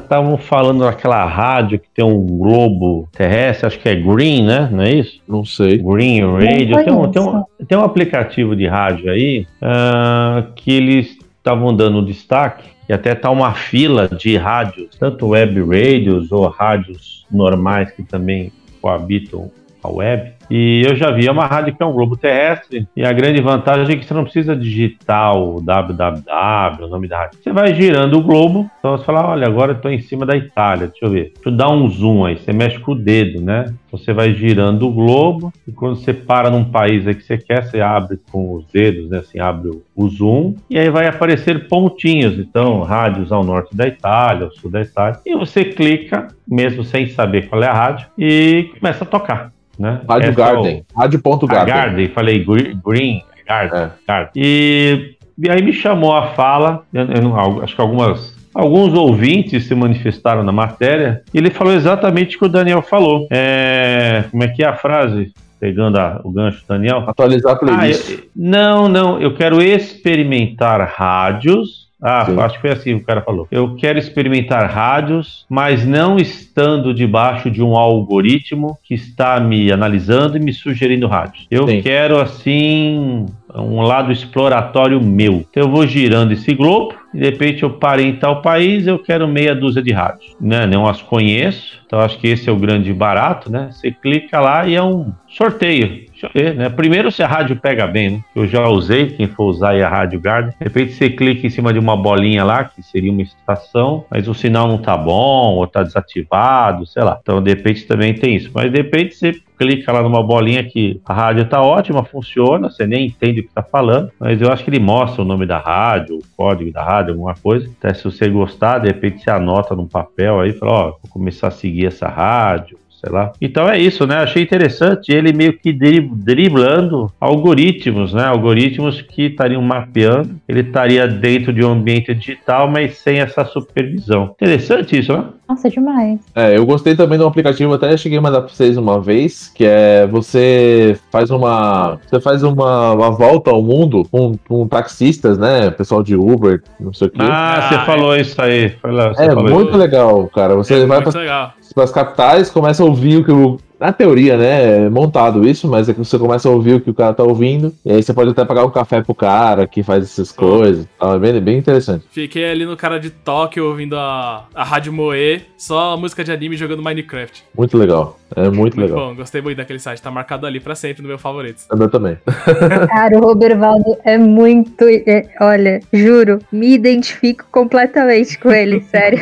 Estavam 0.02 0.34
ah, 0.34 0.38
falando 0.38 0.84
daquela 0.84 1.24
rádio 1.26 1.80
que 1.80 1.88
tem 1.94 2.04
um 2.04 2.26
globo 2.26 3.08
terrestre, 3.12 3.68
acho 3.68 3.80
que 3.80 3.90
é 3.90 3.96
Green, 3.96 4.46
né? 4.46 4.62
Não 4.71 4.84
é 4.84 4.93
isso? 4.93 5.21
Não 5.28 5.45
sei. 5.45 5.78
Green 5.78 6.21
Radio. 6.21 6.84
Tem 6.84 6.93
um, 6.93 7.12
tem, 7.12 7.21
um, 7.21 7.43
tem 7.67 7.78
um 7.78 7.84
aplicativo 7.84 8.56
de 8.56 8.67
rádio 8.67 9.12
aí 9.12 9.47
uh, 9.62 10.52
que 10.56 10.71
eles 10.71 11.17
estavam 11.38 11.76
dando 11.76 12.06
destaque 12.06 12.69
e 12.88 12.93
até 12.93 13.15
tá 13.15 13.30
uma 13.30 13.54
fila 13.54 14.08
de 14.08 14.38
rádios, 14.38 14.95
tanto 14.99 15.28
web 15.28 15.62
radios 15.62 16.32
ou 16.32 16.47
rádios 16.47 17.26
normais 17.32 17.91
que 17.91 18.04
também 18.04 18.52
coabitam 18.82 19.49
a 19.84 19.91
web. 19.91 20.34
E 20.50 20.84
eu 20.86 20.96
já 20.96 21.10
vi, 21.10 21.28
é 21.28 21.32
uma 21.32 21.46
rádio 21.46 21.74
que 21.74 21.82
é 21.82 21.86
um 21.86 21.93
globo 21.93 22.17
terrestre, 22.17 22.88
e 22.96 23.04
a 23.04 23.13
grande 23.13 23.41
vantagem 23.41 23.96
é 23.96 23.98
que 23.98 24.06
você 24.06 24.13
não 24.13 24.24
precisa 24.24 24.56
digitar 24.56 25.36
o 25.38 25.62
www, 25.62 26.86
o 26.86 26.88
nome 26.88 27.08
da 27.08 27.19
rádio. 27.19 27.39
Você 27.41 27.52
vai 27.52 27.74
girando 27.74 28.17
o 28.17 28.22
globo, 28.22 28.69
então 28.78 28.98
você 28.98 29.06
fala, 29.06 29.28
olha, 29.30 29.48
agora 29.48 29.72
eu 29.72 29.78
estou 29.78 29.91
em 29.91 30.00
cima 30.00 30.26
da 30.26 30.36
Itália, 30.36 30.88
deixa 30.88 31.06
eu 31.06 31.10
ver. 31.10 31.32
Deixa 31.34 31.50
eu 31.50 31.56
dar 31.56 31.69
um 31.69 31.89
zoom 31.89 32.26
aí, 32.26 32.38
você 32.38 32.52
mexe 32.52 32.78
com 32.80 32.91
o 32.91 32.96
dedo, 32.96 33.41
né? 33.41 33.74
Você 33.91 34.12
vai 34.12 34.34
girando 34.34 34.88
o 34.88 34.91
globo, 34.91 35.54
e 35.67 35.72
quando 35.72 35.96
você 35.96 36.13
para 36.13 36.50
num 36.50 36.65
país 36.65 37.08
aí 37.08 37.15
que 37.15 37.24
você 37.24 37.38
quer, 37.38 37.63
você 37.63 37.80
abre 37.80 38.19
com 38.32 38.56
os 38.56 38.65
dedos, 38.65 39.10
né? 39.10 39.19
Assim, 39.19 39.39
abre 39.39 39.72
o 39.96 40.10
zoom, 40.10 40.56
e 40.69 40.78
aí 40.78 40.89
vai 40.89 41.08
aparecer 41.08 41.67
pontinhos, 41.67 42.38
então, 42.38 42.82
rádios 42.82 43.32
ao 43.32 43.43
norte 43.43 43.76
da 43.76 43.88
Itália, 43.88 44.46
ao 44.46 44.52
sul 44.52 44.69
da 44.69 44.82
Itália, 44.82 45.19
e 45.26 45.36
você 45.36 45.63
clica, 45.63 46.28
mesmo 46.48 46.84
sem 46.84 47.08
saber 47.08 47.48
qual 47.48 47.63
é 47.63 47.67
a 47.67 47.74
rádio, 47.74 48.08
e 48.17 48.69
começa 48.80 49.04
a 49.04 49.08
tocar. 49.08 49.54
Né? 49.78 50.02
Rádio 50.08 50.30
Essa 50.30 50.38
Garden. 50.38 50.78
É 50.78 50.96
o... 50.96 51.00
Rádio.garden. 51.00 51.74
Garden, 51.74 52.08
falei 52.10 52.46
Green, 52.86 53.24
Garden. 53.48 53.82
É. 53.82 53.90
Garden. 54.08 54.32
E, 54.36 55.16
e 55.38 55.50
aí 55.50 55.62
me 55.62 55.74
chamou 55.74 56.16
a 56.16 56.28
fala, 56.34 56.84
eu, 56.94 57.06
eu, 57.06 57.64
acho 57.64 57.76
que 57.76 57.82
algumas 57.82 58.34
Alguns 58.54 58.94
ouvintes 58.94 59.66
se 59.66 59.74
manifestaram 59.74 60.44
na 60.44 60.52
matéria 60.52 61.24
e 61.34 61.40
ele 61.40 61.50
falou 61.50 61.74
exatamente 61.74 62.36
o 62.36 62.40
que 62.40 62.46
o 62.46 62.50
Daniel 62.50 62.84
falou. 62.84 63.28
É, 63.32 64.26
como 64.30 64.44
é 64.44 64.48
que 64.48 64.64
é 64.64 64.68
a 64.68 64.76
frase? 64.76 65.34
pegando 65.60 65.98
a- 65.98 66.20
o 66.26 66.30
gancho 66.30 66.62
Daniel. 66.68 67.06
Atualizar 67.08 67.54
a 67.54 67.56
Ah, 67.56 67.58
playlist. 67.58 68.10
eu- 68.10 68.20
não, 68.36 68.90
não, 68.90 69.22
eu 69.22 69.34
quero 69.34 69.62
experimentar 69.62 70.82
rádios. 70.94 71.83
Ah, 72.04 72.26
Sim. 72.26 72.38
acho 72.39 72.56
que 72.56 72.62
foi 72.62 72.72
assim 72.72 72.98
que 72.98 73.04
o 73.04 73.06
cara 73.06 73.22
falou. 73.22 73.48
Eu 73.50 73.76
quero 73.76 73.98
experimentar 73.98 74.70
rádios, 74.70 75.46
mas 75.50 75.86
não 75.86 76.18
estando 76.18 76.94
debaixo 76.94 77.50
de 77.50 77.63
um 77.63 77.78
algoritmo 77.78 78.78
que 78.84 78.94
está 78.94 79.39
me 79.39 79.72
analisando 79.72 80.36
e 80.36 80.39
me 80.39 80.52
sugerindo 80.52 81.08
rádios. 81.08 81.48
Eu 81.50 81.66
Sim. 81.66 81.82
quero, 81.82 82.20
assim, 82.20 83.26
um 83.56 83.82
lado 83.82 84.12
exploratório 84.12 85.02
meu. 85.02 85.46
Então 85.50 85.63
eu 85.63 85.70
vou 85.70 85.88
girando 85.88 86.34
esse 86.34 86.54
globo 86.54 86.94
e 87.13 87.20
de 87.20 87.26
repente 87.26 87.63
eu 87.63 87.70
parei 87.70 88.08
em 88.08 88.16
tal 88.16 88.42
país, 88.42 88.88
eu 88.88 89.00
quero 89.00 89.28
meia 89.28 89.56
dúzia 89.56 89.82
de 89.82 89.94
rádios. 89.94 90.36
Né? 90.42 90.66
Não 90.66 90.88
as 90.88 91.02
conheço, 91.02 91.80
então 91.86 92.00
acho 92.00 92.18
que 92.18 92.28
esse 92.28 92.50
é 92.50 92.52
o 92.52 92.58
grande 92.58 92.92
barato, 92.92 93.52
né? 93.52 93.70
Você 93.72 93.92
clica 93.92 94.39
lá 94.39 94.68
e 94.68 94.76
é 94.76 94.84
um 94.84 95.13
sorteio. 95.28 96.06
Deixa 96.24 96.38
eu 96.38 96.44
ver, 96.44 96.56
né? 96.56 96.70
Primeiro 96.70 97.12
se 97.12 97.22
a 97.22 97.28
rádio 97.28 97.58
pega 97.58 97.86
bem, 97.86 98.12
né? 98.12 98.24
Eu 98.34 98.48
já 98.48 98.68
usei, 98.68 99.08
quem 99.08 99.28
for 99.28 99.46
usar 99.46 99.72
aí 99.72 99.84
a 99.84 99.90
Rádio 99.90 100.22
Garden. 100.22 100.54
De 100.58 100.64
repente 100.64 100.94
você 100.94 101.10
clica 101.10 101.46
em 101.46 101.50
cima 101.50 101.74
de 101.74 101.80
uma 101.80 101.98
bolinha 101.98 102.46
lá, 102.46 102.64
que 102.64 102.82
seria 102.82 103.12
uma 103.12 103.22
estação, 103.22 104.06
mas 104.10 104.28
o 104.28 104.34
sinal 104.34 104.68
não 104.68 104.78
tá 104.78 104.96
bom, 104.96 105.56
ou 105.56 105.68
tá 105.68 105.84
desativado, 105.84 106.86
sei 106.86 107.04
lá. 107.04 107.20
Então 107.22 107.42
de 107.44 107.50
repente 107.50 107.86
também 107.86 108.14
tem 108.14 108.36
isso. 108.36 108.52
Mas 108.54 108.72
de 108.72 108.78
repente 108.78 109.16
você 109.16 109.34
clica 109.58 109.92
lá 109.92 110.02
numa 110.02 110.24
bolinha 110.24 110.64
que 110.64 111.02
a 111.06 111.14
rádio 111.14 111.46
tá 111.46 111.62
ótima, 111.62 112.04
funciona, 112.04 112.70
você 112.70 112.88
nem 112.88 113.08
entende 113.08 113.42
o 113.42 113.44
que 113.44 113.54
tá 113.54 113.64
falando, 113.64 114.12
mas 114.20 114.42
eu 114.42 114.52
acho 114.52 114.64
que 114.64 114.70
ele 114.70 114.80
mostra 114.80 115.22
o 115.22 115.26
nome 115.26 115.46
da 115.46 115.58
rádio, 115.58 116.18
o 116.18 116.24
código 116.36 116.72
da 116.72 116.84
rádio, 116.84 117.12
alguma 117.12 117.36
coisa. 117.36 117.70
Até 117.80 117.94
se 117.94 118.04
você 118.04 118.30
gostar, 118.30 118.80
de 118.80 118.88
repente 118.88 119.24
você 119.24 119.30
anota 119.30 119.76
num 119.76 119.88
papel 119.88 120.40
aí, 120.40 120.54
fala, 120.54 120.72
ó, 120.72 120.84
vou 120.86 121.10
começar 121.10 121.48
a 121.48 121.52
seguir 121.52 121.86
essa 121.86 122.08
rádio, 122.08 122.78
sei 123.04 123.12
lá. 123.13 123.32
Então 123.42 123.68
é 123.68 123.78
isso, 123.78 124.06
né? 124.08 124.18
Achei 124.18 124.44
interessante 124.44 125.12
ele 125.12 125.34
meio 125.34 125.54
que 125.58 125.74
dri- 125.74 126.10
driblando 126.13 127.12
algoritmos, 127.20 128.13
né? 128.13 128.26
Algoritmos 128.26 129.02
que 129.02 129.24
estariam 129.28 129.62
mapeando. 129.62 130.36
Ele 130.48 130.62
estaria 130.62 131.08
dentro 131.08 131.52
de 131.52 131.63
um 131.66 131.72
ambiente 131.72 132.13
digital, 132.13 132.70
mas 132.70 132.98
sem 132.98 133.20
essa 133.20 133.44
supervisão. 133.46 134.32
Interessante 134.36 134.98
isso, 135.00 135.12
né? 135.13 135.26
Nossa, 135.48 135.70
demais. 135.70 136.20
É, 136.34 136.58
eu 136.58 136.66
gostei 136.66 136.96
também 136.96 137.18
do 137.18 137.26
aplicativo, 137.28 137.74
até 137.74 137.96
cheguei 137.98 138.18
a 138.18 138.22
mandar 138.22 138.42
pra 138.42 138.50
vocês 138.50 138.78
uma 138.78 139.00
vez, 139.02 139.50
que 139.54 139.66
é 139.66 140.08
você 140.08 140.98
faz 141.12 141.30
uma. 141.30 142.00
Você 142.10 142.20
faz 142.22 142.44
uma, 142.44 142.94
uma 142.94 143.12
volta 143.12 143.52
ao 143.52 143.62
mundo 143.62 144.04
com, 144.10 144.34
com 144.48 144.66
taxistas, 144.68 145.38
né? 145.38 145.70
Pessoal 145.70 146.02
de 146.02 146.16
Uber, 146.16 146.62
não 146.80 146.94
sei 146.94 147.08
o 147.08 147.12
quê. 147.12 147.18
Ah, 147.22 147.58
Ah, 147.58 147.62
você 147.70 147.76
é. 147.76 147.86
falou 147.86 148.16
isso 148.16 148.42
aí. 148.42 148.70
Foi 148.82 148.92
lá, 148.92 149.10
você 149.13 149.24
é 149.24 149.28
falou 149.28 149.50
muito 149.50 149.70
isso. 149.70 149.78
legal, 149.78 150.28
cara. 150.34 150.56
Você 150.56 150.76
é 150.76 150.86
vai 150.86 150.98
muito 151.00 151.12
para 151.12 151.20
legal. 151.22 151.54
as 151.78 151.92
capitais, 151.92 152.50
começa 152.50 152.82
a 152.82 152.86
ouvir 152.94 153.18
o 153.18 153.24
que 153.26 153.32
o. 153.32 153.60
Na 153.80 153.92
teoria, 153.92 154.38
né? 154.38 154.86
É 154.86 154.90
montado 154.90 155.46
isso, 155.46 155.68
mas 155.68 155.90
é 155.90 155.94
que 155.94 156.00
você 156.00 156.18
começa 156.18 156.48
a 156.48 156.52
ouvir 156.52 156.76
o 156.76 156.80
que 156.80 156.90
o 156.90 156.94
cara 156.94 157.14
tá 157.14 157.22
ouvindo. 157.22 157.74
E 157.84 157.92
aí 157.92 158.02
você 158.02 158.14
pode 158.14 158.30
até 158.30 158.46
pagar 158.46 158.64
um 158.64 158.70
café 158.70 159.02
pro 159.02 159.14
cara 159.14 159.68
que 159.68 159.84
faz 159.84 160.06
essas 160.06 160.32
coisas. 160.32 160.88
Então, 160.96 161.14
é 161.14 161.20
bem, 161.20 161.42
bem 161.42 161.58
interessante. 161.58 162.06
Fiquei 162.10 162.50
ali 162.50 162.66
no 162.66 162.78
cara 162.78 162.98
de 162.98 163.10
Tóquio 163.10 163.66
ouvindo 163.68 163.98
a, 163.98 164.46
a 164.56 164.64
Rádio 164.64 164.94
Moe, 164.94 165.42
só 165.58 165.98
música 165.98 166.24
de 166.24 166.32
anime 166.32 166.56
jogando 166.56 166.82
Minecraft. 166.82 167.44
Muito 167.58 167.78
legal. 167.78 168.18
É 168.34 168.44
muito, 168.44 168.78
Muito 168.78 168.80
legal. 168.80 169.10
bom, 169.10 169.16
gostei 169.16 169.42
muito 169.42 169.58
daquele 169.58 169.80
site, 169.80 170.02
tá 170.02 170.10
marcado 170.10 170.48
ali 170.48 170.62
pra 170.62 170.76
sempre 170.76 171.02
no 171.04 171.10
meu 171.10 171.20
favorito. 171.20 171.64
É 171.70 171.76
meu 171.76 171.90
também. 171.90 172.18
Cara, 172.88 173.18
o 173.18 173.22
Robervaldo 173.22 173.98
é 174.06 174.18
muito. 174.18 174.86
é- 174.88 175.28
olha, 175.42 175.82
juro, 175.92 176.40
me 176.50 176.74
identifico 176.74 177.44
completamente 177.52 178.40
com 178.40 178.50
ele, 178.50 178.80
sério. 178.84 179.20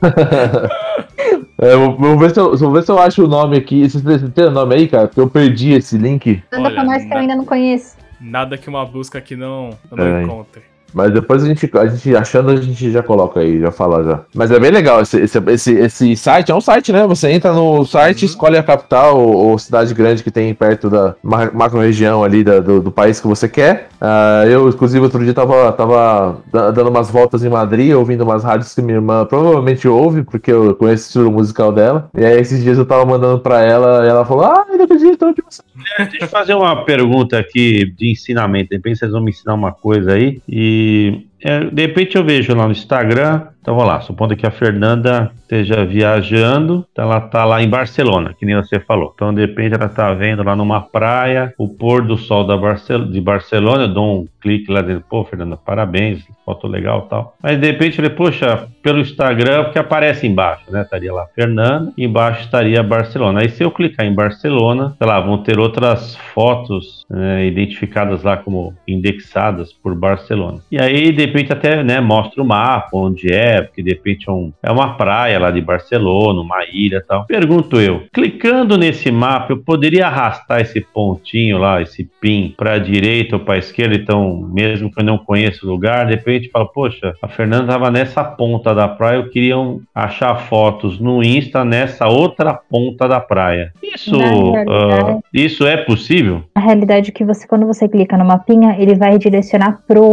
É, 1.62 1.76
vou, 1.76 1.94
vou 1.96 2.18
ver 2.18 2.30
se 2.32 2.40
eu, 2.40 2.56
vou 2.56 2.72
ver 2.72 2.82
se 2.82 2.90
eu 2.90 2.98
acho 2.98 3.24
o 3.24 3.28
nome 3.28 3.56
aqui. 3.56 3.88
Você 3.88 4.00
tem- 4.30 4.46
o 4.46 4.50
nome 4.50 4.74
aí, 4.74 4.88
cara? 4.88 5.06
Porque 5.08 5.20
eu 5.20 5.28
perdi 5.28 5.72
esse 5.72 5.98
link. 5.98 6.42
Manda 6.50 6.70
pra 6.70 6.84
nós 6.84 7.04
que 7.04 7.12
eu 7.12 7.18
ainda 7.18 7.36
não 7.36 7.44
conheço. 7.44 7.96
Nada 8.20 8.56
que 8.56 8.68
uma 8.68 8.84
busca 8.86 9.18
aqui 9.18 9.36
não, 9.36 9.70
não 9.90 10.04
É. 10.04 10.22
encontre. 10.22 10.62
Mas 10.92 11.12
depois 11.12 11.44
a 11.44 11.46
gente, 11.46 11.70
a 11.78 11.86
gente 11.86 12.16
achando, 12.16 12.50
a 12.50 12.56
gente 12.56 12.90
já 12.90 13.00
coloca 13.02 13.38
aí, 13.38 13.60
já 13.60 13.70
fala 13.70 14.02
já. 14.02 14.20
Mas 14.34 14.50
é 14.50 14.58
bem 14.58 14.72
legal 14.72 15.00
esse, 15.00 15.20
esse, 15.20 15.38
esse, 15.38 15.72
esse 15.74 16.16
site, 16.16 16.50
é 16.50 16.54
um 16.54 16.60
site, 16.60 16.90
né? 16.92 17.06
Você 17.06 17.30
entra 17.30 17.52
no 17.52 17.84
site, 17.84 18.22
Uhum. 18.24 18.26
escolhe 18.26 18.56
a 18.58 18.62
capital 18.62 19.16
ou, 19.20 19.50
ou 19.50 19.58
cidade 19.58 19.94
grande 19.94 20.24
que 20.24 20.32
tem 20.32 20.52
perto 20.52 20.90
da 20.90 21.14
ma- 21.22 21.50
macro-região 21.52 22.24
ali 22.24 22.42
da- 22.42 22.58
do, 22.58 22.80
do 22.80 22.90
país 22.90 23.20
que 23.20 23.26
você 23.28 23.48
quer. 23.48 23.89
Ah, 24.00 24.44
eu, 24.46 24.68
inclusive, 24.68 25.02
outro 25.04 25.22
dia 25.22 25.34
tava, 25.34 25.70
tava 25.72 26.38
da- 26.52 26.70
dando 26.70 26.88
umas 26.90 27.10
voltas 27.10 27.44
em 27.44 27.48
Madrid, 27.50 27.92
ouvindo 27.94 28.24
umas 28.24 28.42
rádios 28.42 28.74
que 28.74 28.80
minha 28.80 28.96
irmã 28.96 29.26
provavelmente 29.26 29.86
ouve, 29.86 30.22
porque 30.22 30.50
eu 30.50 30.74
conheço 30.74 31.04
o 31.04 31.06
estilo 31.08 31.30
musical 31.30 31.70
dela. 31.70 32.08
E 32.16 32.24
aí 32.24 32.38
esses 32.40 32.62
dias 32.62 32.78
eu 32.78 32.86
tava 32.86 33.04
mandando 33.04 33.40
pra 33.40 33.60
ela 33.62 34.04
e 34.04 34.08
ela 34.08 34.24
falou: 34.24 34.44
Ah, 34.44 34.64
eu 34.70 34.78
não 34.78 34.84
acredito 34.84 35.26
onde 35.26 35.42
você. 35.42 35.62
Deixa 35.98 36.24
eu 36.24 36.28
fazer 36.28 36.54
uma 36.54 36.84
pergunta 36.84 37.38
aqui 37.38 37.92
de 37.96 38.10
ensinamento. 38.12 38.70
De 38.70 38.76
repente 38.76 38.98
vocês 38.98 39.12
vão 39.12 39.20
me 39.22 39.30
ensinar 39.30 39.54
uma 39.54 39.72
coisa 39.72 40.12
aí. 40.14 40.40
E 40.48 41.26
é, 41.42 41.60
de 41.64 41.82
repente 41.82 42.16
eu 42.16 42.24
vejo 42.24 42.54
lá 42.54 42.64
no 42.66 42.72
Instagram. 42.72 43.42
Então 43.60 43.74
vamos 43.74 43.92
lá, 43.92 44.00
supondo 44.00 44.36
que 44.36 44.46
a 44.46 44.50
Fernanda 44.50 45.30
esteja 45.42 45.84
viajando, 45.84 46.86
então 46.92 47.04
ela 47.04 47.20
tá 47.20 47.44
lá 47.44 47.62
em 47.62 47.68
Barcelona, 47.68 48.34
que 48.38 48.46
nem 48.46 48.54
você 48.54 48.78
falou. 48.80 49.12
Então 49.14 49.34
de 49.34 49.40
repente 49.40 49.74
ela 49.74 49.88
tá 49.88 50.14
vendo 50.14 50.42
lá 50.42 50.54
numa 50.54 50.80
praia 50.80 51.52
o 51.58 51.68
pôr 51.68 52.06
do 52.06 52.16
sol 52.16 52.44
Barcel 52.58 53.04
de 53.04 53.20
Barcelona. 53.20 53.84
Eu 53.84 53.94
dou 53.94 54.20
um 54.22 54.28
clique 54.40 54.72
lá 54.72 54.80
dentro, 54.80 55.04
pô, 55.08 55.24
Fernanda, 55.24 55.56
parabéns, 55.56 56.24
foto 56.44 56.66
legal 56.66 57.02
tal. 57.02 57.36
Mas 57.42 57.58
de 57.60 57.66
repente 57.66 58.00
ele, 58.00 58.10
poxa, 58.10 58.68
pelo 58.82 59.00
Instagram, 59.00 59.64
porque 59.64 59.78
aparece 59.78 60.26
embaixo, 60.26 60.64
né? 60.70 60.82
Estaria 60.82 61.12
lá 61.12 61.26
Fernanda, 61.34 61.92
embaixo 61.98 62.42
estaria 62.42 62.82
Barcelona. 62.82 63.40
Aí 63.40 63.48
se 63.50 63.62
eu 63.62 63.70
clicar 63.70 64.06
em 64.06 64.14
Barcelona, 64.14 64.94
sei 64.96 65.06
lá, 65.06 65.20
vão 65.20 65.38
ter 65.38 65.58
outras 65.58 66.16
fotos 66.32 67.04
né, 67.10 67.44
identificadas 67.46 68.22
lá 68.22 68.36
como 68.36 68.72
indexadas 68.86 69.72
por 69.72 69.94
Barcelona. 69.94 70.60
E 70.70 70.80
aí, 70.80 71.10
de 71.10 71.26
repente, 71.26 71.52
até 71.52 71.82
né, 71.82 72.00
mostra 72.00 72.42
o 72.42 72.46
mapa, 72.46 72.90
onde 72.92 73.32
é, 73.32 73.49
porque 73.62 73.82
de 73.82 73.90
repente 73.90 74.28
é, 74.28 74.32
um- 74.32 74.52
é 74.62 74.70
uma 74.70 74.94
praia 74.94 75.38
lá 75.38 75.50
de 75.50 75.60
Barcelona, 75.60 76.40
uma 76.40 76.64
ilha 76.72 76.98
e 76.98 77.00
tal. 77.00 77.24
Pergunto 77.26 77.80
eu, 77.80 78.02
clicando 78.12 78.76
nesse 78.78 79.10
mapa, 79.10 79.52
eu 79.52 79.58
poderia 79.58 80.06
arrastar 80.06 80.60
esse 80.60 80.80
pontinho 80.80 81.58
lá, 81.58 81.80
esse 81.82 82.08
pin, 82.20 82.54
para 82.56 82.74
a 82.74 82.78
direita 82.78 83.36
ou 83.36 83.40
para 83.42 83.54
a 83.54 83.58
esquerda, 83.58 83.94
então, 83.96 84.48
mesmo 84.52 84.90
que 84.90 85.00
eu 85.00 85.04
não 85.04 85.18
conheça 85.18 85.64
o 85.66 85.68
lugar, 85.68 86.06
de 86.06 86.14
repente 86.14 86.50
fala, 86.50 86.66
poxa, 86.66 87.14
a 87.22 87.28
Fernanda 87.28 87.64
estava 87.64 87.90
nessa 87.90 88.22
ponta 88.24 88.74
da 88.74 88.86
praia, 88.88 89.16
eu 89.16 89.30
queria 89.30 89.58
um- 89.58 89.80
achar 89.94 90.34
fotos 90.48 90.98
no 90.98 91.22
Insta 91.22 91.64
nessa 91.64 92.06
outra 92.08 92.54
ponta 92.54 93.08
da 93.08 93.20
praia. 93.20 93.72
Isso, 93.82 94.16
Na 94.16 94.26
ah, 94.68 95.18
isso 95.32 95.66
é 95.66 95.76
possível? 95.78 96.42
A 96.54 96.60
realidade 96.60 97.10
é 97.10 97.12
que 97.12 97.24
você, 97.24 97.46
quando 97.46 97.66
você 97.66 97.88
clica 97.88 98.16
no 98.16 98.24
mapinha, 98.24 98.76
ele 98.78 98.94
vai 98.94 99.18
direcionar 99.18 99.80
pro, 99.86 100.04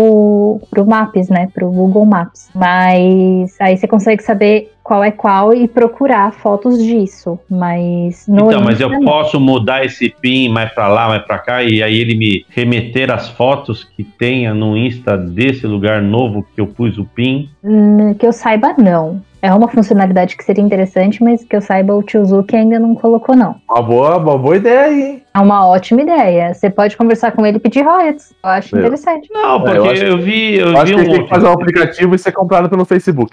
pro 0.70 0.86
Maps, 0.86 1.30
né? 1.30 1.50
Pro 1.54 1.70
Google 1.70 2.06
Maps. 2.06 2.50
Mas 2.54 3.56
aí 3.60 3.78
você 3.78 3.88
consegue 3.88 4.24
saber 4.24 4.72
qual 4.84 5.04
é 5.04 5.12
qual 5.12 5.54
e 5.54 5.68
procurar 5.68 6.32
fotos 6.32 6.82
disso. 6.82 7.38
Mas 7.50 8.26
no 8.28 8.48
então, 8.48 8.62
mas 8.62 8.80
eu 8.80 8.90
não. 8.90 9.04
posso 9.04 9.38
mudar 9.40 9.84
esse 9.86 10.10
pin 10.10 10.48
mais 10.48 10.72
pra 10.74 10.88
lá, 10.88 11.10
mais 11.10 11.24
pra 11.26 11.38
cá, 11.40 11.62
e 11.62 11.84
aí 11.84 11.98
ele 11.98 12.16
me 12.16 12.46
remeter 12.50 13.12
as 13.12 13.28
fotos 13.30 13.84
que 13.84 14.04
tenha 14.04 14.54
no 14.54 14.78
Insta 14.78 15.18
desse 15.18 15.68
lugar 15.68 16.02
novo 16.02 16.46
que 16.56 16.62
eu 16.62 16.68
pus 16.68 16.98
o 16.98 17.04
pin. 17.04 17.50
Hum, 17.64 18.14
Que 18.14 18.26
eu 18.26 18.32
saiba, 18.32 18.74
não. 18.78 19.22
É 19.48 19.54
uma 19.54 19.70
funcionalidade 19.70 20.36
que 20.36 20.44
seria 20.44 20.62
interessante, 20.62 21.24
mas 21.24 21.42
que 21.42 21.56
eu 21.56 21.62
saiba 21.62 21.96
o 21.96 22.04
Tiozuki 22.04 22.54
ainda 22.54 22.78
não 22.78 22.94
colocou, 22.94 23.34
não. 23.34 23.56
Uma 23.70 23.82
boa, 23.82 24.18
uma 24.18 24.38
boa 24.38 24.58
ideia 24.58 24.82
aí, 24.82 25.02
hein? 25.04 25.24
É 25.34 25.40
uma 25.40 25.66
ótima 25.70 26.02
ideia. 26.02 26.54
Você 26.54 26.70
pode 26.70 26.98
conversar 26.98 27.32
com 27.32 27.46
ele 27.46 27.56
e 27.56 27.60
pedir 27.62 27.82
royalties. 27.82 28.34
Eu 28.44 28.50
acho 28.50 28.76
Eu- 28.76 28.80
interessante. 28.82 29.30
Não, 29.32 29.56
É, 29.56 29.60
porque 29.60 29.78
eu 29.78 29.86
eu, 29.86 29.92
acho- 29.92 30.18
vi, 30.18 30.56
eu, 30.58 30.68
Eu 30.72 30.78
acho 30.78 30.86
vi 30.88 30.92
que 30.96 30.98
um 31.00 31.04
ele 31.04 31.12
tem 31.14 31.24
que 31.24 31.30
fazer 31.30 31.48
um 31.48 31.52
aplicativo 31.54 32.14
e 32.16 32.20
ser 32.20 32.32
comprado 32.34 32.70
pelo 32.70 32.84
Facebook. 32.84 33.32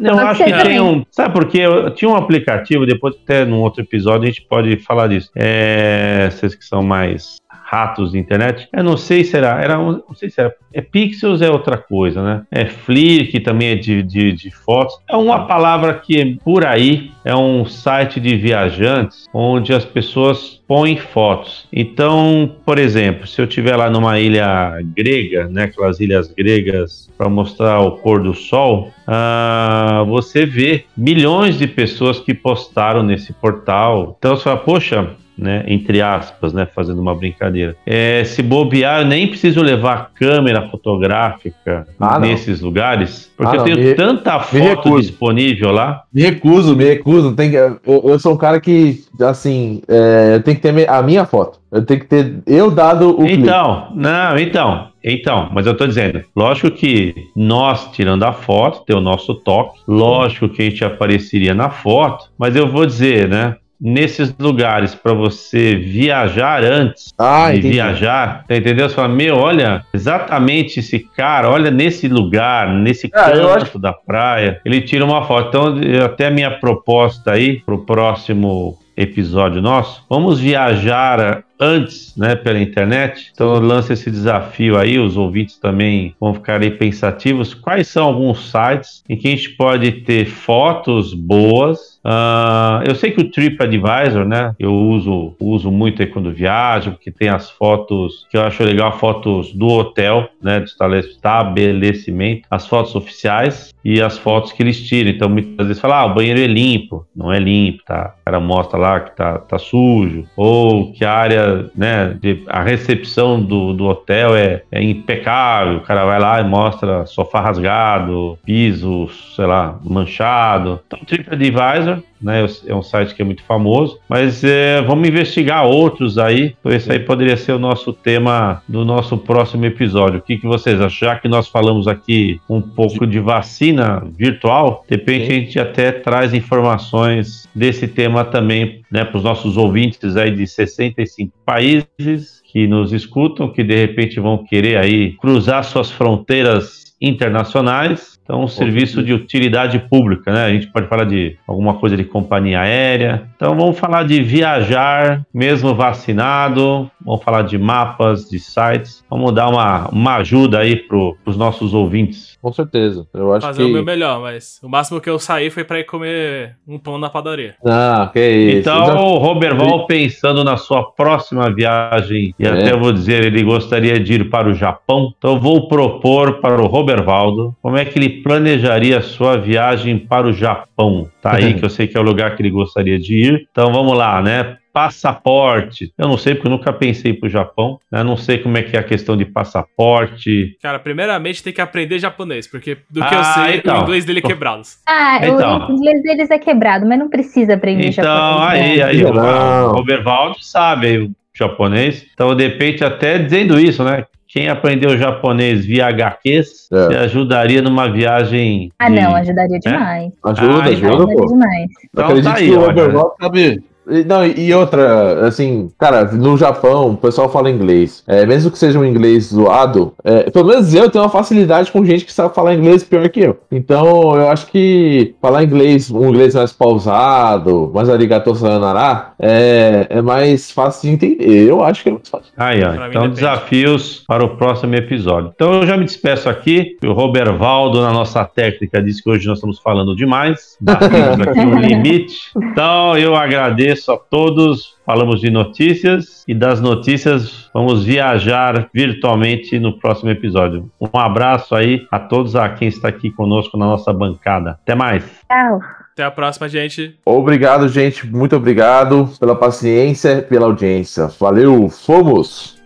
Não, 0.00 0.14
Pode 0.14 0.20
acho 0.28 0.44
que 0.44 0.50
também. 0.50 0.64
tem 0.66 0.80
um. 0.80 1.02
Sabe 1.10 1.34
por 1.34 1.46
quê? 1.46 1.58
Eu 1.62 1.90
tinha 1.92 2.08
um 2.08 2.14
aplicativo, 2.14 2.86
depois 2.86 3.16
até 3.24 3.44
num 3.44 3.60
outro 3.60 3.82
episódio 3.82 4.22
a 4.22 4.26
gente 4.26 4.42
pode 4.48 4.76
falar 4.84 5.08
disso. 5.08 5.28
É, 5.34 6.28
vocês 6.30 6.54
que 6.54 6.64
são 6.64 6.82
mais 6.82 7.38
ratos 7.70 8.12
de 8.12 8.18
internet, 8.18 8.66
eu 8.72 8.82
não 8.82 8.96
sei 8.96 9.22
se 9.22 9.36
era, 9.36 9.62
era 9.62 9.78
um- 9.78 10.00
não 10.08 10.14
sei 10.14 10.30
se 10.30 10.40
era, 10.40 10.54
é 10.72 10.80
Pixels 10.80 11.42
é 11.42 11.50
outra 11.50 11.76
coisa, 11.76 12.22
né? 12.22 12.42
É 12.50 12.64
Flickr, 12.64 13.30
que 13.30 13.40
também 13.40 13.68
é 13.68 13.74
de, 13.74 14.02
de, 14.02 14.32
de 14.32 14.50
fotos. 14.50 14.98
É 15.08 15.14
uma 15.14 15.46
palavra 15.46 15.92
que 15.94 16.18
é 16.18 16.34
por 16.42 16.64
aí 16.64 17.10
é 17.24 17.36
um 17.36 17.66
site 17.66 18.18
de 18.20 18.36
viajantes 18.36 19.26
onde 19.34 19.74
as 19.74 19.84
pessoas 19.84 20.62
põem 20.66 20.96
fotos. 20.96 21.66
Então, 21.70 22.56
por 22.64 22.78
exemplo, 22.78 23.26
se 23.26 23.38
eu 23.38 23.44
estiver 23.46 23.76
lá 23.76 23.90
numa 23.90 24.18
ilha 24.18 24.78
grega, 24.96 25.46
né, 25.48 25.64
aquelas 25.64 26.00
ilhas 26.00 26.32
gregas 26.32 27.10
para 27.18 27.28
mostrar 27.28 27.80
o 27.80 27.92
pôr 27.98 28.22
do 28.22 28.34
sol, 28.34 28.90
ah, 29.06 30.04
você 30.08 30.46
vê 30.46 30.84
milhões 30.96 31.58
de 31.58 31.66
pessoas 31.66 32.18
que 32.18 32.32
postaram 32.32 33.02
nesse 33.02 33.32
portal. 33.34 34.16
Então 34.18 34.36
você 34.36 34.44
fala, 34.44 34.56
poxa, 34.58 35.10
né? 35.38 35.64
Entre 35.66 36.02
aspas, 36.02 36.52
né? 36.52 36.66
Fazendo 36.66 37.00
uma 37.00 37.14
brincadeira. 37.14 37.76
É, 37.86 38.24
se 38.24 38.42
bobear, 38.42 39.02
eu 39.02 39.06
nem 39.06 39.26
preciso 39.28 39.62
levar 39.62 40.10
câmera 40.14 40.68
fotográfica 40.68 41.86
Ah, 41.98 42.18
não. 42.18 42.28
nesses 42.28 42.60
lugares, 42.60 43.30
porque 43.36 43.52
Ah, 43.52 43.54
eu 43.54 43.58
não, 43.58 43.64
tenho 43.64 43.78
me- 43.78 43.94
tanta 43.94 44.40
foto 44.40 45.00
disponível 45.00 45.70
lá. 45.70 46.02
Me 46.12 46.22
recuso, 46.22 46.76
me 46.76 46.84
recuso. 46.84 47.34
Tem 47.34 47.52
eu, 47.52 47.78
eu 47.86 48.18
sou 48.18 48.34
um 48.34 48.36
cara 48.36 48.60
que, 48.60 49.02
assim, 49.20 49.80
é, 49.88 50.34
eu 50.36 50.42
tenho 50.42 50.56
que 50.56 50.62
ter 50.62 50.88
a 50.88 51.02
minha 51.02 51.24
foto. 51.24 51.58
Eu 51.70 51.84
tenho 51.84 52.00
que 52.00 52.06
ter 52.06 52.38
eu 52.46 52.70
dado 52.70 53.10
o 53.10 53.16
clique. 53.18 53.34
Então, 53.42 53.88
não, 53.94 54.38
então, 54.38 54.88
então, 55.04 55.50
mas 55.52 55.66
eu 55.66 55.76
tô 55.76 55.86
dizendo, 55.86 56.22
lógico 56.34 56.70
que 56.70 57.14
nós 57.36 57.90
tirando 57.92 58.22
a 58.24 58.32
foto, 58.32 58.84
tem 58.86 58.96
o 58.96 59.00
nosso 59.00 59.34
toque, 59.34 59.78
lógico 59.86 60.48
que 60.48 60.62
a 60.62 60.64
gente 60.64 60.82
apareceria 60.84 61.54
na 61.54 61.68
foto, 61.68 62.30
mas 62.38 62.56
eu 62.56 62.66
vou 62.70 62.86
dizer, 62.86 63.28
né? 63.28 63.56
Nesses 63.80 64.34
lugares 64.38 64.92
para 64.94 65.12
você 65.14 65.76
viajar 65.76 66.64
antes 66.64 67.14
Ah, 67.16 67.50
de 67.52 67.58
entendi. 67.58 67.74
viajar, 67.74 68.44
tá 68.48 68.56
entendeu? 68.56 68.88
Você 68.88 68.94
fala, 68.96 69.08
meu, 69.08 69.36
olha, 69.36 69.84
exatamente 69.94 70.80
esse 70.80 70.98
cara, 70.98 71.48
olha 71.48 71.70
nesse 71.70 72.08
lugar, 72.08 72.68
nesse 72.74 73.08
Ah, 73.14 73.30
eu 73.30 73.48
canto 73.48 73.78
da 73.78 73.92
praia, 73.92 74.60
ele 74.64 74.80
tira 74.80 75.04
uma 75.04 75.24
foto. 75.24 75.48
Então, 75.48 75.78
eu- 75.82 76.06
até 76.06 76.26
a 76.26 76.30
minha 76.30 76.50
proposta 76.58 77.32
aí 77.32 77.60
pro 77.60 77.84
próximo 77.84 78.76
episódio 78.96 79.62
nosso, 79.62 80.04
vamos 80.10 80.40
viajar 80.40 81.44
antes, 81.58 82.16
né, 82.16 82.34
pela 82.36 82.60
internet. 82.60 83.30
Então 83.32 83.54
eu 83.54 83.60
lanço 83.60 83.92
esse 83.92 84.10
desafio 84.10 84.78
aí, 84.78 84.98
os 84.98 85.16
ouvintes 85.16 85.58
também 85.58 86.14
vão 86.20 86.34
ficar 86.34 86.62
aí 86.62 86.70
pensativos. 86.70 87.54
Quais 87.54 87.88
são 87.88 88.06
alguns 88.06 88.50
sites 88.50 89.02
em 89.08 89.16
que 89.16 89.28
a 89.28 89.30
gente 89.30 89.50
pode 89.50 89.92
ter 90.02 90.26
fotos 90.26 91.14
boas? 91.14 91.98
Ah, 92.04 92.82
eu 92.86 92.94
sei 92.94 93.10
que 93.10 93.20
o 93.20 93.30
TripAdvisor, 93.30 94.24
né, 94.24 94.54
eu 94.58 94.72
uso, 94.72 95.34
uso 95.40 95.70
muito 95.70 96.00
aí 96.00 96.08
quando 96.08 96.32
viajo, 96.32 96.92
porque 96.92 97.10
tem 97.10 97.28
as 97.28 97.50
fotos 97.50 98.26
que 98.30 98.36
eu 98.36 98.42
acho 98.42 98.62
legal, 98.62 98.98
fotos 98.98 99.52
do 99.52 99.66
hotel, 99.66 100.28
né, 100.42 100.60
do 100.60 100.66
estabelecimento, 101.04 102.46
as 102.50 102.66
fotos 102.66 102.94
oficiais 102.94 103.74
e 103.84 104.00
as 104.00 104.18
fotos 104.18 104.52
que 104.52 104.62
eles 104.62 104.86
tiram. 104.86 105.10
Então 105.10 105.28
muitas 105.28 105.66
vezes 105.66 105.80
fala, 105.80 106.00
ah, 106.00 106.06
o 106.06 106.14
banheiro 106.14 106.40
é 106.40 106.46
limpo, 106.46 107.06
não 107.14 107.32
é 107.32 107.38
limpo, 107.38 107.82
tá? 107.84 108.14
O 108.20 108.24
cara 108.24 108.40
mostra 108.40 108.78
lá 108.78 109.00
que 109.00 109.16
tá, 109.16 109.38
tá 109.38 109.58
sujo, 109.58 110.24
ou 110.36 110.92
que 110.92 111.04
a 111.04 111.12
área, 111.12 111.47
né, 111.74 112.16
de- 112.20 112.42
a 112.48 112.62
recepção 112.62 113.40
do, 113.42 113.72
do 113.72 113.84
hotel 113.86 114.34
é, 114.36 114.62
é 114.70 114.82
impecável, 114.82 115.78
o 115.78 115.80
cara 115.80 116.04
vai 116.04 116.18
lá 116.18 116.40
e 116.40 116.44
mostra 116.44 117.06
sofá 117.06 117.40
rasgado, 117.40 118.38
piso, 118.44 119.08
sei 119.34 119.46
lá, 119.46 119.78
manchado. 119.84 120.80
Então, 120.86 120.98
TripAdvisor, 121.06 122.02
né, 122.20 122.46
é 122.66 122.74
um 122.74 122.82
site 122.82 123.14
que 123.14 123.22
é 123.22 123.24
muito 123.24 123.42
famoso, 123.42 123.98
mas 124.08 124.42
é, 124.44 124.82
vamos 124.82 125.08
investigar 125.08 125.66
outros 125.66 126.18
aí, 126.18 126.54
esse 126.66 126.90
aí 126.90 126.98
poderia 126.98 127.36
ser 127.36 127.52
o 127.52 127.58
nosso 127.58 127.92
tema 127.92 128.62
do 128.68 128.84
nosso 128.84 129.16
próximo 129.16 129.64
episódio. 129.64 130.18
O 130.18 130.22
que, 130.22 130.36
que 130.36 130.46
vocês 130.46 130.80
acham? 130.80 131.08
Já 131.08 131.16
que 131.16 131.28
nós 131.28 131.48
falamos 131.48 131.86
aqui 131.86 132.40
um 132.48 132.60
pouco 132.60 133.06
de 133.06 133.20
vacina 133.20 134.02
virtual, 134.16 134.84
de 134.88 134.96
repente 134.96 135.26
Sim. 135.26 135.32
a 135.32 135.34
gente 135.34 135.60
até 135.60 135.92
traz 135.92 136.34
informações 136.34 137.48
desse 137.54 137.86
tema 137.86 138.24
também 138.24 138.82
né, 138.90 139.04
para 139.04 139.18
os 139.18 139.24
nossos 139.24 139.56
ouvintes 139.56 140.16
aí 140.16 140.30
de 140.30 140.46
65 140.46 141.32
países 141.44 142.42
que 142.50 142.66
nos 142.66 142.92
escutam, 142.92 143.50
que 143.50 143.62
de 143.62 143.76
repente 143.76 144.18
vão 144.18 144.38
querer 144.38 144.78
aí 144.78 145.12
cruzar 145.12 145.62
suas 145.64 145.90
fronteiras 145.90 146.87
internacionais. 147.00 148.18
Então, 148.22 148.42
um 148.42 148.48
serviço 148.48 149.02
de 149.02 149.14
utilidade 149.14 149.78
pública, 149.78 150.30
né? 150.30 150.44
A 150.44 150.50
gente 150.50 150.66
pode 150.66 150.86
falar 150.86 151.04
de 151.04 151.38
alguma 151.46 151.74
coisa 151.74 151.96
de 151.96 152.04
companhia 152.04 152.60
aérea. 152.60 153.26
Então, 153.36 153.56
vamos 153.56 153.78
falar 153.78 154.04
de 154.04 154.22
viajar, 154.22 155.24
mesmo 155.32 155.74
vacinado. 155.74 156.90
Vamos 157.02 157.22
falar 157.22 157.42
de 157.42 157.56
mapas, 157.56 158.28
de 158.28 158.38
sites. 158.38 159.02
Vamos 159.08 159.32
dar 159.32 159.48
uma, 159.48 159.88
uma 159.88 160.16
ajuda 160.16 160.58
aí 160.58 160.76
para 160.76 160.98
os 161.24 161.36
nossos 161.36 161.72
ouvintes. 161.72 162.37
Com 162.40 162.52
certeza. 162.52 163.06
Eu 163.12 163.32
acho 163.32 163.46
Fazer 163.46 163.64
que. 163.64 163.68
o 163.70 163.72
meu 163.72 163.84
melhor, 163.84 164.20
mas 164.20 164.60
o 164.62 164.68
máximo 164.68 165.00
que 165.00 165.10
eu 165.10 165.18
saí 165.18 165.50
foi 165.50 165.64
pra 165.64 165.80
ir 165.80 165.84
comer 165.84 166.54
um 166.68 166.78
pão 166.78 166.96
na 166.96 167.10
padaria. 167.10 167.56
Ah, 167.66 168.08
que 168.12 168.20
isso. 168.20 168.58
Então, 168.58 168.86
Já- 168.86 168.94
o 169.00 169.18
Roberval, 169.18 169.86
pensando 169.86 170.44
na 170.44 170.56
sua 170.56 170.84
próxima 170.92 171.52
viagem, 171.52 172.34
e 172.38 172.46
É. 172.46 172.48
até 172.50 172.76
vou 172.76 172.92
dizer, 172.92 173.24
ele 173.24 173.42
gostaria 173.42 173.98
de 173.98 174.14
ir 174.14 174.30
para 174.30 174.48
o 174.48 174.54
Japão. 174.54 175.12
Então, 175.18 175.34
eu 175.34 175.40
vou 175.40 175.66
propor 175.68 176.40
para 176.40 176.62
o 176.62 176.66
Robervaldo 176.66 177.54
como 177.60 177.76
é 177.76 177.84
que 177.84 177.98
ele 177.98 178.22
planejaria 178.22 178.98
a 178.98 179.02
sua 179.02 179.36
viagem 179.36 179.98
para 179.98 180.26
o 180.28 180.32
Japão. 180.32 181.08
Tá 181.20 181.34
aí, 181.36 181.54
que 181.58 181.64
eu 181.64 181.70
sei 181.70 181.86
que 181.88 181.96
é 181.96 182.00
o 182.00 182.04
lugar 182.04 182.36
que 182.36 182.42
ele 182.42 182.50
gostaria 182.50 182.98
de 182.98 183.14
ir. 183.16 183.48
Então, 183.50 183.72
vamos 183.72 183.96
lá, 183.96 184.22
né? 184.22 184.56
Passaporte. 184.78 185.92
Eu 185.98 186.08
não 186.08 186.16
sei, 186.16 186.34
porque 186.34 186.46
eu 186.46 186.50
nunca 186.52 186.72
pensei 186.72 187.12
para 187.12 187.26
o 187.26 187.30
Japão. 187.30 187.78
Né? 187.90 188.02
Não 188.02 188.16
sei 188.16 188.38
como 188.38 188.56
é 188.56 188.62
que 188.62 188.76
é 188.76 188.80
a 188.80 188.82
questão 188.82 189.16
de 189.16 189.24
passaporte. 189.24 190.56
Cara, 190.62 190.78
primeiramente 190.78 191.42
tem 191.42 191.52
que 191.52 191.60
aprender 191.60 191.98
japonês, 191.98 192.46
porque 192.46 192.78
do 192.90 193.00
que 193.00 193.14
Ah, 193.14 193.18
eu 193.18 193.24
sei, 193.44 193.56
então. 193.58 193.78
o 193.80 193.82
inglês 193.82 194.04
dele 194.04 194.20
é 194.20 194.22
quebrado. 194.22 194.62
Ah, 194.86 195.18
Então. 195.22 195.68
o 195.68 195.72
inglês 195.72 196.02
deles 196.02 196.30
é 196.30 196.38
quebrado, 196.38 196.86
mas 196.86 196.98
não 196.98 197.08
precisa 197.08 197.54
aprender 197.54 197.88
Então, 197.88 198.04
japonês. 198.04 198.62
aí, 198.62 198.76
né? 198.78 198.82
aí, 198.84 199.04
o 199.04 199.12
Não. 199.12 199.68
o 199.70 199.72
Robervaldo 199.72 200.36
sabe 200.40 200.86
aí 200.86 200.98
o 200.98 201.10
japonês. 201.34 202.06
Então, 202.14 202.34
de 202.34 202.44
repente, 202.46 202.82
até 202.84 203.18
dizendo 203.18 203.58
isso, 203.60 203.84
né? 203.84 204.04
Quem 204.26 204.48
aprendeu 204.48 204.96
japonês 204.98 205.64
via 205.64 205.86
HQs, 205.86 206.68
É. 206.70 206.86
se 206.88 206.94
ajudaria 206.96 207.62
numa 207.62 207.90
viagem. 207.90 208.70
Ah, 208.78 208.88
de- 208.90 209.00
não, 209.00 209.14
ajudaria 209.16 209.58
demais. 209.58 210.12
Ajuda, 210.24 210.52
Ah, 210.52 210.64
ajuda, 210.64 210.86
então. 210.86 210.96
pô. 210.98 211.02
Ajudaria 211.04 211.26
demais. 211.28 211.70
Então 211.92 212.04
Acredito 212.04 212.24
tá 212.30 212.36
aí, 212.38 212.48
que 212.48 212.56
o 212.56 213.14
sabe. 213.20 213.62
E- 213.90 214.04
Não, 214.04 214.24
e 214.26 214.52
outra, 214.54 215.26
assim, 215.26 215.70
cara, 215.78 216.04
no 216.04 216.36
Japão 216.36 216.90
o 216.90 216.96
pessoal 216.96 217.28
fala 217.28 217.50
inglês. 217.50 218.02
É, 218.06 218.24
mesmo 218.26 218.50
que 218.50 218.58
seja 218.58 218.78
um 218.78 218.84
inglês 218.84 219.26
zoado, 219.26 219.94
é, 220.04 220.30
pelo 220.30 220.48
menos 220.48 220.72
eu 220.74 220.90
tenho 220.90 221.04
uma 221.04 221.10
facilidade 221.10 221.70
com 221.72 221.84
gente 221.84 222.04
que 222.04 222.12
sabe 222.12 222.34
falar 222.34 222.54
inglês 222.54 222.82
pior 222.84 223.08
que 223.08 223.20
eu. 223.20 223.38
Então 223.50 224.14
eu 224.16 224.28
acho 224.28 224.46
que 224.46 225.14
falar 225.20 225.42
inglês, 225.44 225.90
um 225.90 226.08
inglês 226.08 226.34
mais 226.34 226.52
pausado, 226.52 227.70
mais 227.74 227.88
arigato 227.88 228.34
sayonara, 228.34 229.12
é, 229.18 229.86
é 229.90 230.02
mais 230.02 230.50
fácil 230.50 230.88
de 230.88 230.94
entender. 230.94 231.48
Eu 231.48 231.62
acho 231.64 231.82
que 231.82 231.88
é 231.88 231.92
mais 231.92 232.08
fácil. 232.08 232.32
Aí, 232.36 232.62
ó. 232.62 232.72
Então, 232.74 233.02
depende. 233.02 233.14
desafios 233.14 234.04
para 234.06 234.24
o 234.24 234.36
próximo 234.36 234.74
episódio. 234.74 235.30
Então, 235.34 235.54
eu 235.54 235.66
já 235.66 235.76
me 235.76 235.84
despeço 235.84 236.28
aqui. 236.28 236.76
O 236.84 236.92
Robervaldo, 236.92 237.80
na 237.82 237.92
nossa 237.92 238.24
técnica, 238.24 238.82
disse 238.82 239.02
que 239.02 239.10
hoje 239.10 239.26
nós 239.26 239.38
estamos 239.38 239.58
falando 239.58 239.94
demais. 239.96 240.56
Batemos 240.60 241.20
aqui 241.26 241.40
o 241.40 241.54
limite. 241.58 242.16
Então, 242.36 242.96
eu 242.96 243.14
agradeço 243.16 243.77
a 243.86 243.96
todos. 243.96 244.76
Falamos 244.84 245.20
de 245.20 245.30
notícias 245.30 246.24
e 246.26 246.34
das 246.34 246.60
notícias 246.60 247.50
vamos 247.52 247.84
viajar 247.84 248.68
virtualmente 248.72 249.58
no 249.58 249.78
próximo 249.78 250.10
episódio. 250.10 250.70
Um 250.80 250.98
abraço 250.98 251.54
aí 251.54 251.86
a 251.90 251.98
todos 251.98 252.34
a 252.34 252.48
quem 252.48 252.68
está 252.68 252.88
aqui 252.88 253.10
conosco 253.10 253.56
na 253.56 253.66
nossa 253.66 253.92
bancada. 253.92 254.58
Até 254.62 254.74
mais. 254.74 255.04
Tchau. 255.30 255.60
Até 255.92 256.04
a 256.04 256.10
próxima, 256.10 256.48
gente. 256.48 256.96
Obrigado, 257.04 257.68
gente. 257.68 258.06
Muito 258.06 258.36
obrigado 258.36 259.10
pela 259.18 259.34
paciência, 259.34 260.22
pela 260.22 260.46
audiência. 260.46 261.08
Valeu, 261.18 261.68
fomos! 261.68 262.57